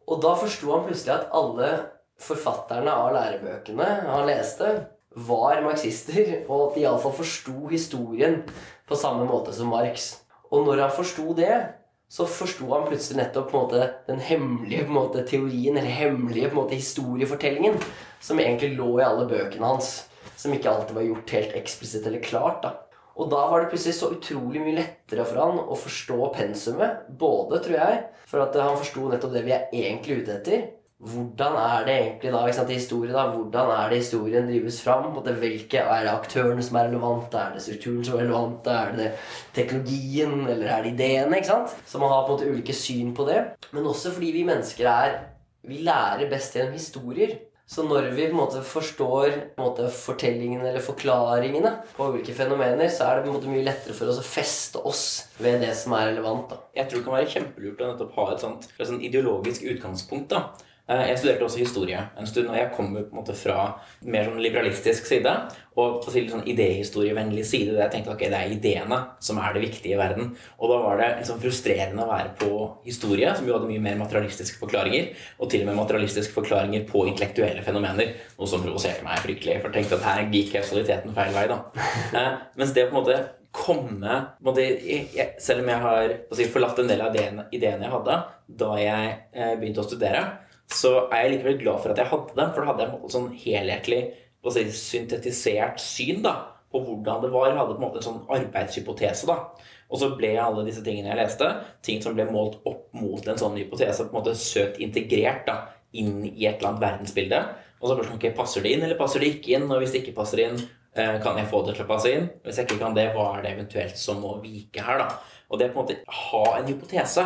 og 0.05 0.23
da 0.25 0.35
forsto 0.41 0.75
han 0.75 0.87
plutselig 0.89 1.15
at 1.17 1.31
alle 1.37 1.71
forfatterne 2.21 2.93
av 2.93 3.15
lærebøkene 3.17 3.91
han 4.11 4.27
leste, 4.29 4.75
var 5.17 5.63
marxister, 5.65 6.45
og 6.47 6.69
at 6.69 6.77
de 6.77 6.85
iallfall 6.85 7.15
forsto 7.17 7.71
historien 7.71 8.43
på 8.87 8.99
samme 8.99 9.25
måte 9.27 9.55
som 9.55 9.73
Marx. 9.73 10.13
Og 10.51 10.67
når 10.67 10.85
han 10.85 10.95
forsto 10.95 11.33
det, 11.39 11.55
så 12.11 12.27
forsto 12.27 12.67
han 12.73 12.89
plutselig 12.89 13.21
nettopp 13.21 13.53
måte, 13.55 13.85
den 14.09 14.19
hemmelige 14.19 14.89
måte, 14.91 15.23
teorien, 15.23 15.77
eller 15.79 15.95
hemmelige 15.95 16.51
måte, 16.57 16.75
historiefortellingen, 16.75 17.77
som 18.21 18.41
egentlig 18.43 18.73
lå 18.75 18.97
i 18.99 19.05
alle 19.07 19.29
bøkene 19.31 19.69
hans. 19.71 19.93
Som 20.37 20.57
ikke 20.57 20.73
alltid 20.73 20.97
var 20.97 21.07
gjort 21.07 21.35
helt 21.37 21.55
eksplisitt 21.61 22.09
eller 22.11 22.25
klart. 22.25 22.65
da. 22.65 22.73
Og 23.15 23.31
da 23.31 23.45
var 23.51 23.63
det 23.63 23.71
plutselig 23.71 23.95
så 23.99 24.11
utrolig 24.17 24.63
mye 24.65 24.79
lettere 24.81 25.27
for 25.29 25.39
han 25.39 25.63
å 25.63 25.79
forstå 25.79 26.19
pensumet. 26.35 27.07
Både, 27.21 27.61
tror 27.63 27.79
jeg, 27.79 28.03
for 28.27 28.43
at 28.43 28.59
han 28.59 28.79
forsto 28.81 29.07
nettopp 29.07 29.37
det 29.37 29.45
vi 29.47 29.55
er 29.55 29.69
egentlig 29.71 30.23
ute 30.25 30.39
etter, 30.41 30.67
hvordan 31.01 31.55
er 31.57 31.85
det 31.87 31.95
egentlig 31.97 32.31
da, 32.35 32.41
ikke 32.45 32.57
sant, 32.59 32.71
i 32.71 32.77
historie 32.77 33.13
da, 33.15 33.23
hvordan 33.33 33.71
er 33.73 33.89
det 33.89 34.03
historien 34.03 34.49
drives 34.49 34.83
fram? 34.85 35.07
Hvilke, 35.25 35.81
er 35.81 36.05
det 36.05 36.13
aktørene 36.13 36.65
som 36.65 36.77
er 36.77 36.91
relevante? 36.91 37.41
Er 37.41 37.55
det 37.55 37.65
strukturen 37.65 38.05
som 38.05 38.19
er 38.19 38.27
relevant? 38.27 38.69
Er 38.69 38.93
det 38.99 39.07
teknologien? 39.57 40.43
Eller 40.45 40.69
er 40.69 40.85
det 40.85 40.93
ideene? 40.93 41.41
ikke 41.41 41.55
sant? 41.55 41.77
Så 41.89 42.03
man 42.03 42.13
har 42.13 42.27
på 42.27 42.35
en 42.35 42.37
måte 42.37 42.51
ulike 42.53 42.77
syn 42.77 43.15
på 43.17 43.25
det. 43.31 43.41
Men 43.73 43.89
også 43.89 44.13
fordi 44.13 44.33
vi 44.37 44.49
mennesker 44.49 44.89
er 44.93 45.21
Vi 45.61 45.83
lærer 45.85 46.31
best 46.31 46.55
gjennom 46.57 46.73
historier. 46.73 47.35
Så 47.69 47.83
når 47.85 48.09
vi 48.17 48.25
på 48.25 48.33
en 48.33 48.39
måte 48.39 48.63
forstår 48.65 49.27
på 49.29 49.61
en 49.61 49.67
måte, 49.67 49.91
fortellingene 49.93 50.71
eller 50.71 50.81
forklaringene 50.81 51.75
på 51.97 52.09
ulike 52.15 52.33
fenomener, 52.35 52.89
så 52.89 53.05
er 53.05 53.17
det 53.17 53.27
på 53.27 53.31
en 53.31 53.37
måte 53.37 53.53
mye 53.53 53.67
lettere 53.67 53.95
for 53.95 54.09
oss 54.09 54.23
å 54.23 54.25
feste 54.25 54.81
oss 54.89 55.05
ved 55.39 55.61
det 55.61 55.75
som 55.77 55.93
er 55.93 56.09
relevant. 56.09 56.49
da. 56.49 56.57
Jeg 56.77 56.89
tror 56.89 56.99
det 56.99 57.05
kan 57.05 57.17
være 57.19 57.31
kjempelurt 57.37 57.85
å 57.85 57.93
nettopp 57.93 58.17
ha 58.17 58.27
et 58.33 58.43
sånt, 58.47 58.67
et 58.73 58.89
sånt 58.89 59.05
ideologisk 59.05 59.69
utgangspunkt. 59.71 60.33
da. 60.33 60.70
Eh, 60.91 61.05
jeg 61.13 61.21
studerte 61.21 61.47
også 61.47 61.61
historie 61.63 61.99
en 62.19 62.27
stund, 62.27 62.49
og 62.51 62.57
jeg 62.59 62.71
kommer 62.75 63.05
på 63.07 63.15
en 63.15 63.21
måte 63.21 63.35
fra 63.39 63.59
mer 64.03 64.27
sånn 64.27 64.41
liberalistisk 64.43 65.07
side. 65.07 65.35
Og 65.79 66.01
på 66.03 66.13
litt 66.17 66.33
sånn 66.33 66.49
idéhistorievennlig 66.51 67.45
side. 67.47 67.77
Der 67.77 67.85
jeg 67.85 67.93
tenkte 67.95 68.15
ok, 68.17 68.25
det 68.33 68.41
er 68.41 68.55
ideene 68.57 68.99
som 69.23 69.39
er 69.41 69.55
det 69.55 69.63
viktige 69.69 69.95
i 69.95 70.01
verden. 70.01 70.33
Og 70.59 70.73
da 70.73 70.81
var 70.83 70.99
det 71.01 71.11
liksom 71.21 71.41
frustrerende 71.43 72.05
å 72.05 72.11
være 72.11 72.35
på 72.41 72.51
historie, 72.89 73.31
som 73.37 73.47
jo 73.47 73.55
hadde 73.57 73.71
mye 73.71 73.85
mer 73.85 74.01
materialistiske 74.03 74.59
forklaringer. 74.61 75.13
Og 75.39 75.53
til 75.53 75.63
og 75.63 75.71
med 75.71 75.79
materialistiske 75.79 76.35
forklaringer 76.35 76.85
på 76.91 77.07
intellektuelle 77.13 77.63
fenomener. 77.67 78.17
Noe 78.37 78.51
som 78.51 78.65
provoserte 78.65 79.07
meg 79.07 79.23
fryktelig, 79.23 79.61
for 79.61 79.71
jeg 79.71 79.85
tenkte 79.85 80.01
at 80.01 80.09
her 80.11 80.27
gikk 80.35 80.57
kausaliteten 80.59 81.15
feil 81.17 81.37
vei. 81.37 81.47
da. 81.51 81.63
Eh, 82.11 82.33
mens 82.59 82.75
det 82.75 82.89
på 82.91 82.97
en 82.97 83.05
måte 83.05 83.21
komme 83.51 84.17
Selv 85.43 85.63
om 85.63 85.69
jeg 85.69 85.81
har 85.83 86.13
forlatt 86.53 86.79
en 86.79 86.91
del 86.91 87.01
av 87.03 87.17
ideene 87.17 87.87
jeg 87.87 87.91
hadde 87.91 88.19
da 88.61 88.71
jeg 88.79 89.11
eh, 89.33 89.55
begynte 89.59 89.83
å 89.83 89.87
studere, 89.87 90.23
så 90.71 90.93
er 91.11 91.25
jeg 91.25 91.35
likevel 91.35 91.59
glad 91.65 91.83
for 91.83 91.93
at 91.93 92.01
jeg 92.01 92.11
hadde 92.11 92.37
dem, 92.37 92.53
for 92.55 92.63
da 92.63 92.71
hadde 92.71 92.85
jeg 92.87 92.95
et 92.95 93.15
sånn 93.15 93.29
helhetlig 93.43 94.01
si, 94.55 94.65
syntetisert 94.77 95.83
syn 95.83 96.23
da, 96.25 96.35
på 96.71 96.83
hvordan 96.85 97.25
det 97.25 97.33
var. 97.35 97.49
Jeg 97.51 97.59
hadde 97.59 97.75
på 97.75 97.83
en 97.83 97.87
måte 97.89 98.01
en 98.01 98.07
sånn 98.07 98.23
arbeidshypotese. 98.39 99.27
da. 99.31 99.39
Og 99.91 99.99
så 99.99 100.13
ble 100.15 100.37
alle 100.39 100.65
disse 100.69 100.85
tingene 100.87 101.11
jeg 101.11 101.19
leste, 101.19 101.49
ting 101.87 101.99
som 102.03 102.15
ble 102.15 102.29
målt 102.31 102.61
opp 102.69 102.87
mot 102.95 103.27
en 103.27 103.41
sånn 103.41 103.59
hypotese, 103.59 104.07
på 104.07 104.15
en 104.15 104.21
måte 104.21 104.37
søkt 104.39 104.79
integrert 104.83 105.43
da, 105.49 105.57
inn 105.99 106.21
i 106.29 106.47
et 106.47 106.61
eller 106.61 106.71
annet 106.71 106.85
verdensbilde. 106.85 107.41
Og 107.81 107.89
så 107.89 107.97
spørsmålet 107.97 108.21
okay, 108.21 108.37
passer 108.37 108.63
det 108.63 108.77
inn, 108.77 108.85
eller 108.87 109.01
passer 109.01 109.25
det 109.25 109.33
ikke 109.35 109.57
inn? 109.57 109.67
Og 109.67 109.83
hvis 109.83 109.97
det 109.97 110.05
ikke 110.05 110.19
passer 110.21 110.45
inn, 110.45 110.61
eh, 110.95 111.17
kan 111.25 111.41
jeg 111.41 111.51
få 111.51 111.65
det 111.67 111.75
til 111.75 111.87
å 111.87 111.91
passe 111.91 112.15
inn? 112.15 112.29
Hvis 112.45 112.61
jeg 112.61 112.69
ikke 112.69 112.83
kan 112.85 112.95
det, 112.95 113.09
hva 113.17 113.27
er 113.35 113.47
det 113.47 113.55
eventuelt 113.57 113.99
som 113.99 114.23
må 114.23 114.37
vike 114.45 114.85
her? 114.87 115.03
da? 115.03 115.09
Og 115.51 115.59
det 115.59 115.73
på 115.73 115.81
en 115.81 115.89
måte 115.89 115.99
ha 116.21 116.45
en 116.61 116.71
hypotese 116.71 117.25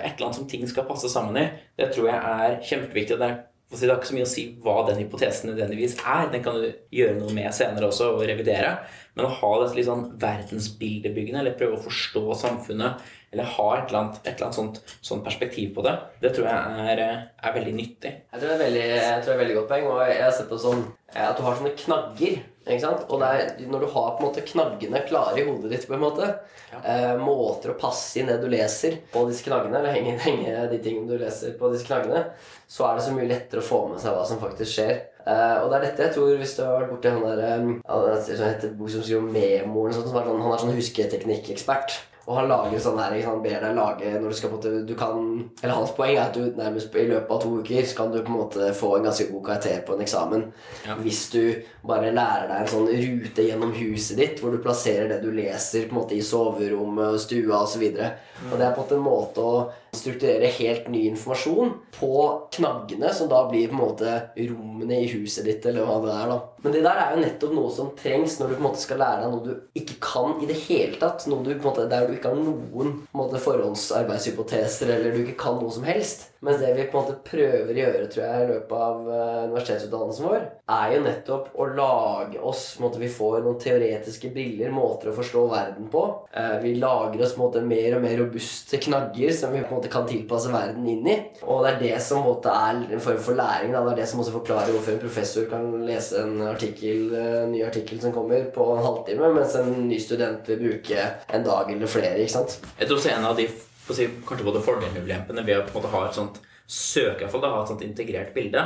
et 0.00 0.14
eller 0.14 0.28
annet 0.28 0.40
som 0.40 0.50
ting 0.50 0.66
skal 0.68 0.86
passe 0.88 1.10
sammen 1.12 1.38
i, 1.40 1.46
det 1.78 1.90
tror 1.94 2.08
jeg 2.08 2.18
er 2.18 2.58
kjempeviktig. 2.68 3.18
Det 3.20 3.28
er, 3.28 3.40
ikke 3.72 4.08
så 4.08 4.16
mye 4.16 4.26
å 4.26 4.32
si 4.32 4.44
hva 4.64 4.76
den 4.88 5.00
hypotesen 5.00 5.48
nødvendigvis 5.52 5.98
er. 6.00 6.26
Den 6.32 6.44
kan 6.44 6.58
du 6.60 6.66
gjøre 6.92 7.16
noe 7.20 7.32
med 7.36 7.54
senere 7.56 7.88
også 7.88 8.10
og 8.16 8.26
revidere. 8.28 8.74
Men 9.16 9.28
å 9.28 9.34
ha 9.38 9.52
dette 9.62 9.78
litt 9.78 9.88
sånn 9.88 10.10
verdensbildebyggende, 10.20 11.40
eller 11.40 11.56
prøve 11.56 11.78
å 11.78 11.84
forstå 11.84 12.24
samfunnet, 12.42 13.00
eller 13.32 13.48
ha 13.56 13.66
et 13.76 13.90
eller 13.90 13.98
annet, 14.02 14.20
et 14.22 14.32
eller 14.34 14.48
annet 14.48 14.58
sånt, 14.58 14.80
sånt, 15.00 15.24
perspektiv 15.24 15.74
på 15.76 15.84
det, 15.86 15.94
det 16.20 16.34
tror 16.36 16.50
jeg 16.50 16.88
er, 16.92 17.04
er 17.40 17.54
veldig 17.54 17.74
nyttig. 17.78 18.14
Jeg 18.28 18.38
tror 18.38 18.48
det 18.48 18.56
er 18.56 18.64
veldig, 18.66 18.86
jeg 18.92 19.20
tror 19.22 19.30
det 19.30 19.36
er 19.36 19.42
veldig 19.44 19.58
godt 19.58 19.70
poeng. 19.72 19.86
Og 19.88 20.02
jeg 20.04 20.22
har 20.22 20.34
sett 20.36 20.50
på 20.50 20.60
sånn 20.60 20.82
at 21.12 21.38
du 21.38 21.44
har 21.46 21.56
sånne 21.58 21.76
knagger 21.76 22.40
ikke 22.62 22.82
sant? 22.84 23.06
Og 23.10 23.22
er, 23.26 23.56
når 23.66 23.82
du 23.82 23.88
har 23.90 24.10
på 24.14 24.22
en 24.22 24.28
måte 24.28 24.44
knaggene 24.46 25.02
klare 25.08 25.40
i 25.40 25.46
hodet 25.46 25.72
ditt, 25.72 25.86
på 25.88 25.96
en 25.96 26.04
måte 26.04 26.28
ja. 26.28 26.78
eh, 26.78 27.14
måter 27.18 27.72
å 27.72 27.78
passe 27.78 28.20
inn 28.20 28.30
det 28.30 28.38
du 28.42 28.46
leser 28.52 29.00
på 29.10 29.24
disse 29.26 29.42
knaggene, 29.48 29.80
eller 29.80 29.96
henge, 29.96 30.14
henge, 30.26 30.52
de 30.70 30.78
tingene 30.84 31.10
du 31.10 31.16
leser 31.18 31.56
på 31.58 31.72
disse 31.72 31.88
knaggene, 31.88 32.28
så 32.70 32.86
er 32.86 32.98
det 32.98 33.06
så 33.08 33.16
mye 33.16 33.30
lettere 33.32 33.64
å 33.64 33.66
få 33.66 33.80
med 33.90 34.02
seg 34.02 34.14
hva 34.14 34.22
som 34.28 34.40
faktisk 34.42 34.76
skjer. 34.76 34.94
Uh, 35.22 35.58
og 35.62 35.68
det 35.70 35.76
er 35.76 35.84
dette 35.84 36.02
jeg 36.02 36.14
tror 36.16 36.30
Hvis 36.34 36.56
du 36.56 36.64
har 36.64 36.80
vært 36.80 36.88
borti 36.90 37.10
han 37.12 37.20
der 37.22 37.60
um, 37.62 37.68
Han 37.86 38.16
heter 38.26 38.72
bok 38.74 38.88
som 38.90 39.04
skriver 39.04 39.20
om 39.20 39.28
memoen, 39.30 39.92
sånn, 39.94 40.08
sånn, 40.10 40.40
han 40.42 40.48
er 40.50 40.62
sånn 40.64 40.74
husketeknikkekspert. 40.74 41.94
Og 42.22 42.36
han 42.38 42.46
lager 42.46 42.78
sånn 42.78 43.00
her, 43.02 43.16
han 43.26 43.40
ber 43.42 43.64
deg 43.64 43.74
lage 43.74 44.10
når 44.14 44.30
du 44.30 44.36
skal 44.38 44.52
på 44.52 44.60
en 44.68 44.84
du 44.86 44.92
kan, 44.98 45.24
Eller 45.58 45.74
hans 45.74 45.94
poeng 45.96 46.14
er 46.14 46.28
at 46.28 46.36
du 46.36 46.54
nærmest 46.54 46.94
i 46.94 47.06
løpet 47.10 47.32
av 47.34 47.42
to 47.42 47.50
uker 47.58 47.88
så 47.88 47.98
kan 47.98 48.12
du 48.12 48.20
på 48.20 48.30
en 48.30 48.38
måte 48.38 48.68
få 48.78 48.92
en 48.96 49.08
ganske 49.08 49.26
god 49.32 49.44
karakter 49.48 49.82
på 49.86 49.96
en 49.96 50.04
eksamen. 50.04 50.44
Ja. 50.86 50.96
Hvis 51.02 51.24
du 51.34 51.42
bare 51.82 52.14
lærer 52.14 52.46
deg 52.46 52.62
en 52.62 52.72
sånn 52.76 52.90
rute 52.92 53.46
gjennom 53.48 53.74
huset 53.74 54.20
ditt 54.22 54.42
hvor 54.42 54.54
du 54.54 54.62
plasserer 54.62 55.10
det 55.10 55.22
du 55.24 55.32
leser 55.34 55.88
på 55.88 55.96
en 55.96 56.02
måte 56.02 56.18
i 56.18 56.22
soverommet, 56.22 57.18
stua 57.24 57.64
osv. 57.66 57.88
Og, 57.90 58.02
så 58.02 58.52
og 58.52 58.58
det 58.58 58.68
er 58.68 58.76
på 58.76 58.84
en 58.84 58.86
måte 58.86 59.00
en 59.00 59.06
måte 59.08 59.46
å 59.46 59.56
strukturere 59.96 60.48
helt 60.56 60.88
ny 60.88 61.04
informasjon 61.10 61.74
på 61.98 62.48
knaggene, 62.56 63.12
som 63.14 63.28
da 63.28 63.42
blir 63.50 63.68
på 63.68 63.76
en 63.76 63.82
måte 63.82 64.14
rommene 64.38 65.02
i 65.02 65.10
huset 65.12 65.44
ditt, 65.44 65.66
eller 65.68 65.84
hva 65.84 65.98
det 66.00 66.14
er. 66.14 66.32
da. 66.32 66.38
Men 66.64 66.76
det 66.76 66.82
der 66.86 67.00
er 67.02 67.12
jo 67.12 67.22
nettopp 67.24 67.54
noe 67.56 67.72
som 67.74 67.90
trengs 67.98 68.38
når 68.38 68.52
du 68.52 68.54
på 68.54 68.62
en 68.62 68.66
måte 68.68 68.82
skal 68.82 69.02
lære 69.02 69.24
deg 69.24 69.32
noe 69.34 69.46
du 69.46 69.78
ikke 69.82 69.98
kan 70.04 70.36
i 70.40 70.48
det 70.48 70.58
hele 70.64 70.96
tatt. 71.00 71.26
Noe 71.28 71.44
du 71.44 71.52
på 71.52 71.58
en 71.60 71.68
måte, 71.68 71.88
Der 71.92 72.06
du 72.06 72.14
ikke 72.14 72.30
har 72.32 72.38
noen 72.38 72.68
på 72.72 72.84
en 72.86 72.94
måte, 73.18 73.40
forhåndsarbeidshypoteser, 73.42 74.94
eller 74.94 75.12
du 75.12 75.24
ikke 75.24 75.40
kan 75.42 75.58
noe 75.60 75.74
som 75.74 75.84
helst. 75.84 76.30
Mens 76.42 76.58
det 76.58 76.72
vi 76.74 76.86
på 76.90 76.98
en 76.98 77.04
måte 77.04 77.20
prøver 77.22 77.70
å 77.70 77.78
gjøre 77.78 78.06
tror 78.10 78.22
jeg, 78.24 78.42
i 78.42 78.48
løpet 78.50 78.72
av 78.74 79.02
uh, 79.06 79.42
universitetsutdannelsen 79.50 80.26
vår, 80.26 80.46
er 80.74 80.94
jo 80.94 81.02
nettopp 81.04 81.52
å 81.54 81.66
lage 81.76 82.40
oss 82.40 82.64
på 82.74 82.82
en 82.82 82.86
måte, 82.88 83.02
Vi 83.02 83.10
får 83.12 83.36
noen 83.42 83.60
teoretiske 83.62 84.30
briller, 84.34 84.72
måter 84.74 85.10
å 85.10 85.16
forstå 85.18 85.44
verden 85.52 85.90
på. 85.92 86.02
Uh, 86.34 86.56
vi 86.62 86.74
lager 86.78 87.22
oss 87.22 87.36
på 87.36 87.42
en 87.42 87.46
måte 87.46 87.62
mer 87.66 87.98
og 87.98 88.06
mer 88.06 88.16
robuste 88.22 88.80
knagger 88.82 89.34
som 89.34 89.54
vi 89.54 89.62
på 89.62 89.70
en 89.70 89.78
måte 89.80 89.81
kan 89.90 90.06
tilpasse 90.06 90.52
verden 90.52 90.86
inn 90.88 91.08
i. 91.08 91.16
Og 91.42 91.64
det 91.64 91.72
er 91.72 91.80
det 91.80 91.96
som 92.04 92.22
måte 92.26 92.52
er 92.52 92.84
en 92.92 93.02
form 93.02 93.18
for 93.24 93.38
læring. 93.38 93.72
Da. 93.74 93.82
Det 93.86 93.94
er 93.94 94.00
det 94.02 94.08
som 94.12 94.22
også 94.22 94.36
forklarer 94.36 94.70
hvorfor 94.74 94.94
en 94.94 95.02
professor 95.02 95.48
kan 95.50 95.66
lese 95.86 96.22
en 96.22 96.44
artikkel, 96.46 97.10
en 97.16 97.52
ny 97.54 97.64
artikkel 97.66 98.00
som 98.02 98.14
kommer, 98.14 98.46
på 98.54 98.68
en 98.76 98.84
halvtime, 98.84 99.32
mens 99.34 99.56
en 99.58 99.74
ny 99.88 99.98
student 100.02 100.48
vil 100.48 100.62
bruke 100.62 101.10
en 101.34 101.44
dag 101.46 101.74
eller 101.74 101.90
flere. 101.90 102.18
ikke 102.20 102.36
sant? 102.38 102.58
Jeg 102.78 102.88
tror 102.88 103.00
også 103.00 103.14
en 103.16 103.28
av 103.32 103.36
de 103.38 103.48
si, 103.92 104.08
kanskje 104.28 104.46
både 104.46 104.62
fordelene 104.64 105.02
og 105.02 105.08
ulempene 105.08 105.44
ved 105.46 105.58
å 105.58 105.66
på 105.66 105.74
en 105.74 105.80
måte 105.80 105.92
ha 105.92 106.06
et 106.06 106.18
sånt 106.18 106.40
søke 106.72 107.24
iallfall, 107.24 107.48
ha 107.50 107.62
et 107.62 107.72
sånt 107.72 107.84
integrert 107.84 108.32
bilde, 108.36 108.62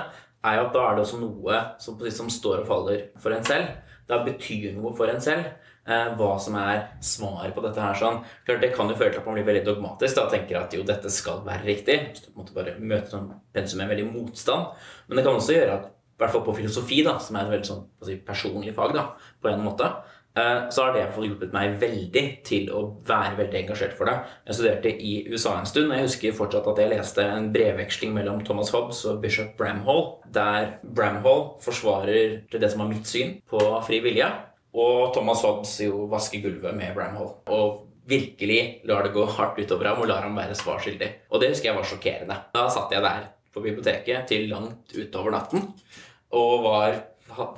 er 0.47 0.59
jo 0.59 0.67
at 0.67 0.75
da 0.77 0.83
er 0.87 0.97
det 0.97 1.07
også 1.07 1.21
noe 1.21 1.61
som, 1.83 1.99
som 2.13 2.29
står 2.31 2.63
og 2.63 2.69
faller 2.69 3.07
for 3.23 3.35
en 3.35 3.47
selv. 3.47 3.73
Da 4.07 4.21
betyr 4.23 4.77
noe 4.77 4.93
for 4.95 5.11
en 5.11 5.23
selv. 5.23 5.49
Eh, 5.87 6.09
hva 6.19 6.33
som 6.43 6.57
er 6.59 6.89
svaret 7.01 7.55
på 7.55 7.63
dette 7.63 7.81
her. 7.81 7.95
sånn. 7.95 8.25
Klart, 8.45 8.61
Det 8.61 8.75
kan 8.75 8.89
jo 8.89 8.95
føre 8.95 9.13
til 9.13 9.21
at 9.21 9.27
man 9.27 9.35
blir 9.35 9.47
veldig 9.47 9.65
dogmatisk 9.65 10.17
da, 10.17 10.25
og 10.25 10.33
tenker 10.33 10.59
at 10.59 10.75
jo, 10.75 10.83
dette 10.83 11.11
skal 11.11 11.45
være 11.47 11.65
riktig. 11.65 12.17
Så 12.17 12.27
du 12.27 12.33
måtte 12.41 12.55
bare 12.55 12.79
møte 12.81 13.11
sånn 13.11 13.31
pensum 13.55 13.79
med 13.79 13.89
veldig 13.89 14.13
motstand. 14.13 14.75
Men 15.09 15.17
det 15.17 15.25
kan 15.25 15.35
også 15.35 15.55
gjøre 15.55 15.79
at, 15.79 15.87
i 15.87 16.19
hvert 16.19 16.33
fall 16.33 16.45
på 16.45 16.57
filosofi, 16.57 17.05
da, 17.05 17.19
som 17.19 17.37
er 17.37 17.47
et 17.47 17.55
veldig 17.55 17.71
sånn, 17.71 17.87
si, 18.03 18.17
personlig 18.17 18.75
fag, 18.75 18.95
da, 18.95 19.13
på 19.43 19.53
en 19.53 19.63
måte, 19.63 19.93
Eh, 20.37 20.69
så 20.71 20.83
har 20.85 20.93
det 20.93 21.07
hjulpet 21.17 21.55
meg 21.55 21.79
veldig 21.81 22.25
til 22.45 22.69
å 22.69 22.83
være 23.09 23.39
veldig 23.39 23.57
engasjert 23.63 23.95
for 23.97 24.09
det. 24.11 24.17
Jeg 24.45 24.59
studerte 24.59 24.91
i 24.93 25.13
USA 25.31 25.55
en 25.57 25.69
stund, 25.69 25.89
og 25.89 25.97
jeg 25.97 26.09
husker 26.11 26.37
fortsatt 26.37 26.69
at 26.73 26.81
jeg 26.83 26.93
leste 26.93 27.25
en 27.25 27.49
brevveksling 27.55 28.13
mellom 28.13 28.43
Thomas 28.45 28.73
Hobbes 28.75 29.01
og 29.09 29.23
bishop 29.23 29.55
Bramhall, 29.57 30.19
der 30.35 30.75
Bramhall 30.85 31.55
forsvarer 31.65 32.43
det 32.53 32.71
som 32.73 32.85
var 32.85 32.93
mitt 32.93 33.09
syn 33.09 33.39
på 33.49 33.63
fri 33.87 34.03
vilje, 34.05 34.29
og 34.77 35.13
Thomas 35.17 35.43
Hobbes 35.47 35.73
jo 35.87 36.05
vasker 36.13 36.43
gulvet 36.45 36.77
med 36.77 36.93
Bramhall. 36.97 37.33
Og 37.53 37.83
virkelig 38.07 38.83
lar 38.87 39.07
det 39.07 39.15
gå 39.17 39.25
hardt 39.37 39.59
utover 39.59 39.91
ham 39.91 40.03
og 40.05 40.11
lar 40.11 40.27
ham 40.27 40.37
være 40.37 40.57
svarskyldig. 40.59 41.09
Og 41.33 41.43
det 41.43 41.51
husker 41.55 41.71
jeg 41.71 41.79
var 41.79 41.89
sjokkerende. 41.89 42.39
Da 42.55 42.67
satt 42.71 42.93
jeg 42.95 43.05
der 43.05 43.31
på 43.57 43.65
biblioteket 43.65 44.29
til 44.31 44.51
langt 44.53 44.93
utover 44.93 45.33
natten 45.35 45.71
og 46.37 46.65
var 46.67 46.99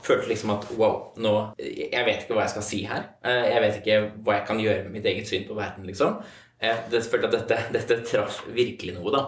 følte 0.02 0.30
liksom 0.30 0.52
at 0.54 0.66
wow, 0.78 1.12
nå 1.20 1.32
Jeg 1.60 2.04
vet 2.06 2.22
ikke 2.22 2.36
hva 2.36 2.46
jeg 2.46 2.54
skal 2.54 2.66
si 2.66 2.82
her. 2.88 3.10
Eh, 3.24 3.48
jeg 3.52 3.62
vet 3.64 3.80
ikke 3.80 3.98
hva 4.24 4.38
jeg 4.38 4.46
kan 4.48 4.62
gjøre 4.62 4.84
med 4.86 4.96
mitt 4.96 5.08
eget 5.10 5.28
syn 5.28 5.46
på 5.48 5.56
verden, 5.58 5.86
liksom. 5.88 6.18
Jeg 6.62 7.02
følte 7.04 7.28
at 7.28 7.36
dette, 7.36 7.58
dette 7.76 7.98
traff 8.08 8.42
virkelig 8.54 8.96
noe, 8.96 9.12
da. 9.14 9.24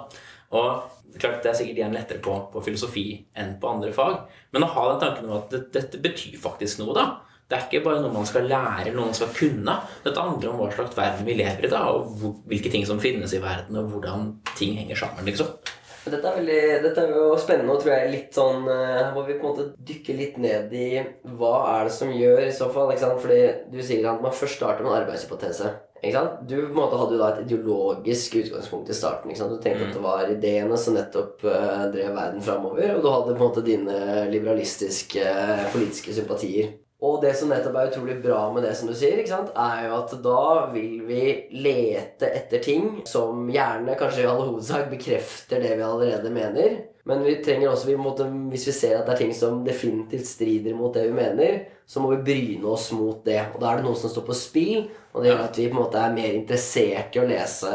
Og 0.57 1.19
klart 1.19 1.43
Det 1.43 1.51
er 1.51 1.57
sikkert 1.59 1.79
igjen 1.81 1.95
lettere 1.95 2.23
på, 2.23 2.37
på, 2.53 2.63
filosofi 2.63 3.05
enn 3.39 3.57
på 3.61 3.71
andre 3.71 3.93
fag. 3.95 4.23
Men 4.55 4.67
å 4.67 4.71
ha 4.75 4.87
den 4.93 5.03
tanken 5.03 5.29
om 5.29 5.41
at 5.41 5.55
dette 5.75 5.99
betyr 6.03 6.39
faktisk 6.41 6.81
noe, 6.83 6.95
da. 6.97 7.07
Det 7.51 7.59
er 7.59 7.67
ikke 7.67 7.83
bare 7.83 7.99
noe 8.05 8.15
man 8.15 8.29
skal 8.29 8.47
lære, 8.47 8.93
noe 8.95 9.09
man 9.09 9.17
skal 9.17 9.33
kunne. 9.35 9.75
Dette 10.05 10.23
handler 10.23 10.53
om 10.53 10.61
hva 10.61 10.71
slags 10.71 10.95
verden 10.95 11.27
vi 11.27 11.35
lever 11.41 11.67
i, 11.67 11.73
da, 11.73 11.83
og 11.91 12.39
hvilke 12.47 12.71
ting 12.71 12.87
som 12.87 13.03
finnes 13.03 13.35
i 13.35 13.43
verden, 13.43 13.81
og 13.81 13.91
hvordan 13.91 14.29
ting 14.55 14.79
henger 14.79 15.03
sammen. 15.03 15.27
liksom. 15.27 15.51
Dette 16.01 16.25
er, 16.25 16.39
veldig, 16.39 16.61
dette 16.81 17.03
er 17.03 17.11
jo 17.13 17.35
spennende 17.37 17.75
og 17.75 17.83
tror 17.83 17.93
jeg 17.93 18.13
litt 18.15 18.33
sånn 18.33 18.63
hvor 18.65 19.27
vi 19.27 19.35
på 19.37 19.45
en 19.45 19.51
måte 19.51 19.67
dykker 19.85 20.17
litt 20.17 20.39
ned 20.41 20.73
i 20.73 20.87
hva 21.37 21.53
er 21.75 21.91
det 21.91 21.93
som 21.93 22.15
gjør 22.15 22.47
i 22.47 22.55
så 22.57 22.71
fall. 22.73 22.95
ikke 22.95 23.05
sant? 23.05 23.21
Fordi 23.21 23.43
du 23.69 23.83
sier 23.85 24.09
at 24.09 24.25
man 24.25 24.33
først 24.33 24.57
starter 24.57 24.87
med 24.87 24.95
en 24.95 25.03
arbeidshypotese. 25.03 25.75
Ikke 26.01 26.17
sant? 26.17 26.39
Du 26.49 26.55
på 26.57 26.71
en 26.71 26.79
måte 26.79 26.97
hadde 26.97 27.17
jo 27.17 27.21
da 27.21 27.29
et 27.35 27.43
ideologisk 27.45 28.39
utgangspunkt 28.41 28.89
i 28.89 28.97
starten. 28.97 29.29
ikke 29.29 29.43
sant? 29.43 29.53
Du 29.53 29.61
tenkte 29.61 29.85
mm. 29.85 29.91
at 29.91 29.99
det 29.99 30.05
var 30.07 30.33
ideene 30.33 30.79
som 30.81 30.97
nettopp 30.97 31.45
uh, 31.45 31.83
drev 31.93 32.15
verden 32.17 32.45
framover, 32.47 32.95
og 32.95 33.03
du 33.05 33.11
hadde 33.13 33.35
på 33.35 33.37
en 33.37 33.45
måte 33.45 33.67
dine 33.67 33.99
liberalistiske 34.33 35.27
uh, 35.27 35.67
politiske 35.75 36.17
sympatier. 36.17 36.73
Og 37.01 37.23
det 37.23 37.33
som 37.39 37.49
nettopp 37.49 37.79
er 37.81 37.89
utrolig 37.89 38.19
bra 38.21 38.43
med 38.53 38.67
det 38.67 38.75
som 38.77 38.91
du 38.91 38.93
sier, 38.93 39.17
ikke 39.23 39.33
sant, 39.33 39.55
er 39.57 39.87
jo 39.87 39.97
at 40.03 40.11
da 40.21 40.43
vil 40.75 40.99
vi 41.09 41.23
lete 41.65 42.29
etter 42.29 42.61
ting 42.61 42.99
som 43.09 43.47
gjerne, 43.49 43.97
kanskje 43.97 44.27
i 44.27 44.29
all 44.29 44.43
hovedsak, 44.43 44.91
bekrefter 44.93 45.65
det 45.65 45.79
vi 45.79 45.87
allerede 45.87 46.33
mener. 46.35 46.77
Men 47.09 47.25
vi 47.25 47.39
trenger 47.41 47.71
også, 47.71 47.89
vi 47.89 47.97
måtte, 47.97 48.27
hvis 48.53 48.67
vi 48.69 48.75
ser 48.77 48.99
at 48.99 49.09
det 49.09 49.15
er 49.15 49.23
ting 49.23 49.33
som 49.35 49.63
definitivt 49.65 50.29
strider 50.29 50.77
mot 50.77 50.93
det 50.93 51.07
vi 51.09 51.17
mener, 51.17 51.63
så 51.89 52.05
må 52.05 52.13
vi 52.13 52.21
bryne 52.27 52.69
oss 52.69 52.91
mot 52.93 53.25
det. 53.25 53.41
Og 53.55 53.63
da 53.63 53.71
er 53.71 53.81
det 53.81 53.89
noe 53.89 53.99
som 53.99 54.13
står 54.13 54.27
på 54.29 54.37
spill, 54.37 54.85
og 55.15 55.25
det 55.25 55.33
gjør 55.33 55.47
at 55.47 55.57
vi 55.59 55.71
på 55.71 55.75
en 55.75 55.81
måte 55.81 56.03
er 56.05 56.13
mer 56.15 56.37
interessert 56.37 57.17
i 57.17 57.23
å 57.23 57.27
lese. 57.27 57.73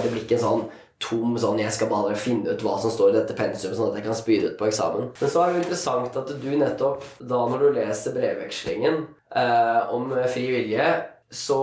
Det 0.00 0.08
blir 0.08 0.24
ikke 0.24 0.40
en 0.40 0.46
sånn 0.46 0.64
tom 1.02 1.36
sånn 1.40 1.60
Jeg 1.62 1.74
skal 1.74 1.90
bare 1.90 2.18
finne 2.18 2.54
ut 2.54 2.62
hva 2.64 2.76
som 2.80 2.92
står 2.92 3.12
i 3.12 3.16
dette 3.18 3.36
pensumet, 3.38 3.76
sånn 3.78 3.90
at 3.90 3.98
jeg 3.98 4.06
kan 4.06 4.18
spyre 4.18 4.52
ut 4.52 4.58
på 4.60 4.68
eksamen. 4.68 5.08
Men 5.20 5.32
så 5.32 5.42
er 5.42 5.48
det 5.48 5.56
jo 5.56 5.64
interessant 5.64 6.20
at 6.22 6.34
du 6.42 6.50
nettopp, 6.56 7.08
da 7.18 7.40
når 7.50 7.64
du 7.64 7.80
leser 7.80 8.16
brevvekslingen 8.16 9.00
eh, 9.42 9.80
om 9.94 10.12
fri 10.32 10.46
vilje, 10.54 10.92
så 11.32 11.62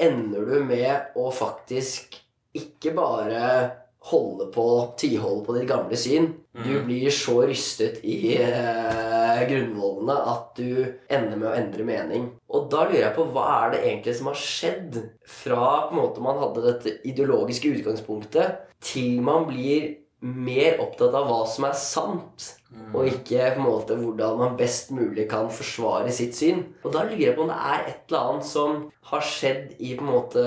ender 0.00 0.50
du 0.50 0.58
med 0.66 1.16
å 1.18 1.30
faktisk 1.34 2.18
ikke 2.54 2.92
bare 2.96 3.42
holde 4.10 4.50
på, 4.52 4.66
tviholde 5.00 5.44
på 5.46 5.56
ditt 5.56 5.68
gamle 5.70 5.98
syn. 5.98 6.28
Du 6.52 6.74
mm. 6.76 6.84
blir 6.86 7.14
så 7.14 7.40
rystet 7.48 8.02
i 8.04 8.36
eh, 8.36 9.13
grunnvollene 9.50 10.14
at 10.30 10.54
du 10.58 10.70
ender 11.12 11.36
med 11.36 11.48
å 11.50 11.56
endre 11.58 11.86
mening. 11.88 12.30
Og 12.54 12.70
da 12.72 12.84
lurer 12.86 13.02
jeg 13.06 13.16
på 13.16 13.26
hva 13.34 13.48
er 13.56 13.74
det 13.74 13.82
egentlig 13.84 14.16
som 14.18 14.30
har 14.30 14.40
skjedd 14.40 15.00
fra 15.42 15.66
på 15.88 15.94
en 15.94 16.00
måte 16.00 16.24
man 16.24 16.40
hadde 16.42 16.64
dette 16.68 16.96
ideologiske 17.08 17.74
utgangspunktet, 17.78 18.64
til 18.84 19.20
man 19.24 19.48
blir 19.48 19.92
mer 20.24 20.78
opptatt 20.80 21.12
av 21.18 21.26
hva 21.28 21.42
som 21.50 21.66
er 21.68 21.74
sant, 21.76 22.46
mm. 22.72 22.94
og 22.96 23.10
ikke 23.10 23.50
på 23.56 23.60
en 23.60 23.66
måte 23.66 23.96
hvordan 23.98 24.38
man 24.40 24.56
best 24.56 24.94
mulig 24.96 25.26
kan 25.28 25.50
forsvare 25.52 26.12
sitt 26.14 26.36
syn. 26.38 26.62
Og 26.80 26.94
da 26.94 27.04
lurer 27.04 27.26
jeg 27.26 27.36
på 27.36 27.44
om 27.44 27.52
det 27.52 27.58
er 27.74 27.84
et 27.90 28.08
eller 28.08 28.30
annet 28.30 28.48
som 28.48 28.78
har 29.10 29.26
skjedd 29.28 29.74
i 29.84 29.92
på 29.98 30.06
en 30.06 30.12
måte 30.14 30.44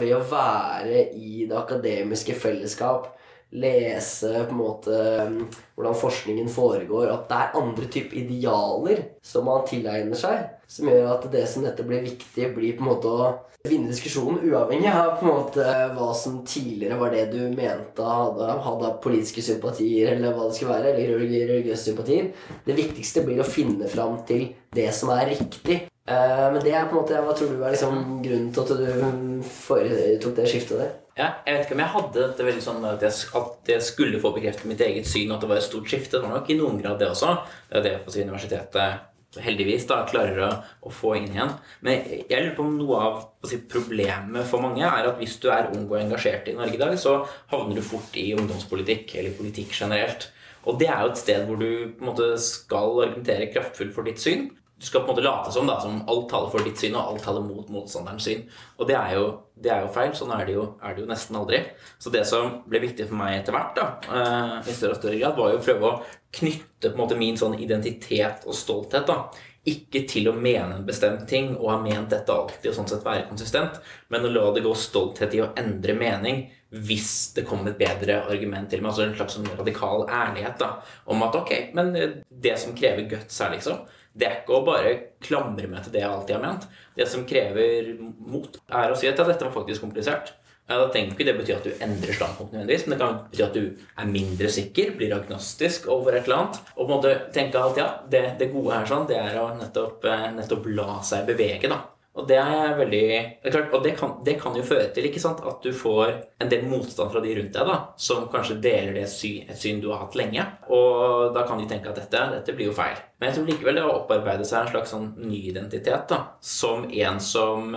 ved 0.00 0.14
å 0.16 0.24
være 0.30 1.04
i 1.12 1.44
det 1.50 1.58
akademiske 1.60 2.38
fellesskap 2.40 3.12
lese 3.50 4.44
på 4.44 4.52
en 4.52 4.60
måte 4.60 4.94
um, 5.24 5.40
hvordan 5.76 5.96
forskningen 5.96 6.48
foregår, 6.52 7.08
at 7.12 7.28
det 7.30 7.40
er 7.40 7.58
andre 7.62 7.88
typer 7.88 8.20
idealer 8.20 9.04
som 9.24 9.48
man 9.48 9.64
tilegner 9.68 10.18
seg, 10.18 10.48
som 10.68 10.90
gjør 10.90 11.12
at 11.14 11.28
det 11.32 11.44
som 11.48 11.64
dette 11.64 11.86
blir 11.86 12.04
viktig, 12.04 12.50
blir 12.56 12.76
på 12.76 12.84
en 12.84 12.90
måte 12.90 13.12
å 13.12 13.30
vinne 13.68 13.90
diskusjonen, 13.90 14.42
uavhengig 14.46 14.90
av 14.92 15.16
på 15.18 15.26
en 15.26 15.32
måte 15.32 15.64
hva 15.96 16.12
som 16.16 16.42
tidligere 16.46 16.98
var 17.00 17.12
det 17.14 17.24
du 17.32 17.40
mente 17.56 18.04
hadde, 18.04 18.52
hadde 18.64 18.94
politiske 19.04 19.44
sympatier, 19.44 20.12
eller 20.14 20.36
hva 20.36 20.46
det 20.48 20.58
skulle 20.58 20.76
være, 20.76 20.94
eller 20.94 21.24
religiøse 21.24 21.90
sympatier. 21.90 22.30
Det 22.66 22.76
viktigste 22.78 23.24
blir 23.26 23.42
å 23.42 23.48
finne 23.48 23.90
fram 23.90 24.20
til 24.28 24.50
det 24.76 24.90
som 24.96 25.12
er 25.16 25.32
riktig. 25.32 25.80
Eh, 26.08 26.46
men 26.52 26.60
det 26.64 26.72
er 26.72 26.86
på 26.88 26.96
en 26.96 27.02
måte, 27.02 27.20
hva 27.24 27.34
tror 27.36 27.52
du 27.52 27.60
er 27.60 27.74
liksom 27.74 28.22
grunnen 28.24 28.52
til 28.54 28.64
at 28.64 28.72
du 28.78 29.42
foretok 29.58 30.38
det 30.38 30.48
skiftet 30.52 30.84
der? 30.84 30.96
Ja, 31.18 31.32
jeg 31.42 31.56
vet 31.56 31.64
ikke 31.64 31.74
om 31.74 31.80
jeg 31.82 31.94
hadde 31.96 32.24
det 32.38 32.44
veldig 32.46 32.62
sånn 32.62 32.84
at 32.86 33.02
jeg, 33.02 33.28
at 33.40 33.70
jeg, 33.72 33.82
skulle 33.82 34.20
få 34.22 34.30
bekreftet 34.36 34.68
mitt 34.70 34.82
eget 34.86 35.08
syn, 35.10 35.32
at 35.34 35.42
det 35.42 35.48
var 35.50 35.58
et 35.58 35.66
stort 35.66 35.90
skifte. 35.90 36.14
Det 36.14 36.22
var 36.22 36.36
nok 36.36 36.50
i 36.54 36.56
noen 36.60 36.78
grad 36.78 37.00
det 37.00 37.08
også. 37.10 37.32
Det 37.66 37.80
er 37.80 37.86
det 37.88 37.94
på 38.04 38.14
universitetet 38.14 39.06
heldigvis 39.44 39.84
da, 39.90 39.98
klarer 40.08 40.38
å, 40.46 40.50
å, 40.86 40.92
få 40.94 41.16
inn 41.18 41.34
igjen. 41.34 41.50
Men 41.84 42.06
jeg 42.06 42.30
lurer 42.30 42.54
på 42.56 42.64
om 42.64 42.78
noe 42.78 43.00
av 43.02 43.18
si, 43.50 43.58
problemet 43.70 44.46
for 44.48 44.62
mange 44.64 44.86
er 44.86 45.10
at 45.10 45.18
hvis 45.18 45.36
du 45.42 45.50
er 45.52 45.72
ung 45.74 45.84
og 45.88 45.98
engasjert 45.98 46.48
i 46.48 46.56
Norge 46.56 46.78
i 46.78 46.80
dag, 46.80 46.94
så 47.00 47.18
havner 47.50 47.80
du 47.80 47.84
fort 47.84 48.14
i 48.18 48.30
ungdomspolitikk 48.38 49.18
eller 49.18 49.36
politikk 49.36 49.74
generelt. 49.74 50.30
Og 50.70 50.78
det 50.80 50.88
er 50.92 51.02
jo 51.02 51.12
et 51.12 51.20
sted 51.20 51.44
hvor 51.48 51.58
du 51.60 51.98
måte 52.04 52.30
skal 52.42 53.02
argumentere 53.08 53.50
kraftfullt 53.52 53.94
for 53.96 54.06
ditt 54.06 54.22
syn. 54.22 54.48
Du 54.78 54.86
skal 54.86 55.02
på 55.02 55.10
en 55.10 55.16
måte 55.16 55.24
late 55.26 55.52
som 55.52 55.66
da, 55.66 55.80
som 55.82 55.98
alt 56.06 56.28
taler 56.30 56.50
for 56.52 56.62
ditt 56.62 56.78
syn, 56.78 56.94
og 56.94 57.12
alt 57.12 57.24
taler 57.26 57.42
mot 57.42 57.70
motstanderens 57.74 58.28
syn. 58.28 58.44
Og 58.78 58.86
det 58.86 58.94
er 58.94 59.16
jo, 59.16 59.24
det 59.58 59.72
er 59.74 59.82
jo 59.82 59.90
feil. 59.94 60.12
Sånn 60.14 60.30
er 60.36 60.44
det, 60.46 60.54
jo, 60.54 60.68
er 60.78 60.94
det, 60.94 61.02
jo, 61.02 61.08
nesten 61.10 61.38
aldri. 61.40 61.60
Så 61.98 62.12
det 62.14 62.22
som 62.30 62.60
ble 62.70 62.84
viktig 62.86 63.08
for 63.08 63.18
meg 63.18 63.40
etter 63.40 63.56
hvert, 63.56 63.74
da, 63.74 63.88
uh, 64.06 64.54
i 64.62 64.76
større 64.76 64.94
og 64.94 65.00
større 65.00 65.18
grad, 65.18 65.34
var 65.34 65.50
jo 65.50 65.58
å 65.58 65.64
prøve 65.66 65.90
å 65.90 65.98
knytte 66.38 66.92
på 66.92 66.94
en 66.94 67.02
måte 67.02 67.18
min 67.18 67.40
sånn 67.40 67.58
identitet 67.58 68.46
og 68.46 68.54
stolthet 68.54 69.10
da, 69.10 69.24
ikke 69.68 70.04
til 70.08 70.30
å 70.30 70.36
mene 70.36 70.78
en 70.78 70.86
bestemt 70.86 71.26
ting 71.28 71.50
og 71.56 71.72
ha 71.72 71.76
ment 71.82 72.12
dette 72.12 72.32
alltid 72.32 72.70
og 72.70 72.76
sånn 72.76 72.88
sett 72.88 73.04
være 73.04 73.26
konsistent, 73.28 73.80
men 74.12 74.24
å 74.24 74.30
la 74.32 74.46
det 74.54 74.62
gå 74.64 74.72
stolthet 74.78 75.34
i 75.34 75.42
å 75.44 75.50
endre 75.58 75.96
mening 75.98 76.44
hvis 76.86 77.34
det 77.36 77.46
kom 77.48 77.66
et 77.66 77.78
bedre 77.80 78.20
argument 78.28 78.68
til 78.70 78.82
meg. 78.82 78.92
Altså 78.92 79.06
en 79.06 79.14
slags 79.16 79.38
sånn 79.38 79.50
radikal 79.58 80.06
ærlighet 80.06 80.58
da, 80.60 80.74
om 81.10 81.24
at 81.26 81.36
ok, 81.36 81.54
men 81.76 81.94
det 82.28 82.54
som 82.60 82.76
krever 82.76 83.08
guts 83.10 83.40
her, 83.42 83.54
liksom, 83.56 83.82
det 84.18 84.26
er 84.26 84.40
ikke 84.40 84.58
å 84.58 84.66
bare 84.66 84.96
klamre 85.24 85.70
meg 85.70 85.84
til 85.84 85.94
det 85.94 86.02
jeg 86.02 86.10
alltid 86.10 86.36
har 86.36 86.44
ment. 86.44 86.68
Det 86.98 87.06
som 87.10 87.26
krever 87.28 87.94
mot, 88.02 88.58
er 88.68 88.92
å 88.92 88.98
si 88.98 89.08
at 89.10 89.18
dette 89.20 89.46
var 89.46 89.54
faktisk 89.54 89.84
komplisert. 89.86 90.34
Da 90.68 90.84
tenker 90.92 91.14
ikke 91.14 91.24
det 91.24 91.36
betyr 91.38 91.56
at 91.56 91.64
du 91.64 91.84
endrer 91.84 92.12
standpunkt 92.12 92.52
nødvendigvis, 92.52 92.82
men 92.84 92.92
det 92.92 93.00
kan 93.00 93.20
bety 93.30 93.44
at 93.46 93.54
du 93.56 93.62
er 94.02 94.10
mindre 94.10 94.50
sikker, 94.52 94.90
blir 94.98 95.14
agnostisk 95.16 95.88
over 95.94 96.12
et 96.12 96.28
eller 96.28 96.42
annet. 96.42 96.58
Og 96.74 96.82
på 96.82 96.88
en 96.88 96.92
måte 96.92 97.14
tenke 97.32 97.62
at 97.62 97.80
ja, 97.80 97.86
det, 98.12 98.24
det 98.40 98.50
gode 98.52 98.74
her 98.76 98.90
sånn, 98.90 99.06
det 99.08 99.16
er 99.16 99.38
å 99.40 99.46
nettopp, 99.56 100.04
eh, 100.04 100.26
nettopp 100.36 100.68
la 100.76 100.98
seg 101.08 101.24
bevege, 101.30 101.70
da. 101.72 101.80
Og 102.18 102.26
det 102.26 102.38
er 102.40 102.74
veldig 102.78 103.02
det 103.06 103.50
er 103.50 103.54
klart, 103.54 103.74
Og 103.76 103.84
det 103.84 103.92
kan, 103.98 104.16
det 104.26 104.34
kan, 104.40 104.56
jo 104.58 104.64
føre 104.66 104.88
til 104.94 105.06
ikke 105.06 105.22
sant, 105.22 105.40
at 105.46 105.62
du 105.62 105.70
får 105.76 106.16
en 106.42 106.50
del 106.50 106.66
motstand 106.66 107.12
fra 107.12 107.22
de 107.22 107.36
rundt 107.38 107.54
deg, 107.54 107.70
da, 107.70 107.76
som 108.08 108.26
kanskje 108.32 108.58
deler 108.64 108.98
det 108.98 109.06
sy, 109.12 109.32
et 109.46 109.60
syn 109.60 109.80
du 109.82 109.90
har 109.92 110.02
hatt 110.02 110.18
lenge. 110.18 110.44
Og 110.74 111.30
da 111.36 111.46
kan 111.46 111.60
de 111.60 111.68
tenke 111.70 111.92
at 111.92 112.00
dette, 112.00 112.24
dette 112.34 112.56
blir 112.56 112.72
jo 112.72 112.76
feil. 112.76 112.98
Men 113.18 113.30
jeg 113.30 113.38
tror 113.38 113.48
likevel 113.52 113.78
det 113.78 113.86
å 113.86 113.96
opparbeide 114.00 114.46
seg 114.48 114.64
en 114.64 114.74
slags 114.74 114.94
sånn 114.94 115.08
ny 115.22 115.44
identitet 115.52 116.10
da, 116.10 116.22
som 116.42 116.88
en 116.90 117.22
som 117.22 117.74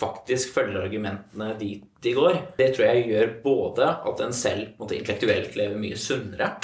faktisk 0.00 0.54
følger 0.54 0.84
argumentene 0.84 1.54
dit 1.58 1.82
de 2.00 2.12
går, 2.16 2.36
det 2.56 2.70
tror 2.72 2.86
jeg 2.86 3.08
gjør 3.10 3.32
både 3.42 3.88
at 4.08 4.22
en 4.24 4.32
selv 4.32 4.78
måte, 4.80 4.96
intellektuelt 4.96 5.56
lever 5.58 5.80
mye 5.80 5.98
sunnere, 6.00 6.54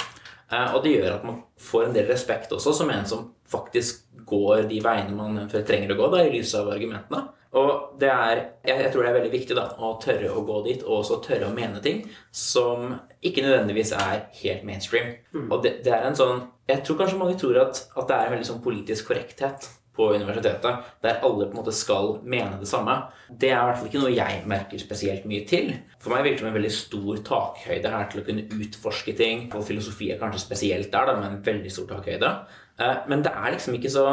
og 0.51 0.83
det 0.83 0.93
gjør 0.95 1.17
at 1.17 1.25
man 1.27 1.41
får 1.59 1.87
en 1.87 1.95
del 1.95 2.07
respekt 2.11 2.53
også, 2.55 2.73
som 2.75 2.91
en 2.93 3.07
som 3.07 3.25
faktisk 3.51 4.05
går 4.27 4.67
de 4.69 4.79
veiene 4.83 5.15
man 5.15 5.49
trenger 5.51 5.93
å 5.93 5.97
gå, 5.99 6.11
da, 6.13 6.23
i 6.23 6.31
lys 6.33 6.53
av 6.59 6.69
argumentene. 6.71 7.25
Og 7.57 7.97
det 7.99 8.09
er, 8.11 8.41
jeg, 8.67 8.89
tror 8.91 9.05
det 9.05 9.09
er 9.09 9.17
veldig 9.17 9.31
viktig 9.31 9.55
da, 9.57 9.69
å 9.79 9.93
tørre 10.03 10.33
å 10.35 10.43
gå 10.45 10.59
dit, 10.65 10.83
og 10.83 10.99
også 10.99 11.21
tørre 11.23 11.47
å 11.47 11.55
mene 11.55 11.79
ting 11.83 12.03
som 12.35 12.91
ikke 13.23 13.45
nødvendigvis 13.45 13.93
er 13.97 14.27
helt 14.41 14.65
mainstream. 14.67 15.13
Mm. 15.31 15.47
Og 15.47 15.63
det, 15.63 15.77
det, 15.85 15.93
er 15.95 16.09
en 16.09 16.19
sånn 16.19 16.43
Jeg 16.67 16.83
tror 16.83 16.99
kanskje 16.99 17.19
mange 17.21 17.37
tror 17.39 17.61
at, 17.63 17.85
at 17.95 18.09
det 18.09 18.17
er 18.17 18.27
en 18.27 18.35
veldig 18.35 18.49
sånn 18.49 18.63
politisk 18.65 19.11
korrekthet 19.11 19.69
på 19.97 20.11
universitetet, 20.13 20.85
der 21.03 21.19
alle 21.25 21.47
på 21.47 21.55
en 21.55 21.59
måte 21.59 21.73
skal 21.75 22.19
mene 22.23 22.61
det 22.61 22.69
samme. 22.69 22.95
Det 23.27 23.49
er 23.49 23.57
i 23.57 23.67
hvert 23.69 23.81
fall 23.81 23.89
ikke 23.89 24.03
noe 24.03 24.13
jeg 24.13 24.43
merker 24.49 24.81
spesielt 24.81 25.27
mye 25.29 25.43
til. 25.49 25.73
For 25.99 26.13
meg 26.13 26.23
virker 26.23 26.39
det 26.39 26.45
som 26.45 26.51
en 26.51 26.57
veldig 26.59 26.73
stor 26.77 27.21
takhøyde 27.31 27.93
her 27.93 28.09
til 28.11 28.21
å 28.21 28.25
kunne 28.29 28.47
utforske 28.57 29.17
ting. 29.17 29.47
Og 29.51 29.65
filosofi 29.67 30.11
er 30.13 30.21
kanskje 30.21 30.45
spesielt 30.45 30.91
der, 30.93 31.09
da, 31.09 31.17
med 31.19 31.31
en 31.31 31.45
veldig 31.45 31.73
stor 31.73 31.89
takhøyde. 31.95 32.33
Eh, 32.77 32.99
men 33.09 33.25
det 33.25 33.33
er 33.33 33.55
liksom 33.57 33.77
ikke 33.79 33.93
så 33.93 34.07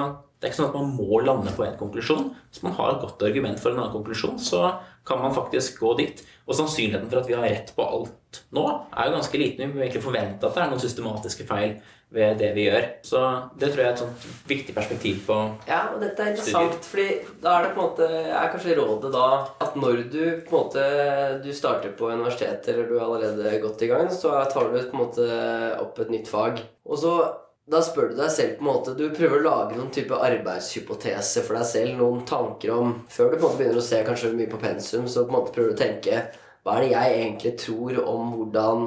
det 0.45 0.51
er 0.51 0.53
ikke 0.53 0.59
sånn 0.59 0.75
at 0.75 0.75
man 0.77 0.91
må 0.93 1.19
lande 1.25 1.53
på 1.57 1.63
en 1.65 1.77
konklusjon. 1.81 2.27
Hvis 2.53 2.61
man 2.67 2.75
har 2.77 2.91
et 2.91 3.01
godt 3.01 3.23
argument 3.25 3.57
for 3.63 3.73
en 3.73 3.79
annen 3.81 3.95
konklusjon, 3.95 4.35
så 4.37 4.75
kan 5.09 5.23
man 5.23 5.33
faktisk 5.33 5.79
gå 5.81 5.95
dit. 5.97 6.21
Og 6.45 6.59
sannsynligheten 6.59 7.09
for 7.09 7.23
at 7.23 7.31
vi 7.31 7.37
har 7.39 7.47
rett 7.49 7.73
på 7.73 7.87
alt 7.87 8.41
nå, 8.53 8.65
er 8.93 9.09
jo 9.09 9.15
ganske 9.15 9.41
liten. 9.41 9.71
Vi 9.71 9.79
må 9.79 9.87
egentlig 9.87 10.03
forvente 10.05 10.45
at 10.45 10.53
det 10.53 10.61
er 10.67 10.75
noen 10.75 10.83
systematiske 10.83 11.47
feil 11.49 11.79
ved 12.15 12.39
det 12.39 12.53
vi 12.55 12.69
gjør. 12.69 12.87
Så 13.05 13.21
det 13.59 13.73
tror 13.73 13.83
jeg 13.83 13.89
er 13.91 13.95
et 13.97 14.03
sånt 14.05 14.27
viktig 14.49 14.75
perspektiv 14.77 15.21
på 15.27 15.39
Ja, 15.69 15.81
og 15.95 16.01
dette 16.05 16.23
er 16.23 16.33
interessant, 16.33 16.79
studier. 16.79 16.91
fordi 16.91 17.41
da 17.43 17.55
er 17.59 17.67
det 17.67 17.73
på 17.75 17.81
en 17.81 17.89
måte 17.89 18.11
er 18.23 18.51
kanskje 18.55 18.77
rådet 18.79 19.13
da 19.15 19.29
at 19.67 19.79
når 19.79 20.03
du 20.13 20.21
på 20.47 20.55
en 20.55 20.59
måte 20.59 20.85
du 21.45 21.51
starter 21.53 21.95
på 21.99 22.13
universitetet, 22.13 22.69
eller 22.73 22.89
du 22.89 22.99
er 22.99 23.07
allerede 23.07 23.57
godt 23.65 23.83
i 23.83 23.91
gang, 23.91 24.11
så 24.15 24.37
tar 24.53 24.71
du 24.71 24.77
på 24.79 24.85
en 24.97 25.03
måte 25.03 25.31
opp 25.83 25.99
et 26.05 26.13
nytt 26.15 26.31
fag. 26.31 26.63
Og 26.87 27.01
så 27.03 27.17
da 27.65 27.81
spør 27.81 28.11
du 28.13 28.19
deg 28.19 28.29
selv 28.29 28.59
på 28.59 28.61
en 28.61 28.69
måte 28.69 28.93
Du 28.99 29.07
prøver 29.17 29.39
å 29.39 29.45
lage 29.47 29.77
noen 29.79 29.93
type 29.95 30.13
arbeidshypotese 30.13 31.41
for 31.47 31.57
deg 31.57 31.65
selv. 31.65 31.95
Noen 31.97 32.25
tanker 32.29 32.75
om 32.75 32.91
Før 33.09 33.31
du 33.33 33.39
på 33.39 33.41
en 33.41 33.47
måte 33.47 33.61
begynner 33.63 33.81
å 33.81 33.85
se 33.87 34.03
kanskje 34.05 34.35
mye 34.37 34.51
på 34.53 34.61
pensum, 34.61 35.09
så 35.09 35.25
på 35.25 35.33
en 35.33 35.39
måte 35.39 35.55
prøver 35.55 35.73
du 35.73 35.77
å 35.79 35.81
tenke 35.81 36.19
Hva 36.65 36.77
er 36.77 36.85
det 36.85 36.93
jeg 36.93 37.17
egentlig 37.23 37.55
tror 37.65 38.03
om 38.05 38.35
hvordan 38.37 38.85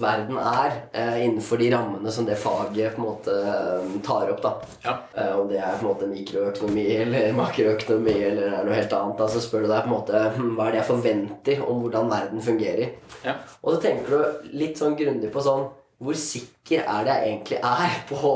verden 0.00 0.38
er 0.40 0.76
eh, 0.92 1.18
innenfor 1.24 1.60
de 1.60 1.70
rammene 1.74 2.12
som 2.12 2.26
det 2.26 2.38
faget 2.40 2.96
på 2.96 3.02
en 3.02 3.06
måte 3.06 3.34
eh, 3.36 3.92
tar 4.06 4.32
opp. 4.32 4.42
da. 4.42 4.52
Ja. 4.84 4.96
Eh, 5.14 5.32
om 5.38 5.48
det 5.50 5.60
er 5.60 5.76
på 5.76 5.84
en 5.84 5.90
måte 5.90 6.08
mikroøkonomi 6.10 6.86
eller 6.96 7.36
makroøkonomi 7.38 8.16
eller 8.30 8.56
er 8.60 8.66
noe 8.66 8.78
helt 8.78 8.96
annet. 8.96 9.20
Da, 9.20 9.28
så 9.30 9.42
spør 9.44 9.66
du 9.66 9.70
deg 9.72 9.84
på 9.84 9.90
en 9.90 9.96
måte 9.96 10.24
hm, 10.36 10.50
hva 10.56 10.68
er 10.68 10.76
det 10.76 10.82
jeg 10.82 10.90
forventer 10.90 11.62
om 11.66 11.84
hvordan 11.84 12.10
verden 12.12 12.44
fungerer. 12.44 12.96
Ja. 13.26 13.36
Og 13.60 13.76
så 13.76 13.84
tenker 13.84 14.10
du 14.16 14.50
litt 14.56 14.80
sånn 14.80 14.98
grundig 14.98 15.32
på 15.32 15.44
sånn 15.44 15.68
Hvor 16.00 16.16
sikker 16.16 16.86
er 16.88 17.02
det 17.04 17.14
jeg 17.18 17.30
egentlig 17.30 17.58
er 17.60 17.96
på 18.08 18.30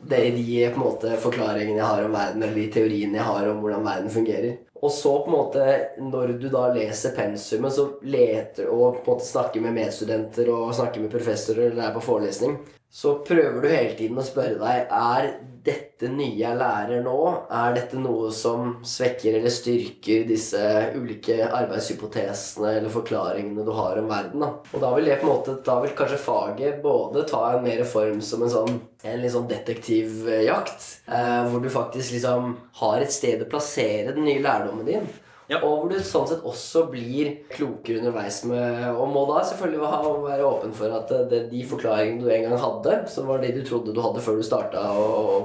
det, 0.00 0.20
de 0.36 0.44
på 0.70 0.78
en 0.78 0.84
måte, 0.84 1.16
forklaringene 1.20 1.80
jeg 1.80 1.86
har 1.86 2.04
om 2.06 2.14
verden, 2.14 2.44
eller 2.44 2.56
de 2.56 2.68
teoriene 2.72 3.18
jeg 3.18 3.26
har 3.26 3.48
om 3.50 3.58
hvordan 3.60 3.82
verden 3.84 4.12
fungerer? 4.14 4.54
Og 4.80 4.92
så 4.92 5.12
på 5.20 5.28
en 5.28 5.34
måte, 5.36 5.64
når 6.00 6.34
du 6.40 6.46
da 6.48 6.70
leser 6.72 7.12
pensumet, 7.16 7.74
så 7.76 7.86
leter 8.00 8.70
og 8.72 9.02
på 9.04 9.10
en 9.10 9.18
måte 9.18 9.28
snakker 9.28 9.64
med 9.64 9.76
medstudenter 9.76 10.48
og 10.54 10.72
snakker 10.78 11.04
med 11.04 11.12
professorer 11.12 11.68
eller 11.68 11.84
er 11.84 11.96
på 11.96 12.04
forelesning, 12.06 12.56
så 12.92 13.14
prøver 13.22 13.62
du 13.62 13.68
hele 13.70 13.94
tiden 13.94 14.18
å 14.18 14.26
spørre 14.26 14.58
deg 14.58 14.90
er 14.90 15.28
dette 15.62 16.08
nye 16.10 16.38
jeg 16.40 16.56
lærer 16.56 17.02
nå, 17.04 17.16
er 17.52 17.74
dette 17.76 18.00
noe 18.00 18.30
som 18.34 18.78
svekker 18.86 19.36
eller 19.38 19.52
styrker 19.52 20.24
disse 20.26 20.60
ulike 20.96 21.36
arbeidshypotesene 21.44 22.72
eller 22.78 22.90
forklaringene 22.90 23.66
du 23.66 23.70
har 23.76 24.00
om 24.00 24.08
verden? 24.10 24.42
Da? 24.42 24.50
Og 24.72 24.82
da 24.82 24.92
vil 24.96 25.10
det 25.10 25.20
på 25.20 25.28
en 25.28 25.32
måte, 25.34 25.58
da 25.66 25.76
vil 25.84 25.94
kanskje 25.98 26.22
faget 26.24 26.80
både 26.82 27.26
ta 27.30 27.44
en 27.52 27.66
mer 27.66 27.84
form 27.88 28.24
som 28.24 28.42
en 28.46 28.54
sånn 28.56 28.80
en 29.00 29.22
litt 29.22 29.32
sånn 29.32 29.48
detektivjakt, 29.48 30.86
eh, 31.08 31.44
hvor 31.48 31.62
du 31.62 31.70
faktisk 31.72 32.12
liksom 32.16 32.50
har 32.82 33.00
et 33.00 33.14
sted 33.14 33.40
å 33.40 33.48
plassere 33.48 34.12
den 34.12 34.26
nye 34.26 34.42
lærdommen 34.44 34.88
din. 34.88 35.06
Ja. 35.50 35.58
Og 35.66 35.80
hvor 35.80 35.88
du 35.90 35.96
sånn 35.98 36.28
sett 36.30 36.44
også 36.46 36.84
blir 36.92 37.32
klokere 37.50 37.98
underveis 37.98 38.36
med 38.46 38.84
Og 38.92 39.08
må 39.10 39.24
da 39.26 39.40
selvfølgelig 39.48 39.80
være 39.82 40.46
åpen 40.46 40.74
for 40.76 40.94
at 40.94 41.10
det, 41.32 41.40
de 41.50 41.64
forklaringene 41.66 42.22
du 42.22 42.30
en 42.30 42.46
gang 42.46 42.62
hadde, 42.62 43.00
som 43.10 43.26
var 43.26 43.42
de 43.42 43.50
du 43.56 43.64
trodde 43.66 43.94
du 43.94 43.98
hadde 44.04 44.22
før 44.22 44.38
du 44.38 44.46
starta 44.46 44.84
å 44.94 45.40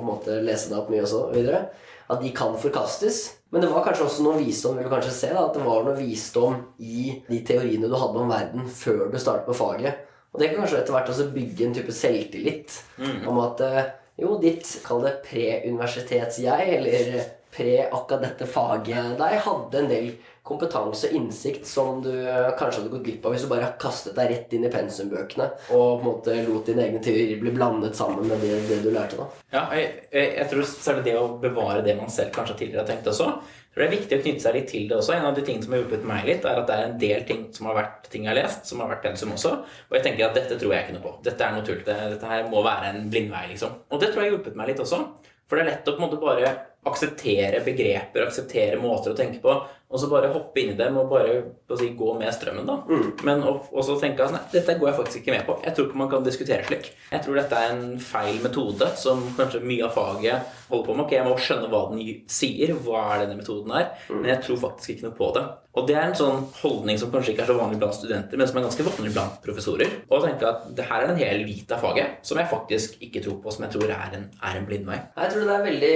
lese 0.46 0.70
deg 0.70 0.78
opp 0.78 0.92
mye 0.94 1.04
og 1.08 1.10
så 1.10 1.24
videre, 1.34 1.66
at 2.06 2.22
de 2.22 2.30
kan 2.38 2.54
forkastes. 2.62 3.24
Men 3.50 3.64
det 3.64 3.72
var 3.72 3.86
kanskje 3.88 4.06
også 4.06 4.26
noe 4.26 4.38
visdom 4.38 4.78
vil 4.78 4.86
du 4.86 4.92
kanskje 4.94 5.14
se 5.16 5.32
da, 5.34 5.48
at 5.48 5.58
det 5.58 5.66
var 5.66 5.86
noe 5.88 5.98
visdom 5.98 6.60
i 6.78 7.16
de 7.26 7.40
teoriene 7.48 7.90
du 7.90 7.98
hadde 7.98 8.22
om 8.22 8.30
verden 8.30 8.70
før 8.70 9.08
du 9.10 9.18
startet 9.18 9.50
på 9.50 9.58
faget. 9.58 10.06
Og 10.36 10.42
det 10.42 10.52
kan 10.52 10.62
kanskje 10.62 10.82
etter 10.82 10.94
hvert 10.98 11.10
også 11.14 11.30
bygge 11.34 11.66
en 11.66 11.78
type 11.78 11.94
selvtillit 11.96 12.76
mm. 13.00 13.22
om 13.32 13.40
at 13.46 13.62
eh, 13.64 13.86
jo, 14.20 14.36
ditt, 14.44 14.68
kall 14.84 15.02
det 15.06 15.18
pre-universitets-jeg, 15.26 16.76
eller 16.78 17.24
pre 17.56 17.82
akkurat 17.86 18.26
dette 18.26 18.48
faget 18.50 19.16
deg, 19.20 19.36
hadde 19.46 19.82
en 19.82 19.92
del 19.92 20.10
kompetanse 20.46 21.10
og 21.10 21.18
innsikt 21.18 21.66
som 21.66 22.04
du 22.06 22.12
kanskje 22.60 22.84
hadde 22.84 22.92
gått 22.92 23.06
glipp 23.08 23.24
av 23.26 23.34
hvis 23.34 23.48
du 23.48 23.50
bare 23.50 23.72
kastet 23.82 24.14
deg 24.18 24.30
rett 24.30 24.54
inn 24.54 24.68
i 24.68 24.70
pensumbøkene 24.70 25.48
og 25.74 25.74
på 25.74 25.88
en 25.96 26.06
måte 26.06 26.36
lot 26.46 26.70
dine 26.70 26.84
egne 26.86 27.02
teorier 27.02 27.40
bli 27.42 27.54
blandet 27.56 27.98
sammen 27.98 28.28
med 28.30 28.44
det, 28.46 28.60
det 28.70 28.84
du 28.84 28.92
lærte. 28.94 29.18
da. 29.18 29.26
Ja, 29.56 29.64
jeg, 29.74 30.06
jeg, 30.14 30.48
tror 30.52 30.68
særlig 30.70 31.08
det 31.08 31.18
å 31.18 31.32
bevare 31.42 31.82
det 31.86 31.98
man 31.98 32.14
selv 32.14 32.36
kanskje 32.36 32.60
tidligere 32.60 32.84
har 32.84 32.92
tenkt 32.92 33.10
også. 33.10 33.32
Tror 33.74 33.84
Det 33.84 33.88
er 33.90 33.96
viktig 33.98 34.18
å 34.18 34.24
knytte 34.24 34.44
seg 34.46 34.56
litt 34.56 34.70
til 34.72 34.86
det 34.88 35.00
også. 35.00 35.16
En 35.18 35.26
av 35.28 35.36
de 35.36 35.42
tingene 35.44 35.66
som 35.66 35.74
har 35.76 35.82
hjulpet 35.82 36.06
meg 36.08 36.28
litt, 36.30 36.46
er 36.48 36.62
at 36.62 36.70
det 36.70 36.76
er 36.76 36.86
en 36.86 37.00
del 37.02 37.26
ting 37.28 37.42
som 37.56 37.68
har 37.68 37.80
vært 37.82 38.06
ting 38.12 38.24
jeg 38.24 38.32
har 38.32 38.38
lest, 38.38 38.70
som 38.70 38.80
har 38.80 38.94
vært 38.94 39.04
pensum 39.04 39.34
også. 39.36 39.52
Og 39.90 39.98
jeg 39.98 40.06
tenker 40.06 40.30
at 40.30 40.38
dette 40.38 40.56
tror 40.62 40.72
jeg 40.72 40.86
ikke 40.86 40.96
noe 40.96 41.04
på. 41.04 41.12
Dette 41.26 41.44
er 41.44 41.58
noe 41.58 41.66
tull. 41.68 41.82
Dette 41.84 42.30
her 42.30 42.48
må 42.54 42.64
være 42.64 42.94
en 42.94 43.10
blindvei, 43.12 43.50
liksom. 43.52 43.74
Og 43.90 44.00
det 44.00 44.14
tror 44.14 44.24
jeg 44.24 44.30
har 44.30 44.38
hjulpet 44.38 44.56
meg 44.62 44.72
litt 44.72 44.86
også. 44.86 45.02
For 45.46 45.60
det 45.60 45.66
er 45.66 45.72
lett 45.74 45.92
å 45.92 45.98
på 45.98 46.00
en 46.00 46.06
måte 46.08 46.22
bare 46.22 46.54
akseptere 46.86 47.62
begreper, 47.66 48.28
akseptere 48.28 48.78
måter 48.82 49.14
å 49.14 49.18
tenke 49.18 49.42
på, 49.44 49.56
og 49.86 50.02
så 50.02 50.10
bare 50.10 50.32
hoppe 50.34 50.62
inn 50.62 50.72
i 50.74 50.78
dem 50.78 50.98
og 50.98 51.12
bare 51.12 51.36
si, 51.78 51.92
gå 51.98 52.14
med 52.18 52.34
strømmen. 52.34 52.66
da. 52.68 52.78
Mm. 52.90 53.12
Men 53.28 53.44
også 53.46 54.00
tenke 54.02 54.26
at 54.26 54.34
nei, 54.34 54.42
dette 54.52 54.78
går 54.80 54.90
jeg 54.90 54.98
faktisk 55.00 55.22
ikke 55.22 55.36
med 55.36 55.46
på. 55.48 55.58
Jeg 55.66 55.76
tror 55.76 55.88
ikke 55.88 56.02
man 56.02 56.12
kan 56.12 56.26
diskutere 56.26 56.66
slik. 56.68 56.90
Jeg 57.12 57.26
tror 57.26 57.38
dette 57.40 57.60
er 57.60 57.76
en 57.76 58.00
feil 58.02 58.42
metode 58.44 58.90
som 59.00 59.22
kanskje 59.38 59.64
mye 59.64 59.86
av 59.86 59.94
faget 59.96 60.56
holder 60.72 60.88
på 60.88 60.96
med. 60.96 61.06
Ok, 61.06 61.14
Jeg 61.16 61.28
må 61.28 61.36
skjønne 61.38 61.70
hva 61.70 61.84
den 61.92 62.02
sier, 62.32 62.74
hva 62.86 63.06
er 63.14 63.26
denne 63.26 63.38
metoden 63.40 63.78
er, 63.78 63.94
mm. 64.10 64.18
men 64.20 64.34
jeg 64.34 64.42
tror 64.48 64.66
faktisk 64.70 64.96
ikke 64.96 65.08
noe 65.10 65.20
på 65.22 65.32
det. 65.38 65.46
Og 65.76 65.84
det 65.90 65.96
er 65.98 66.06
en 66.08 66.16
sånn 66.16 66.44
holdning 66.62 67.00
som 67.00 67.10
kanskje 67.12 67.34
ikke 67.34 67.44
er 67.44 67.50
så 67.52 67.58
vanlig 67.58 67.80
blant 67.82 67.96
studenter, 67.98 68.40
men 68.40 68.48
som 68.48 68.60
er 68.60 68.64
ganske 68.64 68.86
vanlig 68.88 69.12
blant 69.12 69.42
professorer. 69.44 69.92
Og 70.08 70.24
tenke 70.24 70.48
at 70.48 70.70
det 70.78 70.86
her 70.88 71.04
er 71.04 71.12
en 71.12 71.20
hel 71.20 71.44
bit 71.48 71.74
av 71.76 71.84
faget 71.84 72.22
som 72.26 72.40
jeg 72.40 72.48
faktisk 72.52 72.96
ikke 73.04 73.24
tror 73.26 73.42
på, 73.44 73.52
som 73.52 73.66
jeg 73.68 73.76
tror 73.76 73.92
er 73.92 74.16
en, 74.16 74.30
er 74.40 74.60
en 74.60 74.68
blindvei. 74.70 75.02
Jeg 75.20 75.34
tror 75.34 75.50
det 75.50 75.56
er 75.58 75.66
veldig 75.66 75.96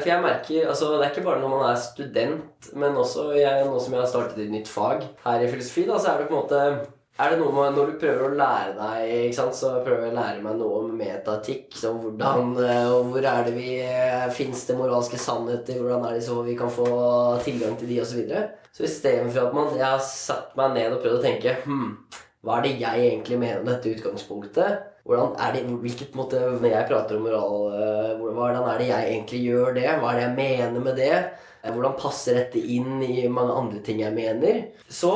For 0.00 0.08
jeg 0.10 0.22
merker 0.24 0.68
altså 0.70 0.90
Det 0.92 1.04
er 1.04 1.10
ikke 1.12 1.26
bare 1.26 1.42
når 1.42 1.52
man 1.52 1.64
er 1.66 1.80
student, 1.82 2.70
men 2.78 2.98
også 3.00 3.09
jeg, 3.36 3.66
nå 3.66 3.82
som 3.82 3.94
jeg 3.94 4.02
har 4.02 4.08
startet 4.10 4.40
et 4.44 4.52
nytt 4.52 4.70
fag 4.70 5.04
her 5.24 5.44
i 5.44 5.50
filosofi, 5.50 5.84
da, 5.88 5.98
så 6.00 6.12
er 6.12 6.22
det 6.22 6.30
på 6.30 6.36
en 6.36 6.42
måte 6.42 6.62
Er 7.20 7.32
det 7.34 7.40
noe 7.40 7.52
med, 7.52 7.74
Når 7.76 7.90
du 7.90 7.98
prøver 8.00 8.22
å 8.24 8.36
lære 8.38 8.76
deg, 8.78 9.10
ikke 9.26 9.36
sant, 9.36 9.58
så 9.58 9.72
prøver 9.84 10.06
jeg 10.06 10.14
å 10.14 10.18
lære 10.20 10.44
meg 10.44 10.56
noe 10.60 10.78
om 10.78 10.94
metatikk. 10.96 11.66
Som 11.76 11.98
hvordan, 12.00 12.54
eh, 12.64 12.86
og 12.94 13.10
hvor 13.10 13.26
er 13.32 13.44
det 13.48 13.52
vi 13.58 13.74
eh, 13.82 14.30
Fins 14.32 14.64
det 14.68 14.78
moralske 14.78 15.20
sannheter? 15.20 15.82
Hvordan 15.82 16.06
er 16.08 16.16
det 16.16 16.24
så 16.24 16.38
vi 16.46 16.56
kan 16.56 16.72
få 16.72 16.88
tilgang 17.44 17.76
til 17.76 17.92
de, 17.92 18.00
osv. 18.00 18.14
Så, 18.14 18.22
videre. 18.22 18.46
så 18.72 18.86
istedenfor 18.88 19.48
at 19.50 19.58
man, 19.58 19.74
jeg 19.76 19.88
har 19.88 20.00
satt 20.06 20.56
meg 20.56 20.78
ned 20.78 20.96
og 20.96 21.04
prøvd 21.04 21.18
å 21.18 21.26
tenke 21.26 21.58
hm, 21.66 21.90
Hva 22.46 22.56
er 22.56 22.68
det 22.68 22.78
jeg 22.86 23.10
egentlig 23.10 23.42
mener 23.42 23.60
om 23.60 23.68
dette 23.68 23.92
utgangspunktet? 23.98 24.86
Hvordan 25.10 25.36
er 25.42 25.54
det, 25.56 25.62
hvilket 25.82 26.14
måte, 26.14 26.38
Når 26.38 26.68
jeg 26.68 26.88
prater 26.88 27.16
om 27.16 27.24
moral, 27.26 27.72
eh, 27.74 28.16
hvordan 28.20 28.68
er 28.68 28.78
det 28.78 28.88
jeg 28.88 29.12
egentlig 29.12 29.40
gjør 29.44 29.74
det? 29.74 29.88
Hva 29.98 30.12
er 30.12 30.18
det 30.18 30.26
jeg 30.26 30.36
mener 30.40 30.84
med 30.84 30.96
det? 30.96 31.14
Hvordan 31.62 31.96
passer 32.00 32.38
dette 32.38 32.60
inn 32.60 33.02
i 33.04 33.26
mange 33.28 33.52
andre 33.52 33.80
ting 33.84 34.00
jeg 34.00 34.16
mener? 34.16 34.62
Så 34.88 35.12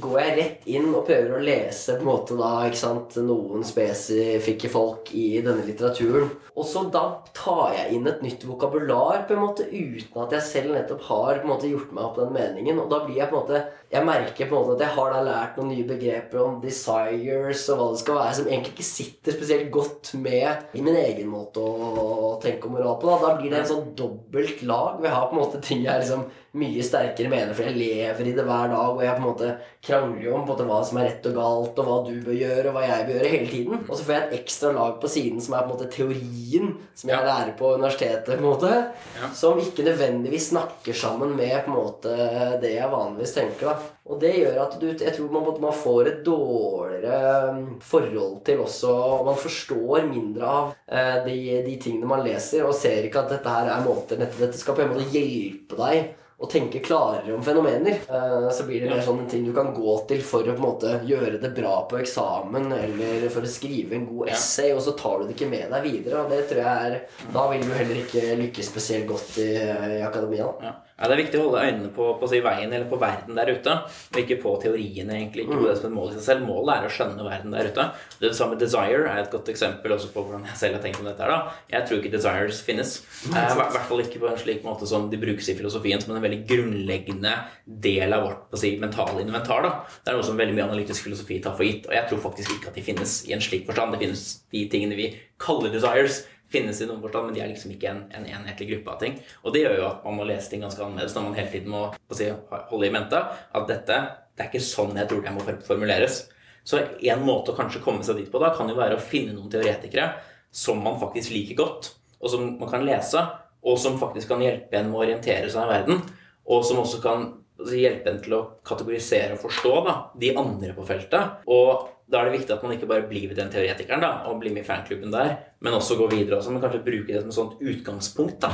går 0.00 0.20
jeg 0.22 0.36
rett 0.38 0.68
inn 0.72 0.86
og 0.94 1.04
prøver 1.04 1.34
å 1.36 1.42
lese 1.44 1.98
på 1.98 2.00
en 2.00 2.08
måte 2.08 2.36
da, 2.38 2.52
ikke 2.64 2.80
sant, 2.80 3.16
noen 3.20 3.64
spesifikke 3.66 4.70
folk 4.72 5.10
i 5.12 5.42
denne 5.44 5.66
litteraturen. 5.66 6.30
Og 6.56 6.64
så 6.68 6.86
da 6.92 7.02
tar 7.36 7.74
jeg 7.76 7.98
inn 7.98 8.08
et 8.08 8.22
nytt 8.24 8.46
vokabular 8.48 9.26
på 9.28 9.36
en 9.36 9.42
måte 9.44 9.66
uten 9.68 10.22
at 10.22 10.32
jeg 10.36 10.46
selv 10.46 10.72
nettopp 10.72 11.04
har 11.10 11.42
på 11.42 11.44
en 11.44 11.52
måte 11.52 11.68
gjort 11.68 11.92
meg 11.92 12.06
opp 12.06 12.20
den 12.22 12.32
meningen. 12.32 12.80
Og 12.80 12.88
da 12.92 13.02
blir 13.04 13.20
jeg 13.20 13.28
på 13.28 13.36
en 13.36 13.44
måte 13.44 13.62
Jeg 13.92 14.08
merker 14.08 14.48
på 14.48 14.56
en 14.56 14.62
måte 14.62 14.78
at 14.78 14.82
jeg 14.86 14.96
har 14.96 15.10
da 15.12 15.22
lært 15.26 15.56
noen 15.58 15.68
nye 15.74 15.84
begreper 15.84 16.40
om 16.40 16.54
desires 16.62 17.66
og 17.68 17.76
hva 17.76 17.88
det 17.92 18.00
skal 18.00 18.16
være, 18.16 18.36
som 18.38 18.46
egentlig 18.48 18.72
ikke 18.72 18.86
sitter 18.88 19.36
spesielt 19.36 19.68
godt 19.74 20.14
med 20.16 20.72
i 20.72 20.84
min 20.84 20.96
egen 20.96 21.28
måte 21.28 21.60
å 21.60 22.38
tenke 22.40 22.70
om 22.70 22.78
moral 22.78 22.96
på. 22.96 23.10
Da, 23.10 23.18
da 23.26 23.34
blir 23.36 23.52
det 23.52 23.60
en 23.60 23.68
sånn 23.74 23.90
dobbelt 23.98 24.64
lag. 24.64 24.96
Vi 25.04 25.12
har 25.12 25.28
på 25.28 25.36
en 25.36 25.42
måte 25.42 25.60
ting 25.60 25.84
jeg 25.84 26.00
liksom 26.00 26.24
mye 26.60 26.84
sterkere 26.84 27.30
mener, 27.32 27.54
for 27.56 27.64
jeg 27.64 27.78
lever 27.78 28.28
i 28.28 28.34
det 28.36 28.44
hver 28.44 28.68
dag, 28.68 28.90
og 28.92 29.00
jeg 29.00 29.16
på 29.16 29.22
en 29.22 29.28
måte 29.28 29.52
krangler 29.82 30.26
jo 30.26 30.34
om 30.36 30.44
måte 30.46 30.66
hva 30.68 30.82
som 30.84 30.98
er 31.00 31.08
rett 31.08 31.28
og 31.30 31.38
galt, 31.38 31.80
og 31.80 31.88
hva 31.88 31.96
du 32.04 32.12
bør 32.26 32.36
gjøre, 32.36 32.66
og 32.68 32.76
hva 32.76 32.82
jeg 32.84 33.06
bør 33.08 33.16
gjøre, 33.16 33.30
hele 33.32 33.48
tiden. 33.48 33.78
Og 33.86 33.94
så 33.96 34.04
får 34.04 34.16
jeg 34.16 34.26
et 34.26 34.36
ekstra 34.42 34.72
lag 34.76 34.98
på 35.00 35.10
siden 35.14 35.40
som 35.40 35.56
er 35.56 35.64
på 35.64 35.70
en 35.70 35.72
måte 35.72 35.88
teorien 35.94 36.74
som 36.98 37.12
jeg 37.14 37.26
lærer 37.28 37.54
på 37.56 37.72
universitetet, 37.78 38.28
på 38.28 38.36
en 38.36 38.44
måte, 38.44 38.70
ja. 39.16 39.32
som 39.36 39.62
ikke 39.62 39.88
nødvendigvis 39.88 40.50
snakker 40.52 41.00
sammen 41.02 41.34
med 41.38 41.56
på 41.64 41.72
en 41.72 41.78
måte 41.78 42.14
det 42.62 42.76
jeg 42.76 42.92
vanligvis 42.92 43.36
tenker. 43.38 43.72
da. 43.72 43.90
Og 44.12 44.18
det 44.20 44.32
gjør 44.34 44.56
at 44.64 44.78
du, 44.82 44.88
jeg 44.90 45.12
tror 45.14 45.28
man, 45.32 45.50
man 45.62 45.76
får 45.78 46.08
et 46.10 46.22
dårligere 46.26 47.52
um, 47.54 47.76
forhold 47.80 48.40
til 48.44 48.64
også 48.64 48.90
Og 48.90 49.28
man 49.28 49.38
forstår 49.38 50.08
mindre 50.08 50.48
av 50.48 50.72
eh, 50.90 51.20
de, 51.22 51.36
de, 51.62 51.76
tingene 51.80 52.10
man 52.10 52.24
leser, 52.26 52.66
og 52.66 52.74
ser 52.74 53.06
ikke 53.06 53.22
at 53.22 53.36
dette 53.36 53.54
her 53.54 53.70
er 53.70 53.86
måter 53.86 54.18
Dette 54.18 54.58
skal 54.58 54.76
på 54.76 54.84
en 54.84 54.90
måte 54.92 55.06
hjelpe 55.14 55.78
deg 55.78 56.10
å 56.42 56.48
tenke 56.50 56.82
klarere 56.82 57.34
om 57.36 57.42
fenomener. 57.44 58.00
Uh, 58.10 58.50
så 58.50 58.66
blir 58.66 58.82
det 58.82 58.90
mer 58.90 59.02
sånn 59.04 59.20
en 59.22 59.30
ting 59.30 59.44
du 59.46 59.52
kan 59.54 59.70
gå 59.74 59.94
til 60.10 60.22
for 60.26 60.42
å 60.42 60.56
på 60.56 60.58
en 60.58 60.64
måte 60.64 60.94
gjøre 61.06 61.38
det 61.42 61.52
bra 61.54 61.76
på 61.90 62.00
eksamen, 62.00 62.66
eller 62.74 63.28
for 63.30 63.46
å 63.46 63.50
skrive 63.50 63.94
en 63.98 64.08
god 64.08 64.32
essay, 64.34 64.72
og 64.74 64.82
så 64.82 64.96
tar 64.98 65.20
du 65.20 65.28
det 65.28 65.36
ikke 65.36 65.50
med 65.52 65.70
deg 65.70 65.86
videre. 65.86 66.24
Og 66.24 66.32
det 66.32 66.42
tror 66.50 66.64
jeg 66.64 66.88
er 66.88 66.98
Da 67.32 67.44
vil 67.52 67.62
du 67.62 67.74
heller 67.76 68.00
ikke 68.02 68.38
lykkes 68.40 68.72
spesielt 68.72 69.06
godt 69.10 69.38
i, 69.42 69.52
i 69.54 70.02
akademia. 70.02 70.48
Ja. 70.64 70.74
Ja, 71.02 71.08
Det 71.10 71.16
er 71.16 71.20
viktig 71.24 71.38
å 71.40 71.46
holde 71.48 71.62
øynene 71.66 71.88
på, 71.90 72.04
på 72.20 72.28
si, 72.30 72.38
veien 72.44 72.70
eller 72.70 72.86
på 72.86 72.98
verden 73.02 73.34
der 73.34 73.48
ute, 73.50 73.72
og 73.82 74.18
ikke 74.20 74.36
på 74.44 74.52
teoriene. 74.62 75.16
egentlig, 75.16 75.48
ikke 75.48 75.58
på 75.58 75.66
det 75.66 75.74
som 75.80 75.88
et 75.88 75.96
mål 75.96 76.12
i 76.12 76.14
seg 76.14 76.26
selv. 76.28 76.44
Målet 76.46 76.76
er 76.76 76.86
å 76.86 76.92
skjønne 76.94 77.26
verden 77.26 77.56
der 77.56 77.70
ute. 77.72 77.86
Det, 78.20 78.30
samme 78.38 78.58
Desire 78.60 79.08
er 79.10 79.24
et 79.24 79.32
godt 79.32 79.50
eksempel 79.50 79.96
også 79.96 80.12
på 80.14 80.22
hvordan 80.22 80.46
jeg 80.46 80.60
selv 80.60 80.78
har 80.78 80.84
tenkt 80.84 81.00
om 81.02 81.08
dette. 81.10 81.18
her 81.26 81.32
da. 81.34 81.56
Jeg 81.72 81.88
tror 81.88 81.98
ikke 81.98 82.12
desires 82.14 82.60
finnes. 82.62 82.92
I 83.26 83.34
eh, 83.34 83.54
hvert 83.58 83.88
fall 83.88 84.04
ikke 84.04 84.22
på 84.22 84.30
en 84.30 84.38
slik 84.38 84.62
måte 84.62 84.86
som 84.86 85.08
de 85.10 85.18
brukes 85.24 85.50
i 85.50 85.56
filosofien, 85.58 85.98
som 86.00 86.14
en 86.14 86.22
veldig 86.22 86.44
grunnleggende 86.46 87.34
del 87.66 88.14
av 88.14 88.28
vårt 88.28 88.44
på 88.52 88.62
si, 88.62 88.76
mentale 88.78 89.24
inventar. 89.26 89.66
da. 89.66 89.72
Det 90.04 90.12
er 90.12 90.20
noe 90.20 90.28
som 90.28 90.38
veldig 90.38 90.54
mye 90.54 90.68
analytisk 90.70 91.08
filosofi 91.08 91.40
tar 91.42 91.58
for 91.58 91.66
gitt, 91.66 91.90
og 91.90 91.98
jeg 91.98 92.06
tror 92.12 92.22
faktisk 92.28 92.54
ikke 92.54 92.70
at 92.70 92.78
de 92.78 92.86
finnes 92.86 93.16
i 93.26 93.34
en 93.34 93.42
slik 93.42 93.66
forstand. 93.66 93.96
Det 93.96 94.04
finnes 94.04 94.24
de 94.54 94.68
tingene 94.70 94.98
vi 95.02 95.10
kaller 95.42 95.74
desires, 95.74 96.22
finnes 96.52 96.80
i 96.82 96.88
noen 96.88 97.00
forstand, 97.02 97.28
men 97.28 97.36
de 97.36 97.42
er 97.44 97.50
liksom 97.50 97.72
ikke 97.74 97.90
en, 97.90 98.02
en, 98.14 98.26
enhetlig 98.28 98.68
gruppe 98.72 98.94
av 98.94 99.00
ting. 99.00 99.16
Og 99.42 99.54
det 99.54 99.64
gjør 99.64 99.78
jo 99.78 99.86
at 99.88 100.04
man 100.06 100.18
må 100.18 100.26
lese 100.28 100.52
ting 100.52 100.64
ganske 100.64 100.84
annerledes 100.84 101.16
når 101.16 101.26
man 101.26 101.38
hele 101.38 101.52
tiden 101.52 101.72
må 101.74 101.86
si, 102.14 102.28
holde 102.70 102.88
i 102.88 102.92
mente 102.94 103.22
at 103.22 103.70
dette 103.70 104.02
det 104.32 104.44
er 104.44 104.48
ikke 104.48 104.64
sånn 104.64 104.96
jeg 104.96 105.10
tror 105.10 105.24
det 105.24 105.32
må 105.34 105.44
formuleres. 105.66 106.22
Så 106.64 106.78
en 106.80 107.24
måte 107.26 107.52
å 107.52 107.58
kanskje 107.58 107.82
komme 107.84 108.04
seg 108.06 108.20
dit 108.20 108.30
på 108.32 108.40
da, 108.40 108.52
kan 108.56 108.70
jo 108.70 108.78
være 108.78 108.96
å 108.96 109.02
finne 109.02 109.34
noen 109.34 109.50
teoretikere 109.52 110.08
som 110.52 110.80
man 110.84 110.98
faktisk 111.00 111.32
liker 111.34 111.58
godt, 111.58 111.90
og 112.22 112.32
som 112.32 112.46
man 112.60 112.70
kan 112.70 112.84
lese, 112.86 113.20
og 113.62 113.78
som 113.80 113.98
faktisk 114.00 114.30
kan 114.32 114.42
hjelpe 114.42 114.78
en 114.78 114.90
med 114.90 114.98
å 114.98 115.04
orientere 115.04 115.50
seg 115.52 115.66
i 115.66 115.72
verden, 115.72 116.02
og 116.50 116.64
som 116.66 116.80
også 116.82 117.00
kan 117.02 117.28
hjelpe 117.70 118.10
en 118.10 118.20
til 118.22 118.36
å 118.36 118.42
kategorisere 118.66 119.36
og 119.36 119.42
forstå 119.44 119.74
da, 119.86 119.96
de 120.18 120.32
andre 120.38 120.72
på 120.76 120.86
feltet. 120.86 121.44
Og 121.50 121.88
da 122.12 122.20
er 122.20 122.28
det 122.28 122.40
viktig 122.40 122.52
at 122.52 122.64
man 122.64 122.74
ikke 122.74 122.88
bare 122.90 123.06
blir 123.08 123.30
den 123.36 123.50
teoretikeren 123.52 124.02
da, 124.04 124.10
og 124.28 124.40
blir 124.42 124.52
med 124.52 124.66
i 124.66 124.68
fanklubben 124.68 125.14
der, 125.14 125.30
men 125.64 125.76
også 125.78 125.96
går 125.96 126.10
videre 126.12 126.38
også, 126.38 126.52
men 126.52 126.60
kanskje 126.60 126.82
bruke 126.84 127.08
det 127.08 127.22
som 127.22 127.30
et 127.30 127.38
sånt 127.38 127.62
utgangspunkt. 127.72 128.42
da, 128.44 128.50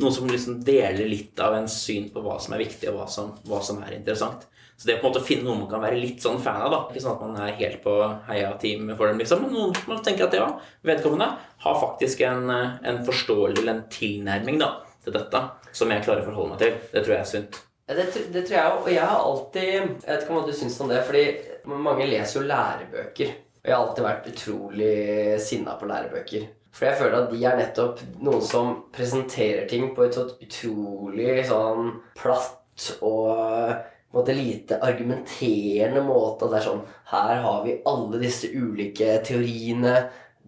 Noe 0.00 0.12
som 0.14 0.30
liksom 0.30 0.62
deler 0.64 1.04
litt 1.10 1.40
av 1.44 1.58
ens 1.58 1.76
syn 1.84 2.08
på 2.14 2.22
hva 2.24 2.38
som 2.40 2.56
er 2.56 2.62
viktig, 2.64 2.88
og 2.88 3.02
hva 3.02 3.08
som, 3.12 3.34
hva 3.48 3.60
som 3.64 3.82
er 3.84 3.98
interessant. 3.98 4.46
Så 4.80 4.88
det 4.88 4.96
på 4.98 5.04
en 5.04 5.12
måte 5.12 5.20
å 5.20 5.26
finne 5.26 5.44
noe 5.46 5.60
man 5.60 5.68
kan 5.70 5.82
være 5.84 5.98
litt 6.00 6.24
sånn 6.24 6.40
fan 6.42 6.62
av. 6.64 6.72
da, 6.72 6.78
Ikke 6.90 7.02
sånn 7.04 7.18
at 7.18 7.26
man 7.26 7.36
er 7.44 7.58
helt 7.60 7.82
på 7.84 7.92
heia-team 8.30 8.94
for 8.96 9.10
dem, 9.10 9.20
liksom, 9.20 9.44
men 9.44 9.52
noen 9.54 9.76
man 9.90 10.00
tenker 10.02 10.26
at 10.26 10.38
ja, 10.38 10.48
vedkommende 10.88 11.28
har 11.66 11.76
faktisk 11.84 12.24
en, 12.26 12.48
en 12.50 13.02
forståelse 13.06 13.60
eller 13.60 13.76
en 13.76 13.84
tilnærming 13.92 14.58
da, 14.62 14.72
til 15.04 15.14
dette 15.14 15.44
som 15.76 15.92
jeg 15.92 16.02
klarer 16.06 16.24
å 16.24 16.30
forholde 16.30 16.56
meg 16.56 16.64
til. 16.64 16.80
Det 16.96 17.04
tror 17.04 17.14
jeg 17.14 17.20
er 17.20 17.30
sunt. 17.34 17.60
Det, 17.92 18.06
det, 18.32 18.46
tror 18.46 18.56
jeg 18.56 18.72
òg. 18.72 18.84
Og 18.86 18.92
jeg 18.94 19.04
har 19.04 19.20
alltid 19.20 19.68
Jeg 19.68 20.06
vet 20.06 20.22
ikke 20.24 20.36
hva 20.36 20.44
du 20.46 20.54
syns 20.56 20.78
om 20.80 20.90
det. 20.90 21.00
Fordi 21.04 21.24
mange 21.66 22.08
leser 22.10 22.40
jo 22.40 22.48
lærebøker. 22.48 23.36
Og 23.62 23.68
jeg 23.70 23.76
har 23.76 23.84
alltid 23.84 24.04
vært 24.06 24.28
utrolig 24.32 24.94
sinna 25.42 25.76
på 25.78 25.86
lærebøker. 25.90 26.48
For 26.72 26.88
jeg 26.88 26.98
føler 26.98 27.18
at 27.18 27.30
de 27.30 27.44
er 27.44 27.58
nettopp 27.60 28.00
noen 28.24 28.42
som 28.44 28.72
presenterer 28.94 29.68
ting 29.68 29.90
på 29.94 30.06
et 30.06 30.16
sånt 30.16 30.40
utrolig 30.42 31.42
sånn 31.46 31.92
platt 32.16 32.86
og 33.04 33.74
måte 34.16 34.34
lite 34.36 34.80
argumenterende 34.82 36.02
måte. 36.06 36.48
At 36.48 36.54
det 36.54 36.60
er 36.62 36.66
sånn 36.70 36.84
Her 37.12 37.42
har 37.44 37.62
vi 37.66 37.78
alle 37.88 38.22
disse 38.22 38.50
ulike 38.50 39.18
teoriene. 39.26 39.96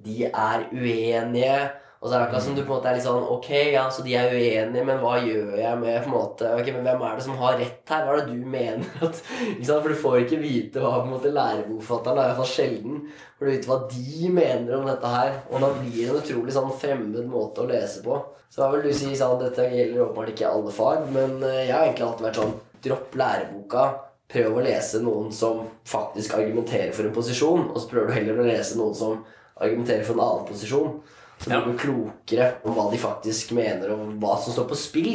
De 0.04 0.24
er 0.26 0.66
uenige. 0.72 1.58
Og 2.04 2.10
så 2.10 2.18
er 2.18 2.20
det 2.20 2.24
akkurat 2.26 2.44
som 2.44 2.52
du 2.52 2.60
på 2.60 2.68
en 2.68 2.74
måte 2.74 2.88
er 2.90 2.98
litt 2.98 3.06
sånn 3.06 3.28
Ok, 3.32 3.46
ja, 3.72 3.86
så 3.88 4.02
de 4.04 4.12
er 4.20 4.34
uenige, 4.36 4.82
men 4.84 4.98
hva 5.00 5.14
gjør 5.24 5.54
jeg 5.56 5.78
med 5.80 6.02
på 6.04 6.10
en 6.10 6.12
måte 6.12 6.50
Ok, 6.52 6.66
men 6.74 6.84
hvem 6.84 7.04
er 7.08 7.14
det 7.16 7.24
som 7.24 7.38
har 7.40 7.56
rett 7.56 7.92
her? 7.94 8.02
Hva 8.04 8.12
er 8.12 8.20
det 8.20 8.34
du 8.34 8.50
mener? 8.52 8.90
At, 9.06 9.22
ikke 9.46 9.68
sant? 9.70 9.86
For 9.86 9.88
du 9.88 10.00
får 10.02 10.18
ikke 10.26 10.40
vite 10.42 10.82
hva 10.84 10.98
på 10.98 11.06
en 11.06 11.14
måte 11.14 11.32
lærebokforfatteren 11.32 12.20
er 12.20 12.28
iallfall 12.28 12.50
sjelden. 12.50 13.00
For 13.38 13.48
du 13.48 13.54
vet 13.54 13.68
hva 13.70 13.78
de 13.94 14.32
mener 14.36 14.76
om 14.76 14.90
dette 14.90 15.14
her. 15.14 15.32
Og 15.48 15.64
da 15.64 15.72
blir 15.78 15.96
det 15.96 16.10
en 16.10 16.20
utrolig 16.20 16.56
sånn 16.58 16.76
fremmed 16.84 17.32
måte 17.32 17.64
å 17.64 17.70
lese 17.72 18.04
på. 18.04 18.20
Så 18.52 18.60
hva 18.60 18.68
vil 18.74 18.84
du 18.84 18.92
si 18.92 19.16
sånn 19.16 19.40
Dette 19.40 19.64
gjelder 19.72 20.04
åpenbart 20.04 20.34
ikke 20.34 20.52
alle 20.52 20.76
fag, 20.76 21.08
men 21.16 21.40
eh, 21.40 21.64
jeg 21.70 21.74
har 21.74 21.88
egentlig 21.88 22.08
alltid 22.10 22.28
vært 22.28 22.42
sånn 22.42 22.56
Dropp 22.84 23.16
læreboka. 23.16 23.88
Prøv 24.34 24.58
å 24.58 24.62
lese 24.68 25.00
noen 25.00 25.32
som 25.32 25.64
faktisk 25.88 26.36
argumenterer 26.36 26.92
for 26.92 27.08
en 27.08 27.16
posisjon, 27.16 27.70
og 27.70 27.80
så 27.80 27.88
prøver 27.88 28.12
du 28.12 28.16
heller 28.18 28.42
å 28.42 28.48
lese 28.52 28.76
noen 28.76 28.96
som 28.98 29.22
argumenterer 29.56 30.04
for 30.04 30.18
en 30.18 30.24
annen 30.26 30.48
posisjon. 30.50 30.98
Blir 31.44 31.66
du 31.66 31.76
klokere 31.78 32.48
om 32.64 32.76
hva 32.76 32.86
de 32.92 32.98
faktisk 33.00 33.52
mener, 33.56 33.92
og 33.92 34.14
hva 34.22 34.36
som 34.40 34.54
står 34.54 34.66
på 34.70 34.78
spill, 34.78 35.12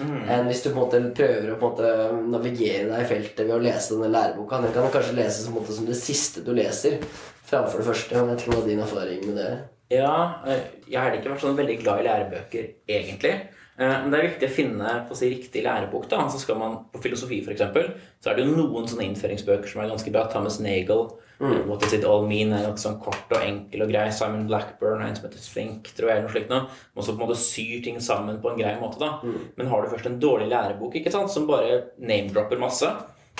mm. 0.00 0.22
enn 0.32 0.48
hvis 0.48 0.62
du 0.64 0.70
på 0.70 0.76
en 0.76 0.80
måte 0.80 1.00
prøver 1.16 1.52
å 1.52 1.58
på 1.60 1.68
en 1.68 1.74
måte 1.74 2.20
navigere 2.32 2.88
deg 2.90 3.04
i 3.04 3.08
feltet 3.10 3.44
ved 3.44 3.56
å 3.58 3.62
lese 3.64 3.94
denne 3.94 4.12
læreboka. 4.14 4.62
Den 4.64 4.74
kan 4.76 4.88
kanskje 4.94 5.16
en 5.20 5.34
som, 5.34 5.58
som 5.68 5.88
det 5.88 5.98
siste 6.00 6.44
du 6.46 6.52
leser, 6.56 6.98
framfor 7.46 7.82
det 7.82 7.88
første. 7.90 8.16
Jeg 8.16 8.30
vet 8.30 8.44
ikke 8.44 8.54
hva 8.54 8.62
er 8.62 8.70
din 8.70 8.84
erfaring 8.86 9.26
med 9.28 9.40
det 9.42 9.50
Ja, 9.98 10.16
eh, 10.48 10.64
jeg 10.88 10.98
har 10.98 11.14
ikke 11.14 11.34
vært 11.34 11.44
sånn 11.44 11.60
veldig 11.60 11.78
glad 11.84 12.02
i 12.02 12.08
lærebøker, 12.08 12.70
egentlig. 12.96 13.36
Eh, 13.78 13.96
men 14.02 14.08
det 14.12 14.18
er 14.18 14.26
viktig 14.30 14.48
å 14.48 14.54
finne 14.56 14.92
på 15.08 15.16
si 15.18 15.28
riktig 15.28 15.62
lærebok. 15.64 16.08
da, 16.08 16.22
så 16.32 16.40
skal 16.40 16.56
man 16.56 16.76
På 16.92 17.02
filosofi 17.02 17.42
for 17.44 17.52
eksempel, 17.52 17.92
så 18.20 18.30
er 18.30 18.36
det 18.36 18.46
jo 18.46 18.56
noen 18.56 18.88
sånne 18.88 19.04
innføringsbøker 19.10 19.68
som 19.68 19.82
er 19.82 19.90
ganske 19.92 20.12
bra. 20.12 20.26
Thomas 20.32 20.58
Nagel, 20.60 21.10
mm. 21.38 21.66
What 21.68 21.80
Does 21.80 21.92
It 21.92 22.04
All 22.04 22.26
Mean, 22.26 22.52
er 22.52 22.64
noe 22.64 22.80
sånn 22.80 23.00
kort 23.02 23.32
og 23.32 23.42
enkel 23.42 23.84
og 23.84 23.92
grei. 23.92 24.06
Simon 24.10 24.46
Blackburn 24.48 25.02
er 25.02 25.10
en 25.10 25.18
som 25.18 25.28
heter 25.28 25.44
Think, 25.44 25.92
tror 25.96 26.12
jeg, 26.12 26.24
noe 26.24 26.32
slikt 26.32 26.48
noe. 26.52 26.70
Man 26.96 27.04
så 27.04 27.12
på 27.12 27.20
en 27.20 27.28
måte 27.28 27.42
syr 27.42 27.82
ting 27.84 28.00
sammen 28.00 28.40
på 28.40 28.52
en 28.52 28.62
grei 28.62 28.72
måte. 28.80 28.98
da. 29.02 29.20
Mm. 29.22 29.52
Men 29.58 29.70
har 29.74 29.82
du 29.82 29.92
først 29.92 30.08
en 30.08 30.18
dårlig 30.22 30.48
lærebok 30.54 30.96
ikke 30.96 31.12
sant, 31.12 31.30
som 31.30 31.46
bare 31.46 31.82
name-dropper 32.00 32.58
masse, 32.58 32.88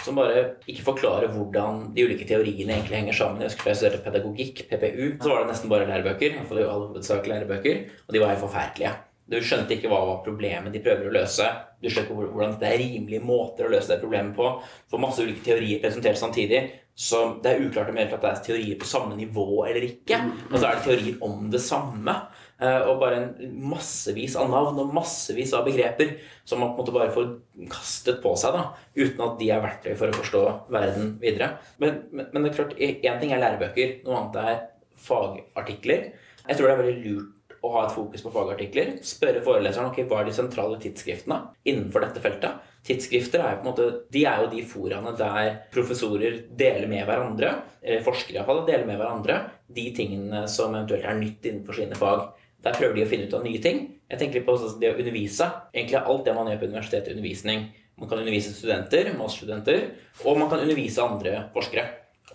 som 0.04 0.20
bare 0.20 0.60
ikke 0.68 0.84
forklarer 0.84 1.32
hvordan 1.32 1.94
de 1.96 2.04
ulike 2.04 2.28
teoriene 2.28 2.76
egentlig 2.76 3.00
henger 3.00 3.16
sammen. 3.16 3.40
Jeg 3.40 3.54
husker 3.54 3.72
jeg 3.72 3.80
studerte 3.80 4.04
pedagogikk, 4.04 4.66
PPU, 4.68 5.16
så 5.16 5.32
var 5.32 5.42
det 5.42 5.54
nesten 5.54 5.72
bare 5.72 5.88
lærebøker. 5.88 6.42
For 6.44 6.60
det 6.60 6.68
all 6.68 6.90
hovedsak 6.90 7.26
lærebøker, 7.32 7.86
Og 8.06 8.12
de 8.12 8.20
var 8.20 8.34
helt 8.34 8.44
forferdelige. 8.44 8.92
Du 9.26 9.40
skjønte 9.42 9.74
ikke 9.74 9.90
hva 9.90 10.04
var 10.06 10.22
problemet 10.22 10.70
de 10.74 10.80
prøver 10.84 11.08
å 11.08 11.14
løse. 11.16 11.46
Du 11.82 11.88
skjønte 11.90 12.12
ikke 12.12 12.30
hvordan 12.30 12.58
det 12.60 12.68
er 12.70 12.78
rimelige 12.78 13.26
måter 13.26 13.66
å 13.66 13.72
løse 13.72 13.90
det 13.90 14.02
problemet 14.02 14.36
på. 14.38 14.52
For 14.90 15.02
masse 15.02 15.24
ulike 15.24 15.42
teorier 15.48 15.82
presentert 15.82 16.20
samtidig. 16.20 16.62
Så 16.96 17.18
det 17.44 17.50
er 17.50 17.64
uklart 17.66 17.90
om 17.90 17.98
det 17.98 18.06
er 18.06 18.38
teorier 18.40 18.78
på 18.80 18.88
samme 18.88 19.18
nivå 19.18 19.66
eller 19.66 19.84
ikke. 19.84 20.20
Og 20.46 20.54
så 20.54 20.68
er 20.68 20.78
det 20.78 20.84
teorier 20.86 21.26
om 21.26 21.50
det 21.52 21.60
samme. 21.60 22.14
Eh, 22.56 22.86
og 22.88 23.02
bare 23.02 23.18
en 23.18 23.58
massevis 23.68 24.38
av 24.40 24.48
navn 24.48 24.78
og 24.80 24.94
massevis 24.96 25.52
av 25.58 25.66
begreper 25.66 26.14
som 26.46 26.62
man 26.62 26.72
på 26.72 26.78
en 26.78 26.80
måte 26.84 26.94
bare 26.94 27.12
får 27.12 27.28
kastet 27.68 28.22
på 28.22 28.32
seg, 28.40 28.56
da, 28.56 28.70
uten 28.96 29.26
at 29.26 29.36
de 29.42 29.50
er 29.52 29.60
verktøy 29.60 29.92
for 29.98 30.08
å 30.08 30.16
forstå 30.22 30.42
verden 30.72 31.12
videre. 31.20 31.50
Men, 31.82 32.04
men, 32.14 32.30
men 32.30 32.46
det 32.46 32.54
er 32.54 32.58
klart, 32.62 32.78
én 32.80 33.20
ting 33.20 33.34
er 33.34 33.42
lærebøker, 33.42 33.98
noe 34.06 34.22
annet 34.22 34.40
er 34.40 34.62
fagartikler. 35.04 36.12
Jeg 36.46 36.56
tror 36.56 36.70
det 36.70 36.76
er 36.76 36.84
veldig 36.86 37.00
lurt 37.02 37.35
å 37.66 37.72
ha 37.74 37.84
et 37.86 37.94
fokus 37.94 38.22
på 38.24 38.32
fagartikler. 38.34 38.94
Spørre 39.06 39.42
foreleseren 39.44 39.90
ok, 39.90 40.04
hva 40.08 40.22
er 40.22 40.30
de 40.30 40.36
sentrale 40.36 40.78
tidsskriftene 40.82 41.40
innenfor 41.66 42.06
dette 42.06 42.22
feltet. 42.24 42.62
Tidsskrifter 42.86 43.42
er 43.42 43.62
måte, 43.66 43.88
de 44.14 44.22
er 44.30 44.44
jo 44.44 44.50
de 44.52 44.62
foraene 44.66 45.12
der 45.18 45.56
professorer 45.74 46.44
deler 46.58 46.86
med 46.90 47.02
hverandre, 47.08 47.52
eller 47.82 48.04
forskere 48.06 48.38
iallfall, 48.38 48.62
deler 48.68 48.86
med 48.86 49.00
hverandre 49.00 49.40
de 49.74 49.88
tingene 49.96 50.44
som 50.50 50.74
eventuelt 50.74 51.08
er 51.08 51.18
nytt 51.18 51.48
innenfor 51.50 51.80
sine 51.80 51.98
fag. 51.98 52.28
Der 52.62 52.78
prøver 52.78 52.96
de 52.96 53.04
å 53.06 53.10
finne 53.10 53.26
ut 53.26 53.34
av 53.34 53.44
nye 53.46 53.62
ting. 53.62 53.82
Jeg 54.06 54.20
tenker 54.20 54.40
litt 54.40 54.46
på 54.46 54.56
det 54.80 54.92
å 54.92 54.98
undervise. 55.00 55.50
Egentlig 55.74 55.98
alt 56.00 56.24
det 56.26 56.34
man 56.36 56.50
gjør 56.50 56.62
på 56.62 56.70
universitetet, 56.70 57.12
undervisning. 57.14 57.68
Man 57.98 58.10
kan 58.10 58.20
undervise 58.22 58.54
studenter, 58.54 59.10
masterstudenter, 59.18 59.86
og 60.24 60.38
man 60.38 60.50
kan 60.52 60.62
undervise 60.62 61.02
andre 61.02 61.46
forskere. 61.54 61.86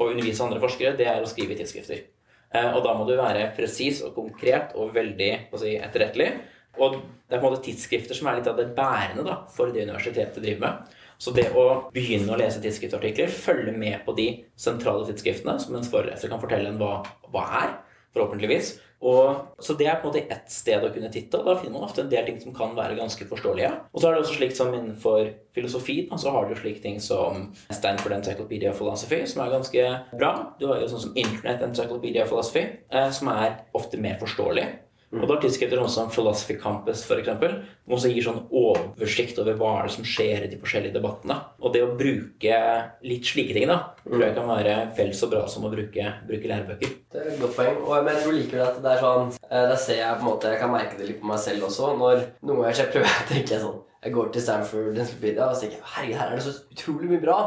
Å 0.02 0.08
undervise 0.10 0.44
andre 0.44 0.62
forskere, 0.64 0.96
det 1.00 1.08
er 1.08 1.24
å 1.24 1.30
skrive 1.30 1.56
i 1.56 1.60
tidsskrifter. 1.60 2.11
Eh, 2.52 2.72
og 2.76 2.82
da 2.84 2.96
må 2.98 3.06
du 3.08 3.14
være 3.16 3.50
presis 3.56 4.02
og 4.06 4.16
konkret 4.18 4.76
og 4.76 4.92
veldig 4.96 5.32
si, 5.60 5.76
etterrettelig. 5.78 6.32
Og 6.80 6.98
det 7.00 7.36
er 7.36 7.42
på 7.42 7.48
en 7.48 7.54
måte 7.54 7.64
tidsskrifter 7.66 8.18
som 8.18 8.30
er 8.32 8.40
litt 8.40 8.50
av 8.52 8.60
det 8.60 8.72
bærende 8.76 9.26
da, 9.28 9.42
for 9.52 9.72
det 9.72 9.88
universitetet 9.88 10.44
driver 10.44 10.64
med. 10.66 10.98
Så 11.22 11.34
det 11.36 11.52
å 11.54 11.66
begynne 11.94 12.34
å 12.34 12.40
lese 12.40 12.62
tidsskriftartikler, 12.64 13.30
følge 13.30 13.74
med 13.76 14.00
på 14.08 14.16
de 14.18 14.28
sentrale 14.60 15.06
tidsskriftene, 15.06 15.60
som 15.62 15.76
en 15.78 15.86
foreleser 15.86 16.32
kan 16.32 16.42
fortelle 16.42 16.72
en 16.72 16.80
hva, 16.82 16.96
hva 17.30 17.44
er, 17.60 17.76
forhåpentligvis, 18.16 18.74
og, 19.02 19.56
så 19.58 19.74
det 19.78 19.88
er 19.90 19.98
på 19.98 20.08
en 20.08 20.12
måte 20.12 20.22
ett 20.30 20.52
sted 20.54 20.84
å 20.86 20.92
kunne 20.94 21.10
titte, 21.14 21.40
og 21.40 21.48
da 21.48 21.56
finner 21.58 21.80
man 21.80 21.88
ofte 21.88 22.04
en 22.04 22.12
del 22.12 22.28
ting 22.28 22.38
som 22.44 22.54
kan 22.54 22.76
være 22.78 23.00
ganske 23.00 23.26
forståelige. 23.30 23.72
Og 23.90 24.02
så 24.02 24.10
er 24.10 24.14
det 24.14 24.22
også 24.22 24.38
slikt 24.38 24.60
som 24.60 24.70
innenfor 24.76 25.32
filosofi, 25.58 25.98
da, 26.10 26.20
så 26.22 26.36
har 26.36 26.48
du 26.48 26.54
slike 26.60 26.84
ting 26.84 27.02
som 27.02 27.48
Stanford 27.74 28.20
Encyclopedia 28.20 28.70
of 28.70 28.78
Philosophy, 28.78 29.24
som 29.26 29.42
er 29.42 29.56
ganske 29.56 29.88
bra. 30.14 30.32
Du 30.62 30.68
har 30.70 30.84
jo 30.84 30.92
sånn 30.92 31.06
som 31.08 31.18
Internet 31.18 31.66
Encyclopedia 31.66 32.28
of 32.28 32.32
Philosophy, 32.34 32.68
eh, 32.94 33.10
som 33.16 33.34
er 33.34 33.64
ofte 33.78 33.98
mer 34.02 34.22
forståelig. 34.22 34.70
Og 35.12 35.28
da 35.28 35.36
tidsskrifter 35.42 35.80
sånn 35.82 35.92
som 35.92 36.12
Philosophy 36.12 36.56
Campus 36.60 37.02
for 37.08 37.20
eksempel, 37.20 37.58
som 37.84 37.96
også 37.98 38.12
gir 38.14 38.24
sånn 38.24 38.40
oversikt 38.48 39.40
over 39.44 39.58
hva 39.60 39.72
er 39.80 39.90
det 39.90 39.96
som 39.98 40.08
skjer 40.08 40.46
i 40.46 40.52
de 40.54 40.60
forskjellige 40.62 40.96
debattene. 40.96 41.36
Og 41.60 41.74
det 41.76 41.82
å 41.84 41.92
bruke 42.00 42.60
litt 43.04 43.28
slike 43.28 43.58
ting 43.58 43.68
da, 43.68 43.78
tror 44.06 44.24
jeg 44.24 44.38
kan 44.38 44.48
være 44.48 44.76
vel 44.98 45.12
så 45.18 45.28
bra 45.32 45.44
som 45.52 45.68
å 45.68 45.72
bruke, 45.74 46.14
bruke 46.30 46.52
lærebøker. 46.52 46.94
Det 47.12 47.20
er 47.20 47.32
et 47.34 47.42
godt 47.44 47.58
poeng. 47.60 47.82
Og, 47.84 48.08
jeg 48.08 48.24
tror 48.24 48.38
likevel 48.38 48.64
at 48.70 48.80
det 48.84 48.94
er 48.94 49.04
sånn 49.04 49.34
eh, 49.36 49.66
Da 49.74 49.80
ser 49.80 50.00
jeg 50.00 50.20
på 50.20 50.24
en 50.24 50.30
måte, 50.30 50.54
jeg 50.54 50.62
kan 50.64 50.72
merke 50.78 51.00
det 51.00 51.10
litt 51.10 51.20
på 51.20 51.32
meg 51.32 51.42
selv 51.44 51.68
også. 51.68 51.92
Når 52.00 52.24
noen 52.40 52.62
ganger 52.64 52.86
jeg 52.86 52.94
prøver, 52.96 53.18
tenker 53.34 53.58
jeg 53.58 53.66
sånn 53.66 53.82
Jeg 54.06 54.16
går 54.16 54.32
til 54.32 54.46
Stanford 54.48 54.96
Encyclopedia 54.96 55.50
og 55.50 55.60
tenker 55.60 55.92
herregud, 55.98 56.22
her 56.22 56.32
er 56.32 56.40
det 56.40 56.48
så 56.48 56.56
utrolig 56.72 57.12
mye 57.12 57.26
bra. 57.26 57.42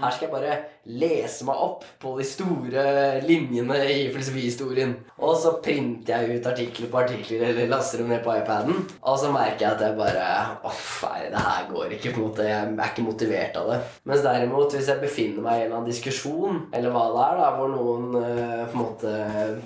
Her 0.00 0.14
skal 0.14 0.28
jeg 0.28 0.32
bare 0.32 0.56
lese 1.00 1.44
meg 1.44 1.60
opp 1.60 1.84
på 2.00 2.12
de 2.18 2.24
store 2.24 2.84
linjene 3.26 3.78
i 3.90 4.06
filosofihistorien. 4.12 4.94
Og 5.20 5.36
så 5.36 5.52
printer 5.62 6.24
jeg 6.24 6.40
ut 6.40 6.46
artikler 6.48 6.90
på 6.90 7.00
artikler 7.02 7.42
eller 7.50 7.68
laster 7.70 8.00
dem 8.00 8.08
ned 8.12 8.22
på 8.24 8.32
iPaden. 8.38 8.78
Og 9.04 9.18
så 9.20 9.30
merker 9.34 9.66
jeg 9.66 9.76
at 9.76 9.84
jeg 9.84 9.98
bare 9.98 10.28
Åh, 10.66 10.80
nei, 11.04 11.28
det 11.32 11.42
her 11.44 11.66
går 11.70 11.94
ikke. 11.96 12.12
på 12.14 12.20
en 12.20 12.26
måte, 12.28 12.46
Jeg 12.48 12.68
er 12.72 12.90
ikke 12.90 13.04
motivert 13.04 13.56
av 13.60 13.70
det. 13.70 13.78
Mens 14.08 14.24
derimot, 14.24 14.74
hvis 14.74 14.88
jeg 14.88 15.02
befinner 15.02 15.44
meg 15.44 15.52
i 15.52 15.60
en 15.60 15.66
eller 15.66 15.78
annen 15.78 15.90
diskusjon, 15.90 16.62
eller 16.74 16.94
hva 16.94 17.04
det 17.10 17.24
er, 17.26 17.40
da, 17.40 17.50
hvor 17.58 17.72
noen 17.74 18.06
uh, 18.16 18.64
på, 18.70 18.72
en 18.72 18.80
måte, 18.80 19.12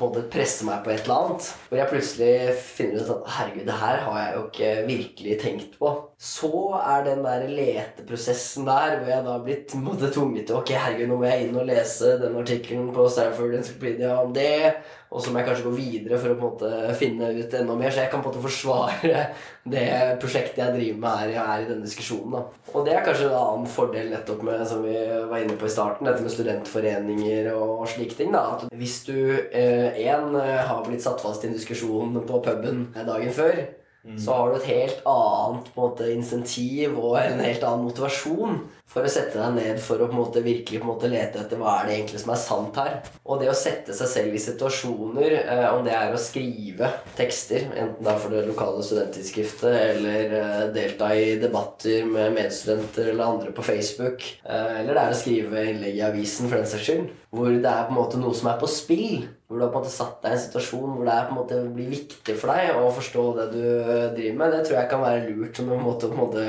måte 0.01 0.25
presser 0.33 0.69
meg 0.69 0.83
på 0.85 0.95
et 0.95 1.05
eller 1.05 1.29
annet, 1.29 1.51
hvor 1.69 1.81
jeg 1.81 1.93
plutselig 1.93 2.33
finner 2.75 3.05
ut 3.05 3.15
at 3.15 3.31
herregud, 3.39 3.67
det 3.69 3.79
her 3.85 4.03
har 4.09 4.21
jeg 4.21 4.35
jo 4.35 4.45
ikke 4.49 4.73
virkelig 4.89 5.39
tenkt 5.45 5.79
på, 5.79 5.95
så 6.19 6.53
er 6.81 7.07
den 7.07 7.25
der 7.25 7.47
leteprosessen 7.51 8.69
der 8.69 8.99
hvor 8.99 9.11
jeg 9.13 9.25
da 9.27 9.33
har 9.37 9.47
blitt 9.47 9.75
måte, 9.79 10.11
tvunget 10.15 10.49
til 10.49 10.59
Ok, 10.59 10.75
herregud, 10.75 11.09
nå 11.11 11.19
må 11.21 11.29
jeg 11.29 11.47
inn 11.47 11.59
og 11.59 11.67
lese 11.69 12.15
den 12.23 12.37
artikkelen 12.41 12.93
på 12.95 13.07
Stanford 13.13 13.57
Encyclopedia 13.59 14.15
om 14.23 14.33
det. 14.37 14.75
Og 15.15 15.23
så 15.23 15.31
må 15.31 15.39
jeg 15.39 15.47
kanskje 15.47 15.67
gå 15.69 15.73
videre 15.77 16.19
for 16.19 16.33
å 16.33 16.39
på 16.39 16.49
en 16.49 16.55
måte 16.57 16.97
finne 16.99 17.29
ut 17.37 17.53
enda 17.55 17.77
mer, 17.79 17.93
så 17.95 18.03
jeg 18.03 18.11
kan 18.11 18.23
på 18.23 18.33
en 18.33 18.35
måte 18.35 18.43
forsvare 18.43 19.21
det 19.75 19.85
prosjektet 20.23 20.59
jeg 20.59 20.75
driver 20.75 20.99
med 21.05 21.21
her, 21.21 21.35
her 21.39 21.63
i 21.63 21.69
denne 21.69 21.87
diskusjonen. 21.87 22.35
da. 22.35 22.73
Og 22.75 22.87
det 22.87 22.97
er 22.97 23.07
kanskje 23.07 23.29
en 23.31 23.39
annen 23.39 23.71
fordel 23.71 24.11
nettopp 24.11 24.43
med 24.49 24.67
som 24.67 24.83
vi 24.83 24.97
var 25.31 25.39
inne 25.39 25.55
på 25.61 25.69
i 25.69 25.75
starten, 25.77 26.09
dette 26.11 26.25
med 26.25 26.35
studentforeninger 26.35 27.53
og 27.55 27.87
slike 27.95 28.19
ting. 28.19 28.35
da, 28.35 28.43
at 28.57 28.67
Hvis 28.75 29.05
du 29.07 29.15
én 29.15 30.37
eh, 30.43 30.61
har 30.67 30.85
blitt 30.89 31.07
satt 31.07 31.23
fast 31.23 31.47
i 31.47 31.51
en 31.53 31.57
diskusjon 31.57 32.19
på 32.27 32.43
puben 32.43 32.89
dagen 32.99 33.33
før, 33.35 33.63
Mm. 34.05 34.19
så 34.21 34.35
har 34.37 34.51
du 34.51 34.57
et 34.59 34.67
helt 34.69 34.99
annet 35.09 35.69
på 35.73 35.81
en 35.81 35.87
måte, 35.87 36.09
insentiv 36.13 36.99
og 37.01 37.15
en 37.23 37.39
helt 37.41 37.63
annen 37.65 37.87
motivasjon 37.87 38.59
for 38.95 39.07
å 39.07 39.11
sette 39.11 39.39
deg 39.41 39.55
ned 39.57 39.79
for 39.81 39.97
å 39.97 40.07
på 40.11 40.13
en 40.13 40.21
måte, 40.21 40.43
virkelig 40.45 40.83
på 40.83 40.85
en 40.85 40.91
måte, 40.91 41.09
lete 41.09 41.41
etter 41.41 41.59
hva 41.59 41.79
er 41.79 41.89
det 41.89 41.95
egentlig 41.97 42.21
som 42.21 42.33
er 42.35 42.41
sant 42.43 42.77
her. 42.79 42.99
Og 43.25 43.41
det 43.41 43.49
å 43.49 43.57
sette 43.57 43.97
seg 43.97 44.11
selv 44.13 44.37
i 44.37 44.43
situasjoner, 44.45 45.37
eh, 45.41 45.65
om 45.73 45.81
det 45.87 45.95
er 45.97 46.13
å 46.13 46.21
skrive 46.21 46.91
tekster, 47.17 47.65
enten 47.73 48.05
da 48.05 48.15
for 48.21 48.35
det 48.35 48.45
lokale 48.47 48.85
studenttidsskriftet 48.85 49.73
eller 49.73 50.37
eh, 50.41 50.67
delta 50.77 51.11
i 51.17 51.39
debatter 51.41 52.05
med 52.07 52.37
medstudenter 52.37 53.09
eller 53.09 53.25
andre 53.25 53.55
på 53.57 53.65
Facebook, 53.65 54.29
eh, 54.45 54.83
eller 54.83 54.93
det 54.93 55.07
er 55.07 55.17
å 55.17 55.23
skrive 55.25 55.65
innlegg 55.73 55.97
i 55.97 56.05
avisen 56.05 56.53
for 56.53 56.61
den 56.61 56.69
saks 56.69 56.91
skyld, 56.91 57.09
hvor 57.35 57.51
det 57.51 57.73
er 57.73 57.89
på 57.89 57.97
en 57.97 58.03
måte 58.03 58.21
noe 58.21 58.37
som 58.37 58.53
er 58.53 58.61
på 58.61 58.71
spill 58.71 59.25
hvor 59.55 59.61
du 59.61 59.65
har 59.65 59.73
på 59.73 59.79
en 59.79 59.85
måte 59.85 59.95
satt 59.95 60.17
deg 60.25 60.33
i 60.33 60.37
en 60.37 60.43
situasjon 60.43 60.97
hvor 60.97 61.07
det 61.07 61.19
på 61.29 61.33
en 61.35 61.39
måte 61.39 61.59
blir 61.77 61.93
viktig 61.93 62.35
for 62.41 62.51
deg 62.51 62.79
å 62.81 62.89
forstå 62.97 63.25
det 63.39 63.45
du 63.53 63.63
driver 64.17 64.39
med, 64.41 64.55
det 64.55 64.63
tror 64.67 64.79
jeg 64.81 64.91
kan 64.91 65.05
være 65.05 65.29
lurt. 65.29 65.57
som 65.57 65.71
en 65.71 65.85
måte, 65.85 66.11
på 66.11 66.19
en 66.19 66.23
måte 66.25 66.45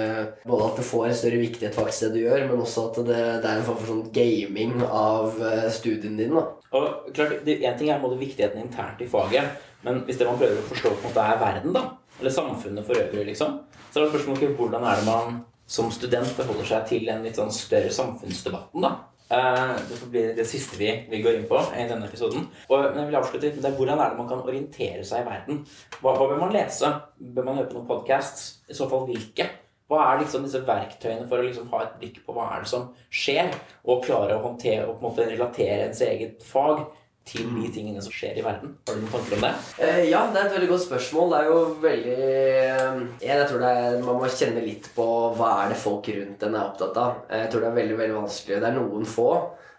Både 0.46 0.70
at 0.72 0.80
du 0.82 0.84
får 0.90 1.08
en 1.08 1.18
større 1.22 1.42
viktighet 1.44 1.78
faktisk 1.78 2.08
det 2.08 2.12
du 2.16 2.20
gjør, 2.26 2.48
men 2.50 2.66
også 2.66 2.88
at 2.90 3.00
det, 3.08 3.22
det 3.44 3.52
er 3.52 3.62
en 3.62 3.68
form 3.70 3.80
for 3.82 3.92
sånn 3.94 4.04
gaming 4.16 4.82
av 4.88 5.38
eh, 5.46 5.70
studien 5.74 6.18
din. 6.18 6.34
da. 6.34 6.48
Og 6.76 7.10
klart, 7.16 7.46
Én 7.46 7.78
ting 7.78 7.90
er 7.90 8.02
måte 8.02 8.20
viktigheten 8.20 8.66
internt 8.66 9.02
i 9.02 9.10
faget, 9.10 9.62
men 9.86 10.02
hvis 10.08 10.18
det 10.20 10.28
man 10.28 10.40
prøver 10.42 10.60
å 10.60 10.70
forstå 10.72 10.92
på 10.96 11.04
en 11.04 11.10
måte 11.12 11.26
er 11.30 11.42
verden, 11.42 11.76
da, 11.78 11.86
eller 12.20 12.34
samfunnet 12.34 12.88
for 12.88 12.98
øvrig, 12.98 13.28
liksom, 13.32 13.60
så 13.92 14.00
er 14.00 14.06
det 14.08 14.14
spørsmålet 14.16 14.58
hvordan 14.58 14.88
er 14.90 15.02
det 15.02 15.08
man 15.08 15.44
som 15.68 15.90
student 15.94 16.30
forholder 16.38 16.68
seg 16.70 16.88
til 16.90 17.10
en 17.10 17.24
litt 17.26 17.38
sånn 17.40 17.54
større 17.54 17.92
samfunnsdebatten. 17.94 18.86
da. 18.86 18.96
Eh, 19.30 19.76
det 19.90 19.98
får 19.98 20.10
bli 20.14 20.24
det 20.38 20.46
siste 20.46 20.78
vi, 20.78 20.90
vi, 21.10 21.22
går 21.26 21.40
inn 21.40 21.48
på 21.50 21.58
i 21.74 21.88
denne 21.90 22.06
episoden. 22.06 22.46
Og, 22.70 22.84
jeg 22.84 23.08
vil 23.08 23.18
avslutte 23.18 23.54
med 23.56 23.64
det, 23.66 23.72
Hvordan 23.80 24.00
er 24.00 24.12
det 24.12 24.20
man 24.20 24.30
kan 24.30 24.44
orientere 24.46 25.06
seg 25.08 25.24
i 25.24 25.30
verden? 25.30 25.62
Hva, 25.98 26.14
hva 26.14 26.28
bør 26.30 26.42
man 26.44 26.54
lese? 26.54 26.92
Bør 27.18 27.48
man 27.48 27.58
høre 27.58 27.72
på 27.72 27.80
noen 27.80 27.90
podcasts? 27.90 28.60
I 28.70 28.78
så 28.78 28.90
fall 28.92 29.08
hvilke? 29.10 29.50
Hva 29.90 30.02
er 30.02 30.22
liksom 30.22 30.46
disse 30.46 30.62
verktøyene 30.66 31.26
for 31.30 31.42
å 31.42 31.46
liksom 31.46 31.70
ha 31.74 31.82
et 31.86 31.98
blikk 32.02 32.22
på 32.26 32.34
hva 32.34 32.52
er 32.54 32.64
det 32.64 32.70
som 32.72 32.88
skjer, 33.14 33.52
og 33.86 34.06
klare 34.06 34.38
å 34.38 34.46
håndtere 34.46 34.86
og 34.88 34.98
på 34.98 35.04
en 35.04 35.12
måte 35.12 35.28
relatere 35.30 35.90
ens 35.90 36.02
eget 36.06 36.46
fag 36.46 36.88
til 37.26 37.48
de 37.58 37.70
tingene 37.74 38.02
som 38.04 38.14
skjer 38.14 38.38
i 38.38 38.44
verden? 38.46 38.76
Har 38.86 38.96
du 38.98 39.02
noen 39.02 39.14
tanker 39.16 39.38
om 39.38 39.46
det? 39.48 39.52
Eh, 39.82 40.02
ja, 40.12 40.22
det 40.32 40.42
er 40.42 40.50
et 40.50 40.56
veldig 40.60 40.70
godt 40.72 40.86
spørsmål. 40.86 41.32
Det 41.34 41.40
er 41.40 41.50
jo 41.50 41.60
veldig 41.84 42.16
eh, 42.22 43.04
Jeg 43.26 43.48
tror 43.50 43.64
det 43.64 43.72
er, 43.82 44.00
Man 44.06 44.20
må 44.22 44.30
kjenne 44.30 44.66
litt 44.66 44.90
på 44.96 45.08
hva 45.38 45.52
er 45.64 45.74
det 45.74 45.80
folk 45.82 46.10
rundt 46.16 46.46
en 46.46 46.58
er 46.60 46.68
opptatt 46.70 47.00
av. 47.02 47.24
Jeg 47.34 47.52
tror 47.52 47.66
det 47.66 47.72
er 47.72 47.80
veldig 47.82 48.00
veldig 48.04 48.20
vanskelig. 48.22 48.62
Det 48.62 48.70
er 48.70 48.78
noen 48.78 49.10
få 49.10 49.30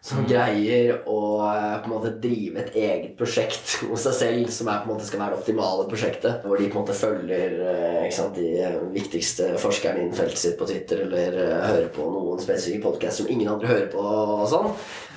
som 0.07 0.23
greier 0.29 1.01
å 1.11 1.21
eh, 1.49 1.79
på 1.83 1.89
en 1.89 1.93
måte 1.93 2.13
drive 2.23 2.63
et 2.63 2.77
eget 2.79 3.17
prosjekt 3.19 3.77
hos 3.89 4.05
seg 4.07 4.15
selv, 4.21 4.53
som 4.55 4.71
er, 4.71 4.85
på 4.85 4.89
en 4.89 4.95
måte 4.95 5.09
skal 5.09 5.23
være 5.23 5.35
det 5.35 5.43
optimale 5.43 5.87
prosjektet. 5.91 6.47
Hvor 6.47 6.61
de 6.61 6.69
på 6.71 6.79
en 6.79 6.85
måte 6.85 6.97
følger 6.97 7.57
eh, 7.73 8.07
sant, 8.15 8.39
de 8.39 8.71
viktigste 8.95 9.55
forskerne 9.63 10.05
innen 10.05 10.17
feltet 10.17 10.43
sitt 10.45 10.61
på 10.61 10.69
Twitter, 10.71 11.03
eller 11.09 11.41
hører 11.67 11.91
på 11.97 12.07
noen 12.13 12.43
spesifikke 12.43 12.87
podkast 12.87 13.23
som 13.23 13.33
ingen 13.33 13.51
andre 13.51 13.73
hører 13.73 13.91
på. 13.91 14.07
og 14.07 14.47
sånn 14.53 14.73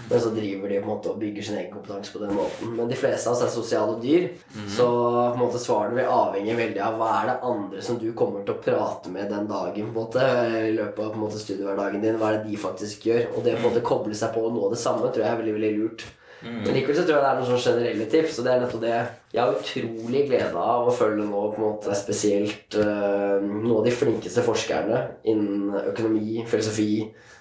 men 0.09 0.21
så 0.21 0.29
driver 0.29 0.69
de 0.69 0.79
på 0.79 0.81
en 0.81 0.89
måte 0.89 1.11
og 1.11 1.19
bygger 1.21 1.45
sin 1.45 1.57
egen 1.59 1.73
kompetanse 1.73 2.13
på 2.13 2.19
den 2.23 2.33
måten. 2.33 2.71
Men 2.73 2.89
de 2.89 2.97
fleste 2.97 3.29
av 3.29 3.35
oss 3.35 3.43
er 3.45 3.51
sosiale 3.53 3.97
dyr, 4.01 4.25
mm. 4.55 4.69
så 4.73 4.87
på 4.89 5.35
en 5.35 5.41
måte 5.43 5.61
svarene 5.61 5.99
vil 5.99 6.09
avhenge 6.09 6.55
veldig 6.57 6.81
av 6.81 6.97
hva 6.97 7.09
er 7.19 7.29
det 7.29 7.35
andre 7.51 7.83
som 7.85 7.99
du 8.01 8.07
kommer 8.17 8.45
til 8.45 8.55
å 8.55 8.63
prate 8.63 9.13
med 9.13 9.29
den 9.29 9.45
dagen 9.49 9.91
på 9.91 9.93
en 9.93 9.97
måte, 9.99 10.25
i 10.65 10.73
løpet 10.73 11.03
av 11.03 11.11
på 11.13 11.19
en 11.19 11.25
måte 11.27 11.41
studiehverdagen 11.43 12.01
din. 12.01 12.17
Hva 12.17 12.31
er 12.31 12.39
det 12.39 12.49
de 12.49 12.61
faktisk 12.63 13.05
gjør? 13.11 13.27
Og 13.35 13.45
det 13.45 13.53
å 13.53 13.59
på 13.59 13.61
en 13.61 13.69
måte 13.69 13.85
koble 13.85 14.17
seg 14.17 14.33
på 14.33 14.47
og 14.47 14.57
nå 14.57 14.71
det 14.73 14.78
samme 14.81 15.11
tror 15.11 15.25
jeg 15.25 15.31
er 15.31 15.43
veldig 15.43 15.57
veldig 15.59 15.75
lurt. 15.77 16.07
Mm. 16.39 16.61
Men 16.63 16.71
likevel 16.71 16.95
så 16.95 17.03
tror 17.03 17.17
jeg 17.17 17.23
det 17.23 17.29
er 17.29 17.39
noen 17.39 17.49
sånn 17.49 17.65
generelle 17.65 18.05
tips. 18.11 18.37
Og 18.39 18.45
det 18.45 18.51
er 18.53 18.61
nettopp 18.63 18.83
det 18.83 18.97
jeg 19.29 19.41
har 19.41 19.55
utrolig 19.55 20.25
glede 20.29 20.67
av 20.73 20.87
å 20.87 20.93
følge 20.95 21.25
nå 21.27 21.41
på 21.51 21.59
en 21.59 21.65
måte 21.65 21.97
spesielt 21.97 22.77
uh, 22.79 23.39
noen 23.43 23.81
av 23.81 23.83
de 23.87 23.93
flinkeste 23.93 24.45
forskerne 24.45 25.01
innen 25.29 25.75
økonomi, 25.91 26.45
filosofi, 26.49 26.93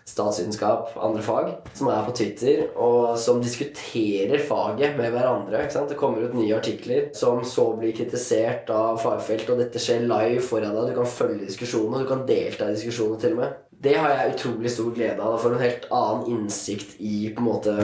statsvitenskap, 0.09 0.95
andre 1.05 1.23
fag, 1.25 1.51
som 1.77 1.91
er 1.93 2.05
på 2.07 2.15
Twitter, 2.17 2.63
og 2.81 3.13
som 3.21 3.43
diskuterer 3.45 4.41
faget 4.49 4.97
med 4.97 5.13
hverandre. 5.13 5.67
Det 5.69 5.99
kommer 6.01 6.25
ut 6.25 6.37
nye 6.37 6.57
artikler 6.57 7.11
som 7.17 7.43
så 7.45 7.71
blir 7.77 7.97
kritisert 7.97 8.73
av 8.73 9.01
fagfelt, 9.03 9.49
og 9.53 9.61
dette 9.61 9.83
skjer 9.83 10.09
live 10.09 10.41
foran 10.45 10.73
deg. 10.73 10.91
Du 10.91 11.01
kan 11.01 11.13
følge 11.13 11.45
diskusjonene, 11.45 12.05
du 12.05 12.09
kan 12.09 12.25
delta 12.29 12.71
i 12.71 12.77
diskusjonene 12.79 13.21
til 13.21 13.37
og 13.37 13.43
med. 13.43 13.68
Det 13.83 13.95
har 13.95 14.11
jeg 14.11 14.35
utrolig 14.35 14.71
stor 14.75 14.95
glede 14.95 15.23
av. 15.23 15.37
Da 15.37 15.43
får 15.43 15.55
en 15.55 15.63
helt 15.63 15.85
annen 15.95 16.31
innsikt 16.33 16.97
i 16.99 17.29
på 17.35 17.45
en 17.45 17.47
måte 17.47 17.75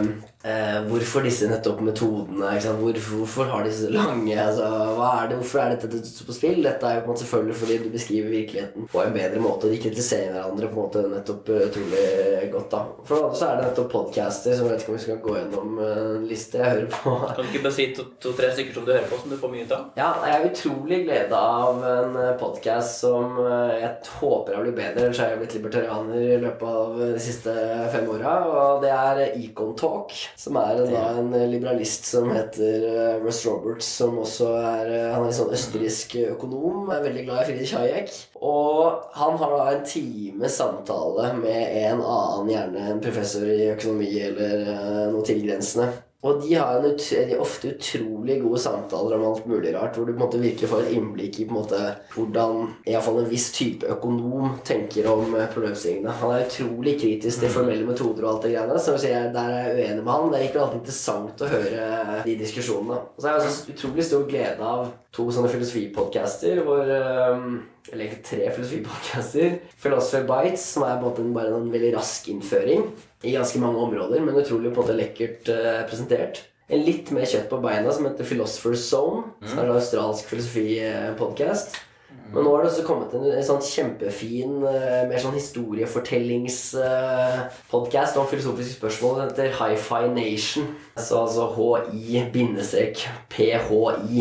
eh, 0.45 0.79
hvorfor 0.89 1.25
disse 1.25 1.49
nettopp 1.51 1.81
metodene 1.85 2.53
Hvorfor, 2.55 3.17
hvorfor, 3.19 3.51
har 3.51 3.65
de 3.65 3.73
så 3.75 3.91
lange 3.93 4.37
altså, 4.41 4.69
er 5.09 5.31
det, 5.31 5.39
Hvorfor 5.41 5.63
er 5.63 5.75
dette 5.75 6.03
på 6.27 6.37
spill? 6.37 6.63
Dette 6.65 6.89
er 6.89 7.01
jo 7.01 7.17
selvfølgelig 7.21 7.57
fordi 7.61 7.79
du 7.85 7.89
beskriver 7.93 8.31
virkeligheten 8.31 8.89
på 8.93 9.03
en 9.03 9.17
bedre 9.17 9.43
måte. 9.43 9.69
Og 9.69 9.75
de 9.75 9.81
kritiserer 9.83 10.33
hverandre 10.35 10.71
på 10.71 10.79
en 10.79 10.83
måte 10.83 11.05
nettopp 11.11 11.51
utrolig 11.55 12.51
godt. 12.53 12.71
da 12.73 12.83
For 13.05 13.17
det 13.17 13.25
andre 13.25 13.41
så 13.41 13.49
er 13.49 13.57
det 13.59 13.69
nettopp 13.69 13.91
podcaster, 13.93 14.57
som 14.57 14.69
jeg 14.69 14.75
vet 14.75 14.85
ikke 14.85 14.95
om 14.95 14.99
vi 14.99 15.05
skal 15.05 15.21
gå 15.25 15.37
gjennom 15.39 15.81
en 15.89 16.29
liste 16.31 16.61
jeg 16.61 16.71
hører 16.75 16.91
på. 16.95 17.15
Kan 17.25 17.41
du 17.41 17.51
ikke 17.51 17.65
bare 17.67 17.77
si 17.79 17.89
to-tre 17.97 18.49
to, 18.51 18.55
stykker 18.59 18.79
som 18.79 18.87
du 18.87 18.93
hører 18.95 19.09
på, 19.11 19.21
som 19.23 19.35
du 19.35 19.39
får 19.41 19.55
mye 19.55 19.67
ut 19.67 19.75
av? 19.77 19.87
Ja, 19.99 20.11
jeg 20.29 20.37
er 20.37 20.49
utrolig 20.51 21.01
glede 21.05 21.41
av 21.41 21.85
en 21.91 22.19
podkast 22.41 23.05
som 23.05 23.39
jeg 23.45 23.93
håper 24.21 24.59
har 24.59 24.67
blitt 24.67 24.79
bedre. 24.79 25.07
Ellers 25.09 25.23
har 25.23 25.33
jeg 25.33 25.43
blitt 25.43 25.59
libertarianer 25.59 26.29
i 26.35 26.41
løpet 26.43 26.81
av 26.83 26.99
de 27.01 27.23
siste 27.23 27.55
fem 27.95 28.09
åra. 28.13 28.37
Og 28.51 28.85
det 28.85 28.93
er 28.95 29.23
Econ 29.33 29.75
Talk, 29.79 30.15
som 30.37 30.57
er 30.59 30.83
da 30.91 31.03
en 31.19 31.33
liberalist 31.51 32.09
som 32.09 32.31
heter 32.35 32.87
eh, 32.91 33.19
Russ 33.23 33.45
Roberts, 33.47 33.89
som 34.01 34.19
også 34.23 34.51
er 34.59 34.91
eh, 34.91 35.11
Han 35.15 35.27
er 35.27 35.31
en 35.31 35.37
sånn 35.37 35.55
østerriksk 35.55 36.17
økonom. 36.35 36.91
Er 36.93 37.05
veldig 37.07 37.27
glad 37.29 37.43
i 37.43 37.49
Friedrich 37.51 37.75
Hayek. 37.79 38.15
Og 38.45 39.05
han 39.17 39.39
har 39.41 39.55
da 39.55 39.69
en 39.73 39.85
time 39.89 40.51
samtale 40.51 41.31
med 41.39 41.79
en 41.85 42.03
annen, 42.03 42.51
gjerne 42.53 42.89
en 42.91 43.05
professor 43.05 43.47
i 43.49 43.71
økonomi 43.73 44.11
eller 44.29 44.67
eh, 44.67 45.05
noe 45.15 45.25
tilgrensende. 45.27 45.93
Og 46.25 46.41
de 46.41 46.55
har 46.57 46.79
en 46.79 46.87
ut, 46.89 47.03
de 47.29 47.37
ofte 47.37 47.75
utrolig 47.75 48.39
gode 48.41 48.61
samtaler 48.63 49.19
om 49.19 49.27
alt 49.29 49.49
mulig 49.49 49.75
rart, 49.75 49.97
hvor 49.97 50.07
du 50.09 50.15
på 50.15 50.17
en 50.17 50.23
måte 50.25 50.41
virkelig 50.41 50.71
får 50.71 50.87
et 50.87 50.95
innblikk 50.97 51.41
i 51.43 51.49
måte 51.51 51.81
hvordan 52.15 52.71
iallfall 52.89 53.21
en 53.21 53.29
viss 53.29 53.51
type 53.53 53.89
økonom 53.93 54.57
tenker 54.65 55.11
om 55.13 55.37
eh, 55.37 55.51
problemstillingene. 55.53 56.17
Han 56.23 56.33
er 56.33 56.47
utrolig 56.47 56.97
kritisk 57.03 57.45
til 57.45 57.53
formelle 57.53 57.85
metoder 57.89 58.25
og 58.25 58.31
alt 58.33 58.49
det 58.49 58.55
greiene. 58.55 58.81
Så 58.81 58.97
jeg, 59.05 59.35
der 59.37 59.53
er 59.53 59.69
jeg 59.69 59.77
uenig 59.77 60.07
med 60.07 60.13
han. 60.15 60.33
Det 60.33 60.41
er 60.41 60.49
ikke 60.49 60.65
alltid 60.65 60.81
interessant 60.81 61.45
å 61.45 61.53
høre 61.53 61.85
de 62.25 62.39
diskusjonene. 62.41 63.03
Og 63.05 63.21
så 63.21 63.29
har 63.29 63.37
jeg 63.37 63.53
også 63.53 63.77
utrolig 63.77 64.09
stor 64.09 64.27
glede 64.33 64.73
av 64.75 64.91
to 65.15 65.29
sånne 65.31 65.53
filosofipodcaster 65.53 66.65
hvor 66.65 66.89
um, 66.89 67.61
eller 67.93 68.05
egentlig 68.05 68.25
tre 68.25 68.51
filosofipodcaster. 68.55 69.59
Philosopher 69.83 70.25
Bites, 70.29 70.65
som 70.75 70.83
er 70.87 70.93
en 70.97 71.35
bare 71.35 71.49
en 71.53 71.73
veldig 71.73 71.97
rask 71.97 72.29
innføring 72.33 72.83
i 73.25 73.37
ganske 73.37 73.59
mange 73.61 73.79
områder, 73.79 74.21
men 74.25 74.41
utrolig 74.41 74.73
på 74.73 74.81
en 74.81 74.87
måte 74.87 74.99
lekkert 74.99 75.49
uh, 75.53 75.83
presentert. 75.89 76.35
En 76.73 76.85
litt 76.85 77.11
mer 77.13 77.27
kjøtt 77.29 77.51
på 77.51 77.61
beina 77.61 77.93
som 77.93 78.07
heter 78.09 78.25
Philosopher's 78.25 78.83
Zone, 78.89 79.23
mm. 79.41 79.49
som 79.49 79.59
er 79.59 79.65
en 79.67 79.77
australsk 79.77 80.25
filosofipodkast. 80.33 81.69
Men 82.35 82.43
nå 82.43 82.51
har 82.55 82.61
det 82.65 82.71
også 82.71 82.87
kommet 82.87 83.15
en, 83.15 83.25
en 83.31 83.47
sånn 83.47 83.63
kjempefin, 83.63 84.53
uh, 84.65 85.09
mer 85.11 85.21
sånn 85.23 85.37
historiefortellingspodkast 85.37 88.17
uh, 88.17 88.21
om 88.23 88.31
filosofiske 88.31 88.75
spørsmål. 88.79 89.13
Den 89.21 89.29
heter 89.29 89.57
Hi-Fi 89.61 90.05
Nation. 90.15 90.65
Så 90.97 91.15
altså 91.21 91.45
H-i-PHI, 91.53 92.25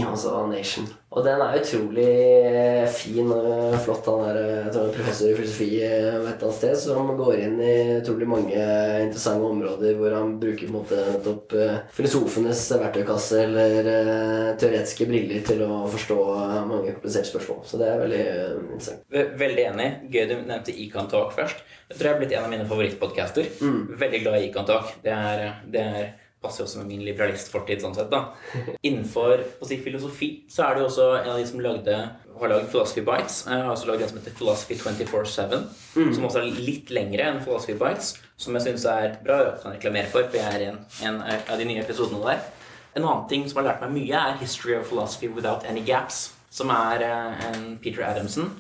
altså 0.04 0.32
Nation. 0.52 0.86
Og 1.14 1.22
den 1.22 1.42
er 1.46 1.60
utrolig 1.60 2.08
eh, 2.50 2.86
fin 2.90 3.30
og 3.30 3.76
flott. 3.84 4.08
Han 4.10 4.24
er 4.32 4.40
eh, 4.72 4.78
professor 4.96 5.30
i 5.30 5.36
filosofi 5.38 5.68
eh, 5.86 6.16
et 6.18 6.42
eller 6.42 6.56
sted 6.56 6.74
som 6.80 7.12
går 7.20 7.44
inn 7.44 7.60
i 7.62 7.74
utrolig 8.00 8.28
mange 8.30 8.64
interessante 9.04 9.52
områder 9.52 10.00
hvor 10.00 10.16
han 10.18 10.34
bruker 10.42 10.66
på 10.66 10.72
en 10.72 10.78
måte 10.80 11.04
nettopp 11.12 11.54
filosofenes 11.94 12.64
verktøykasse 12.82 13.44
eller 13.44 13.92
teoretiske 14.60 15.08
briller 15.10 15.46
til 15.46 15.62
å 15.68 15.84
forstå 15.94 16.18
mange 16.72 16.96
kompliserte 16.96 17.30
spørsmål. 17.30 17.62
Så 17.70 17.82
det 17.82 17.92
er 17.92 18.02
veldig 18.02 18.26
interessant. 18.64 19.06
Veldig 19.44 19.68
enig. 19.70 19.90
Gøy 20.14 20.28
du 20.32 20.36
nevnte 20.40 20.74
Econ 20.74 21.12
Talk 21.12 21.38
først. 21.38 21.62
Jeg 21.92 22.00
tror 22.00 22.10
jeg 22.10 22.16
er 22.16 22.22
blitt 22.24 22.34
en 22.34 22.48
av 22.48 22.52
mine 22.56 22.68
favorittpodcaster. 22.70 23.54
Mm. 23.62 23.80
Veldig 24.02 24.26
glad 24.26 24.40
i 24.40 24.50
Econ 24.50 24.70
Talk. 24.70 24.96
Det 25.06 25.14
er, 25.14 25.46
det 25.70 25.84
er 25.84 26.12
passer 26.44 26.62
jo 26.62 26.68
også 26.68 26.82
med 26.82 26.92
min 26.92 27.06
liberalistfortid. 27.08 27.82
sånn 27.82 27.96
sett 27.96 28.12
da. 28.12 28.26
Innenfor 28.88 29.42
si, 29.64 29.80
filosofi 29.84 30.30
så 30.52 30.68
er 30.68 30.76
det 30.76 30.84
jo 30.84 30.90
også 30.90 31.08
en 31.22 31.32
av 31.34 31.40
de 31.40 31.48
som 31.50 31.64
lagde, 31.64 32.00
har 32.40 32.52
lagd 32.52 32.70
Philosophy 32.74 33.06
Bites. 33.08 33.44
Jeg 33.48 33.64
har 33.64 33.72
også 33.72 33.90
lagd 33.90 34.04
en 34.04 34.12
som 34.12 34.20
heter 34.20 34.38
Philosophy 34.38 34.78
24-7, 34.82 35.56
mm. 35.96 36.12
som 36.18 36.28
også 36.28 36.44
er 36.44 36.62
litt 36.68 36.92
lengre 36.94 37.30
enn 37.30 37.42
Philosophy 37.46 37.78
Bites. 37.80 38.14
Som 38.38 38.58
jeg 38.58 38.68
syns 38.68 38.86
er 38.90 39.18
bra 39.24 39.40
Jeg 39.46 39.58
kan 39.64 39.78
reklamere 39.78 40.12
for, 40.12 40.28
for 40.28 40.42
jeg 40.42 40.60
er 40.60 40.66
i 40.66 40.70
en, 40.74 40.84
en, 41.08 41.24
av 41.24 41.58
de 41.60 41.68
nye 41.70 41.84
episodene 41.86 42.24
der. 42.26 42.46
En 42.94 43.06
annen 43.08 43.28
ting 43.32 43.48
som 43.50 43.62
har 43.62 43.72
lært 43.72 43.86
meg 43.86 43.96
mye, 43.96 44.20
er 44.20 44.40
History 44.42 44.76
of 44.78 44.90
Philosophy 44.90 45.32
Without 45.32 45.66
Any 45.70 45.86
Gaps. 45.88 46.34
Som 46.54 46.70
er 46.70 47.02
eh, 47.02 47.46
en 47.50 47.78
Peter 47.82 48.04
Adamson 48.06 48.52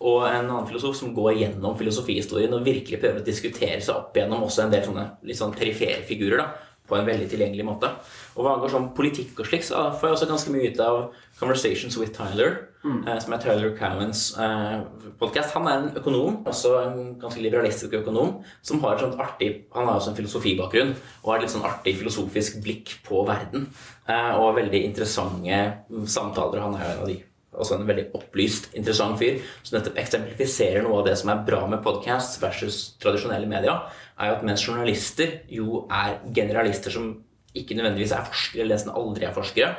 og 0.00 0.22
en 0.24 0.46
annen 0.46 0.68
filosof 0.68 0.94
som 0.96 1.12
går 1.12 1.34
gjennom 1.42 1.74
filosofihistorien 1.76 2.54
og 2.56 2.64
virkelig 2.64 3.02
prøver 3.02 3.20
å 3.20 3.26
diskutere 3.26 3.82
seg 3.84 3.98
opp 3.98 4.16
gjennom 4.16 4.46
også 4.46 4.64
en 4.64 4.72
del 4.72 4.86
sånne 4.86 5.02
litt 5.28 5.36
sånn 5.36 5.52
perifere 5.52 6.00
figurer. 6.08 6.40
da 6.40 6.69
på 6.90 6.98
en 6.98 7.06
veldig 7.08 7.28
tilgjengelig 7.30 7.66
måte. 7.66 7.92
Og 8.36 8.44
hva 8.44 8.56
angår 8.56 8.74
sånn 8.74 8.90
politikk 8.96 9.40
og 9.40 9.48
slik, 9.48 9.64
så 9.66 9.88
får 9.96 10.10
jeg 10.10 10.16
også 10.16 10.28
ganske 10.30 10.52
mye 10.54 10.70
ut 10.70 10.82
av 10.84 10.98
Conversations 11.40 11.96
with 11.96 12.12
Tyler, 12.12 12.58
mm. 12.84 12.98
eh, 13.06 13.18
som 13.22 13.34
er 13.34 13.42
Tyler 13.42 13.72
Cowans 13.78 14.26
eh, 14.40 14.82
podkast. 15.22 15.54
Han 15.56 15.70
er 15.70 15.78
en 15.78 15.88
økonom, 16.02 16.42
også 16.50 16.74
en 16.82 17.00
ganske 17.22 17.42
liberalistisk 17.42 17.96
økonom, 18.02 18.36
som 18.66 18.82
har 18.84 18.96
et 18.96 19.06
sånt 19.06 19.22
artig 19.22 19.50
Han 19.74 19.88
har 19.88 19.96
også 19.96 20.12
en 20.12 20.20
filosofibakgrunn 20.20 20.92
og 21.22 21.32
har 21.32 21.40
et 21.40 21.46
litt 21.46 21.54
sånn 21.54 21.66
artig 21.68 21.96
filosofisk 22.02 22.60
blikk 22.64 22.98
på 23.06 23.24
verden. 23.28 23.70
Eh, 24.06 24.30
og 24.36 24.56
veldig 24.60 24.84
interessante 24.90 26.06
samtaler. 26.10 26.64
Han 26.66 26.78
er 26.78 26.86
jo 26.86 26.94
en 26.94 27.04
av 27.06 27.12
de 27.14 27.20
også 27.60 27.76
en 27.76 27.88
veldig 27.88 28.06
opplyst, 28.14 28.70
interessant 28.78 29.18
fyr, 29.18 29.40
som 29.66 29.76
nettopp 29.76 29.98
eksemplifiserer 30.00 30.84
noe 30.86 31.00
av 31.00 31.08
det 31.08 31.16
som 31.18 31.32
er 31.32 31.42
bra 31.46 31.64
med 31.70 31.82
podcasts 31.84 32.38
versus 32.42 32.78
tradisjonelle 33.02 33.48
medier 33.50 33.90
er 34.20 34.30
jo 34.30 34.36
at 34.36 34.44
mens 34.46 34.66
journalister 34.66 35.40
jo 35.50 35.84
er 35.90 36.20
generalister 36.36 36.92
som 36.94 37.12
ikke 37.56 37.74
nødvendigvis 37.74 38.12
er 38.14 38.28
forskere, 38.28 38.62
eller 38.62 38.76
nesten 38.76 38.94
aldri 38.94 39.26
er 39.26 39.34
forskere, 39.34 39.70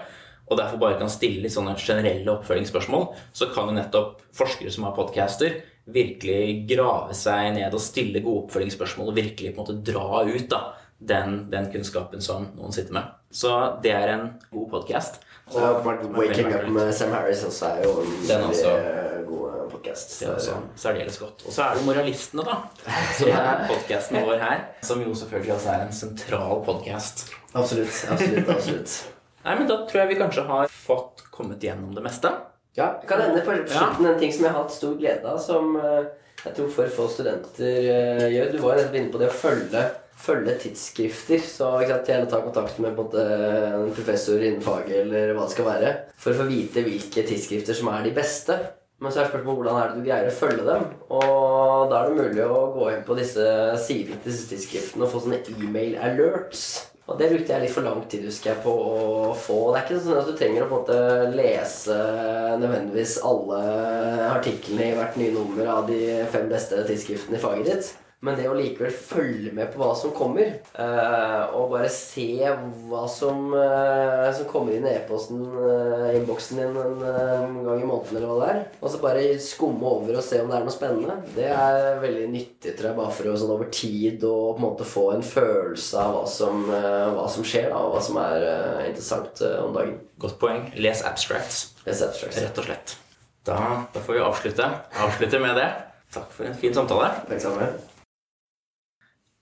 og 0.52 0.58
derfor 0.60 0.82
bare 0.82 0.98
kan 1.00 1.12
stille 1.12 1.40
litt 1.46 1.54
sånne 1.54 1.78
generelle 1.80 2.34
oppfølgingsspørsmål, 2.34 3.06
så 3.32 3.48
kan 3.54 3.70
jo 3.70 3.78
nettopp 3.78 4.26
forskere 4.36 4.74
som 4.74 4.88
har 4.88 4.98
podcaster, 4.98 5.62
virkelig 5.92 6.68
grave 6.70 7.16
seg 7.18 7.54
ned 7.56 7.74
og 7.74 7.82
stille 7.82 8.22
gode 8.22 8.46
oppfølgingsspørsmål 8.46 9.14
og 9.14 9.18
virkelig 9.18 9.54
på 9.54 9.62
en 9.62 9.64
måte 9.64 9.92
dra 9.92 10.22
ut 10.28 10.48
da, 10.52 10.62
den, 11.00 11.46
den 11.50 11.72
kunnskapen 11.74 12.22
som 12.22 12.52
noen 12.58 12.76
sitter 12.76 12.98
med. 13.00 13.16
Så 13.34 13.54
det 13.82 13.96
er 13.96 14.12
en 14.14 14.28
god 14.52 14.68
podkast. 14.76 15.22
Waking 15.54 16.54
Up 16.56 16.68
med 16.70 16.94
Sam 16.96 17.12
Harris 17.12 17.44
også 17.44 17.66
er 17.66 17.84
jo 17.84 17.94
en 18.04 18.44
også. 18.50 18.74
god 19.28 19.72
podkast. 19.72 20.14
Det 20.20 20.28
er 20.28 20.36
også 20.36 20.56
særdeles 20.76 21.18
godt. 21.20 21.44
Og 21.48 21.54
så 21.56 21.64
er 21.64 21.76
det 21.80 21.86
Moralistene, 21.86 22.44
da. 22.48 22.58
Som 23.20 23.32
er 23.36 23.66
podkasten 23.70 24.22
vår 24.26 24.40
her. 24.42 24.64
Som 24.86 25.02
jo 25.04 25.16
selvfølgelig 25.16 25.54
også 25.56 25.74
er 25.74 25.84
en 25.88 25.94
sentral 25.96 26.64
podkast. 26.66 27.26
Absolutt. 27.54 28.06
absolutt, 28.12 28.50
absolutt. 28.50 28.96
Nei, 29.46 29.58
men 29.58 29.68
Da 29.68 29.82
tror 29.90 30.04
jeg 30.04 30.12
vi 30.14 30.20
kanskje 30.22 30.46
har 30.48 30.72
fått 30.72 31.24
kommet 31.34 31.64
gjennom 31.66 31.96
det 31.98 32.04
meste. 32.06 32.30
Ja, 32.78 32.94
det 33.02 33.10
kan 33.10 33.20
ende 33.26 33.42
på 33.44 33.56
slutten 33.68 34.06
en 34.08 34.20
ting 34.20 34.32
som 34.32 34.46
jeg 34.46 34.54
har 34.54 34.62
hatt 34.64 34.72
stor 34.76 34.94
glede 34.96 35.28
av, 35.28 35.40
som 35.44 35.74
eh, 35.76 36.06
jeg 36.46 36.56
tror 36.56 36.70
for 36.72 36.94
få 36.96 37.08
studenter 37.12 37.66
eh, 37.68 38.28
gjør. 38.32 38.54
Du 38.54 38.62
var 38.64 38.80
inne 38.86 39.10
på 39.12 39.20
det 39.20 39.28
å 39.28 39.36
følge, 39.36 39.82
følge 40.18 40.58
tidsskrifter. 40.66 41.42
Så 41.46 41.72
gjerne 41.86 42.28
ta 42.30 42.42
kontakt 42.44 42.82
med 42.82 43.00
en, 43.00 43.90
professor 43.96 44.42
innen 44.42 44.64
faget 44.66 45.02
eller 45.06 45.34
hva 45.36 45.48
det 45.48 45.56
skal 45.56 45.70
være, 45.70 45.96
for 46.20 46.34
å 46.34 46.44
få 46.44 46.52
vite 46.52 46.86
hvilke 46.86 47.26
tidsskrifter 47.28 47.78
som 47.78 47.92
er 47.94 48.06
de 48.08 48.14
beste. 48.16 48.60
Men 49.02 49.10
så 49.10 49.24
er 49.24 49.32
spørsmålet 49.32 49.58
hvordan 49.58 49.80
er 49.82 49.90
det 49.90 49.98
du 49.98 50.06
greier 50.06 50.30
å 50.30 50.38
følge 50.38 50.66
dem. 50.68 50.84
Og 51.18 51.90
da 51.90 52.04
er 52.04 52.12
det 52.12 52.22
mulig 52.22 52.46
å 52.46 52.62
gå 52.76 52.92
inn 52.92 53.04
på 53.08 53.18
disse 53.18 53.46
sidene 53.82 54.20
til 54.22 54.30
disse 54.30 54.50
tidsskriftene 54.52 55.08
og 55.08 55.14
få 55.14 55.24
sånne 55.24 55.42
e-mail 55.56 55.98
alerts. 55.98 56.66
Og 57.10 57.18
det 57.20 57.32
brukte 57.32 57.52
jeg 57.52 57.64
litt 57.66 57.74
for 57.74 57.84
lang 57.84 58.04
tid 58.12 58.28
husker 58.30 58.52
jeg, 58.54 58.62
på 58.64 58.72
å 58.72 59.32
få. 59.36 59.58
Det 59.72 59.80
er 59.80 59.88
ikke 59.88 60.04
sånn 60.06 60.20
at 60.22 60.30
du 60.30 60.36
trenger 60.38 60.64
å 60.64 60.70
på 60.70 60.78
en 60.78 60.84
måte 60.84 61.34
lese 61.34 61.98
nødvendigvis 62.62 63.18
alle 63.28 63.64
artiklene 64.30 64.92
i 64.92 64.96
hvert 65.00 65.18
nye 65.20 65.34
nummer 65.34 65.74
av 65.80 65.90
de 65.90 66.00
fem 66.32 66.48
beste 66.52 66.86
tidsskriftene 66.88 67.40
i 67.40 67.42
faget 67.42 67.72
ditt. 67.72 67.92
Men 68.22 68.36
det 68.38 68.44
å 68.46 68.54
likevel 68.54 68.92
følge 68.94 69.50
med 69.58 69.72
på 69.74 69.80
hva 69.82 69.96
som 69.98 70.12
kommer, 70.14 70.52
uh, 70.76 71.56
og 71.58 71.72
bare 71.72 71.88
se 71.90 72.36
hva 72.86 73.08
som, 73.10 73.48
uh, 73.50 74.28
som 74.38 74.46
kommer 74.50 74.76
inn 74.76 74.86
i 74.86 74.92
e-posten, 74.94 75.40
uh, 75.56 76.12
innboksen 76.14 76.60
din 76.62 76.78
en 76.78 77.56
gang 77.66 77.82
i 77.82 77.88
måneden, 77.90 78.20
eller 78.20 78.30
hva 78.30 78.38
det 78.44 78.52
er, 78.52 78.60
og 78.78 78.94
så 78.94 79.02
bare 79.02 79.26
skumme 79.42 79.90
over 79.90 80.20
og 80.20 80.26
se 80.28 80.38
om 80.38 80.54
det 80.54 80.60
er 80.60 80.68
noe 80.68 80.76
spennende, 80.76 81.18
det 81.34 81.48
er 81.50 81.98
veldig 82.04 82.28
nyttig, 82.36 82.76
tror 82.78 82.92
jeg, 82.92 83.00
bare 83.00 83.16
for 83.18 83.32
å 83.32 83.36
sånn 83.42 83.56
over 83.56 83.72
tid 83.74 84.22
og 84.30 84.46
på 84.52 84.62
en 84.62 84.68
måte 84.68 84.90
få 84.92 85.08
en 85.16 85.26
følelse 85.26 86.06
av 86.06 86.14
hva 86.20 86.24
som, 86.30 86.66
hva 86.70 87.26
som 87.34 87.48
skjer, 87.48 87.72
da, 87.74 87.82
og 87.82 87.96
hva 87.96 88.04
som 88.06 88.22
er 88.22 88.46
interessant 88.92 89.42
om 89.66 89.74
dagen. 89.74 89.98
Godt 90.22 90.38
poeng. 90.44 90.68
Les 90.78 91.02
abstracts. 91.10 91.72
Les 91.88 92.06
abstracts. 92.06 92.38
Rett 92.46 92.62
og 92.62 92.70
slett. 92.70 93.00
Da, 93.50 93.58
da 93.90 94.06
får 94.06 94.20
vi 94.20 94.28
avslutte. 94.28 94.70
Avslutte 95.08 95.42
med 95.42 95.58
det. 95.58 95.72
Takk 96.14 96.30
for 96.36 96.46
en 96.46 96.62
fin 96.62 96.78
samtale. 96.78 97.10
Takk 97.32 97.42
sammen. 97.42 97.82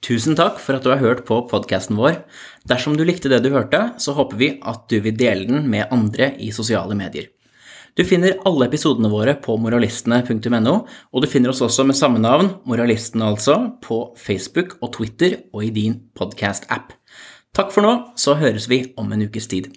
Tusen 0.06 0.38
takk 0.40 0.62
for 0.64 0.78
at 0.78 0.86
du 0.86 0.94
har 0.94 1.02
hørt 1.02 1.26
på 1.28 1.42
podkasten 1.50 1.98
vår. 2.00 2.22
Dersom 2.70 2.96
du 2.96 3.04
likte 3.08 3.32
det 3.32 3.42
du 3.44 3.50
hørte, 3.52 3.82
så 4.00 4.16
håper 4.16 4.40
vi 4.40 4.54
at 4.64 4.88
du 4.92 5.02
vil 5.04 5.18
dele 5.18 5.50
den 5.50 5.68
med 5.72 5.92
andre 5.92 6.32
i 6.40 6.54
sosiale 6.56 6.96
medier. 6.96 7.28
Du 8.00 8.06
finner 8.08 8.38
alle 8.48 8.70
episodene 8.70 9.10
våre 9.12 9.34
på 9.44 9.58
moralistene.no, 9.60 10.76
og 11.12 11.24
du 11.24 11.28
finner 11.28 11.52
oss 11.52 11.60
også 11.66 11.84
med 11.90 11.98
samme 12.00 12.22
navn, 12.24 12.54
Moralistene 12.70 13.28
altså, 13.28 13.58
på 13.84 14.14
Facebook 14.16 14.78
og 14.80 14.94
Twitter 14.96 15.42
og 15.52 15.66
i 15.68 15.74
din 15.76 16.00
podkast-app. 16.16 16.96
Takk 17.58 17.76
for 17.76 17.84
nå, 17.84 17.94
så 18.16 18.38
høres 18.40 18.70
vi 18.72 18.86
om 18.96 19.12
en 19.12 19.28
ukes 19.28 19.52
tid. 19.52 19.72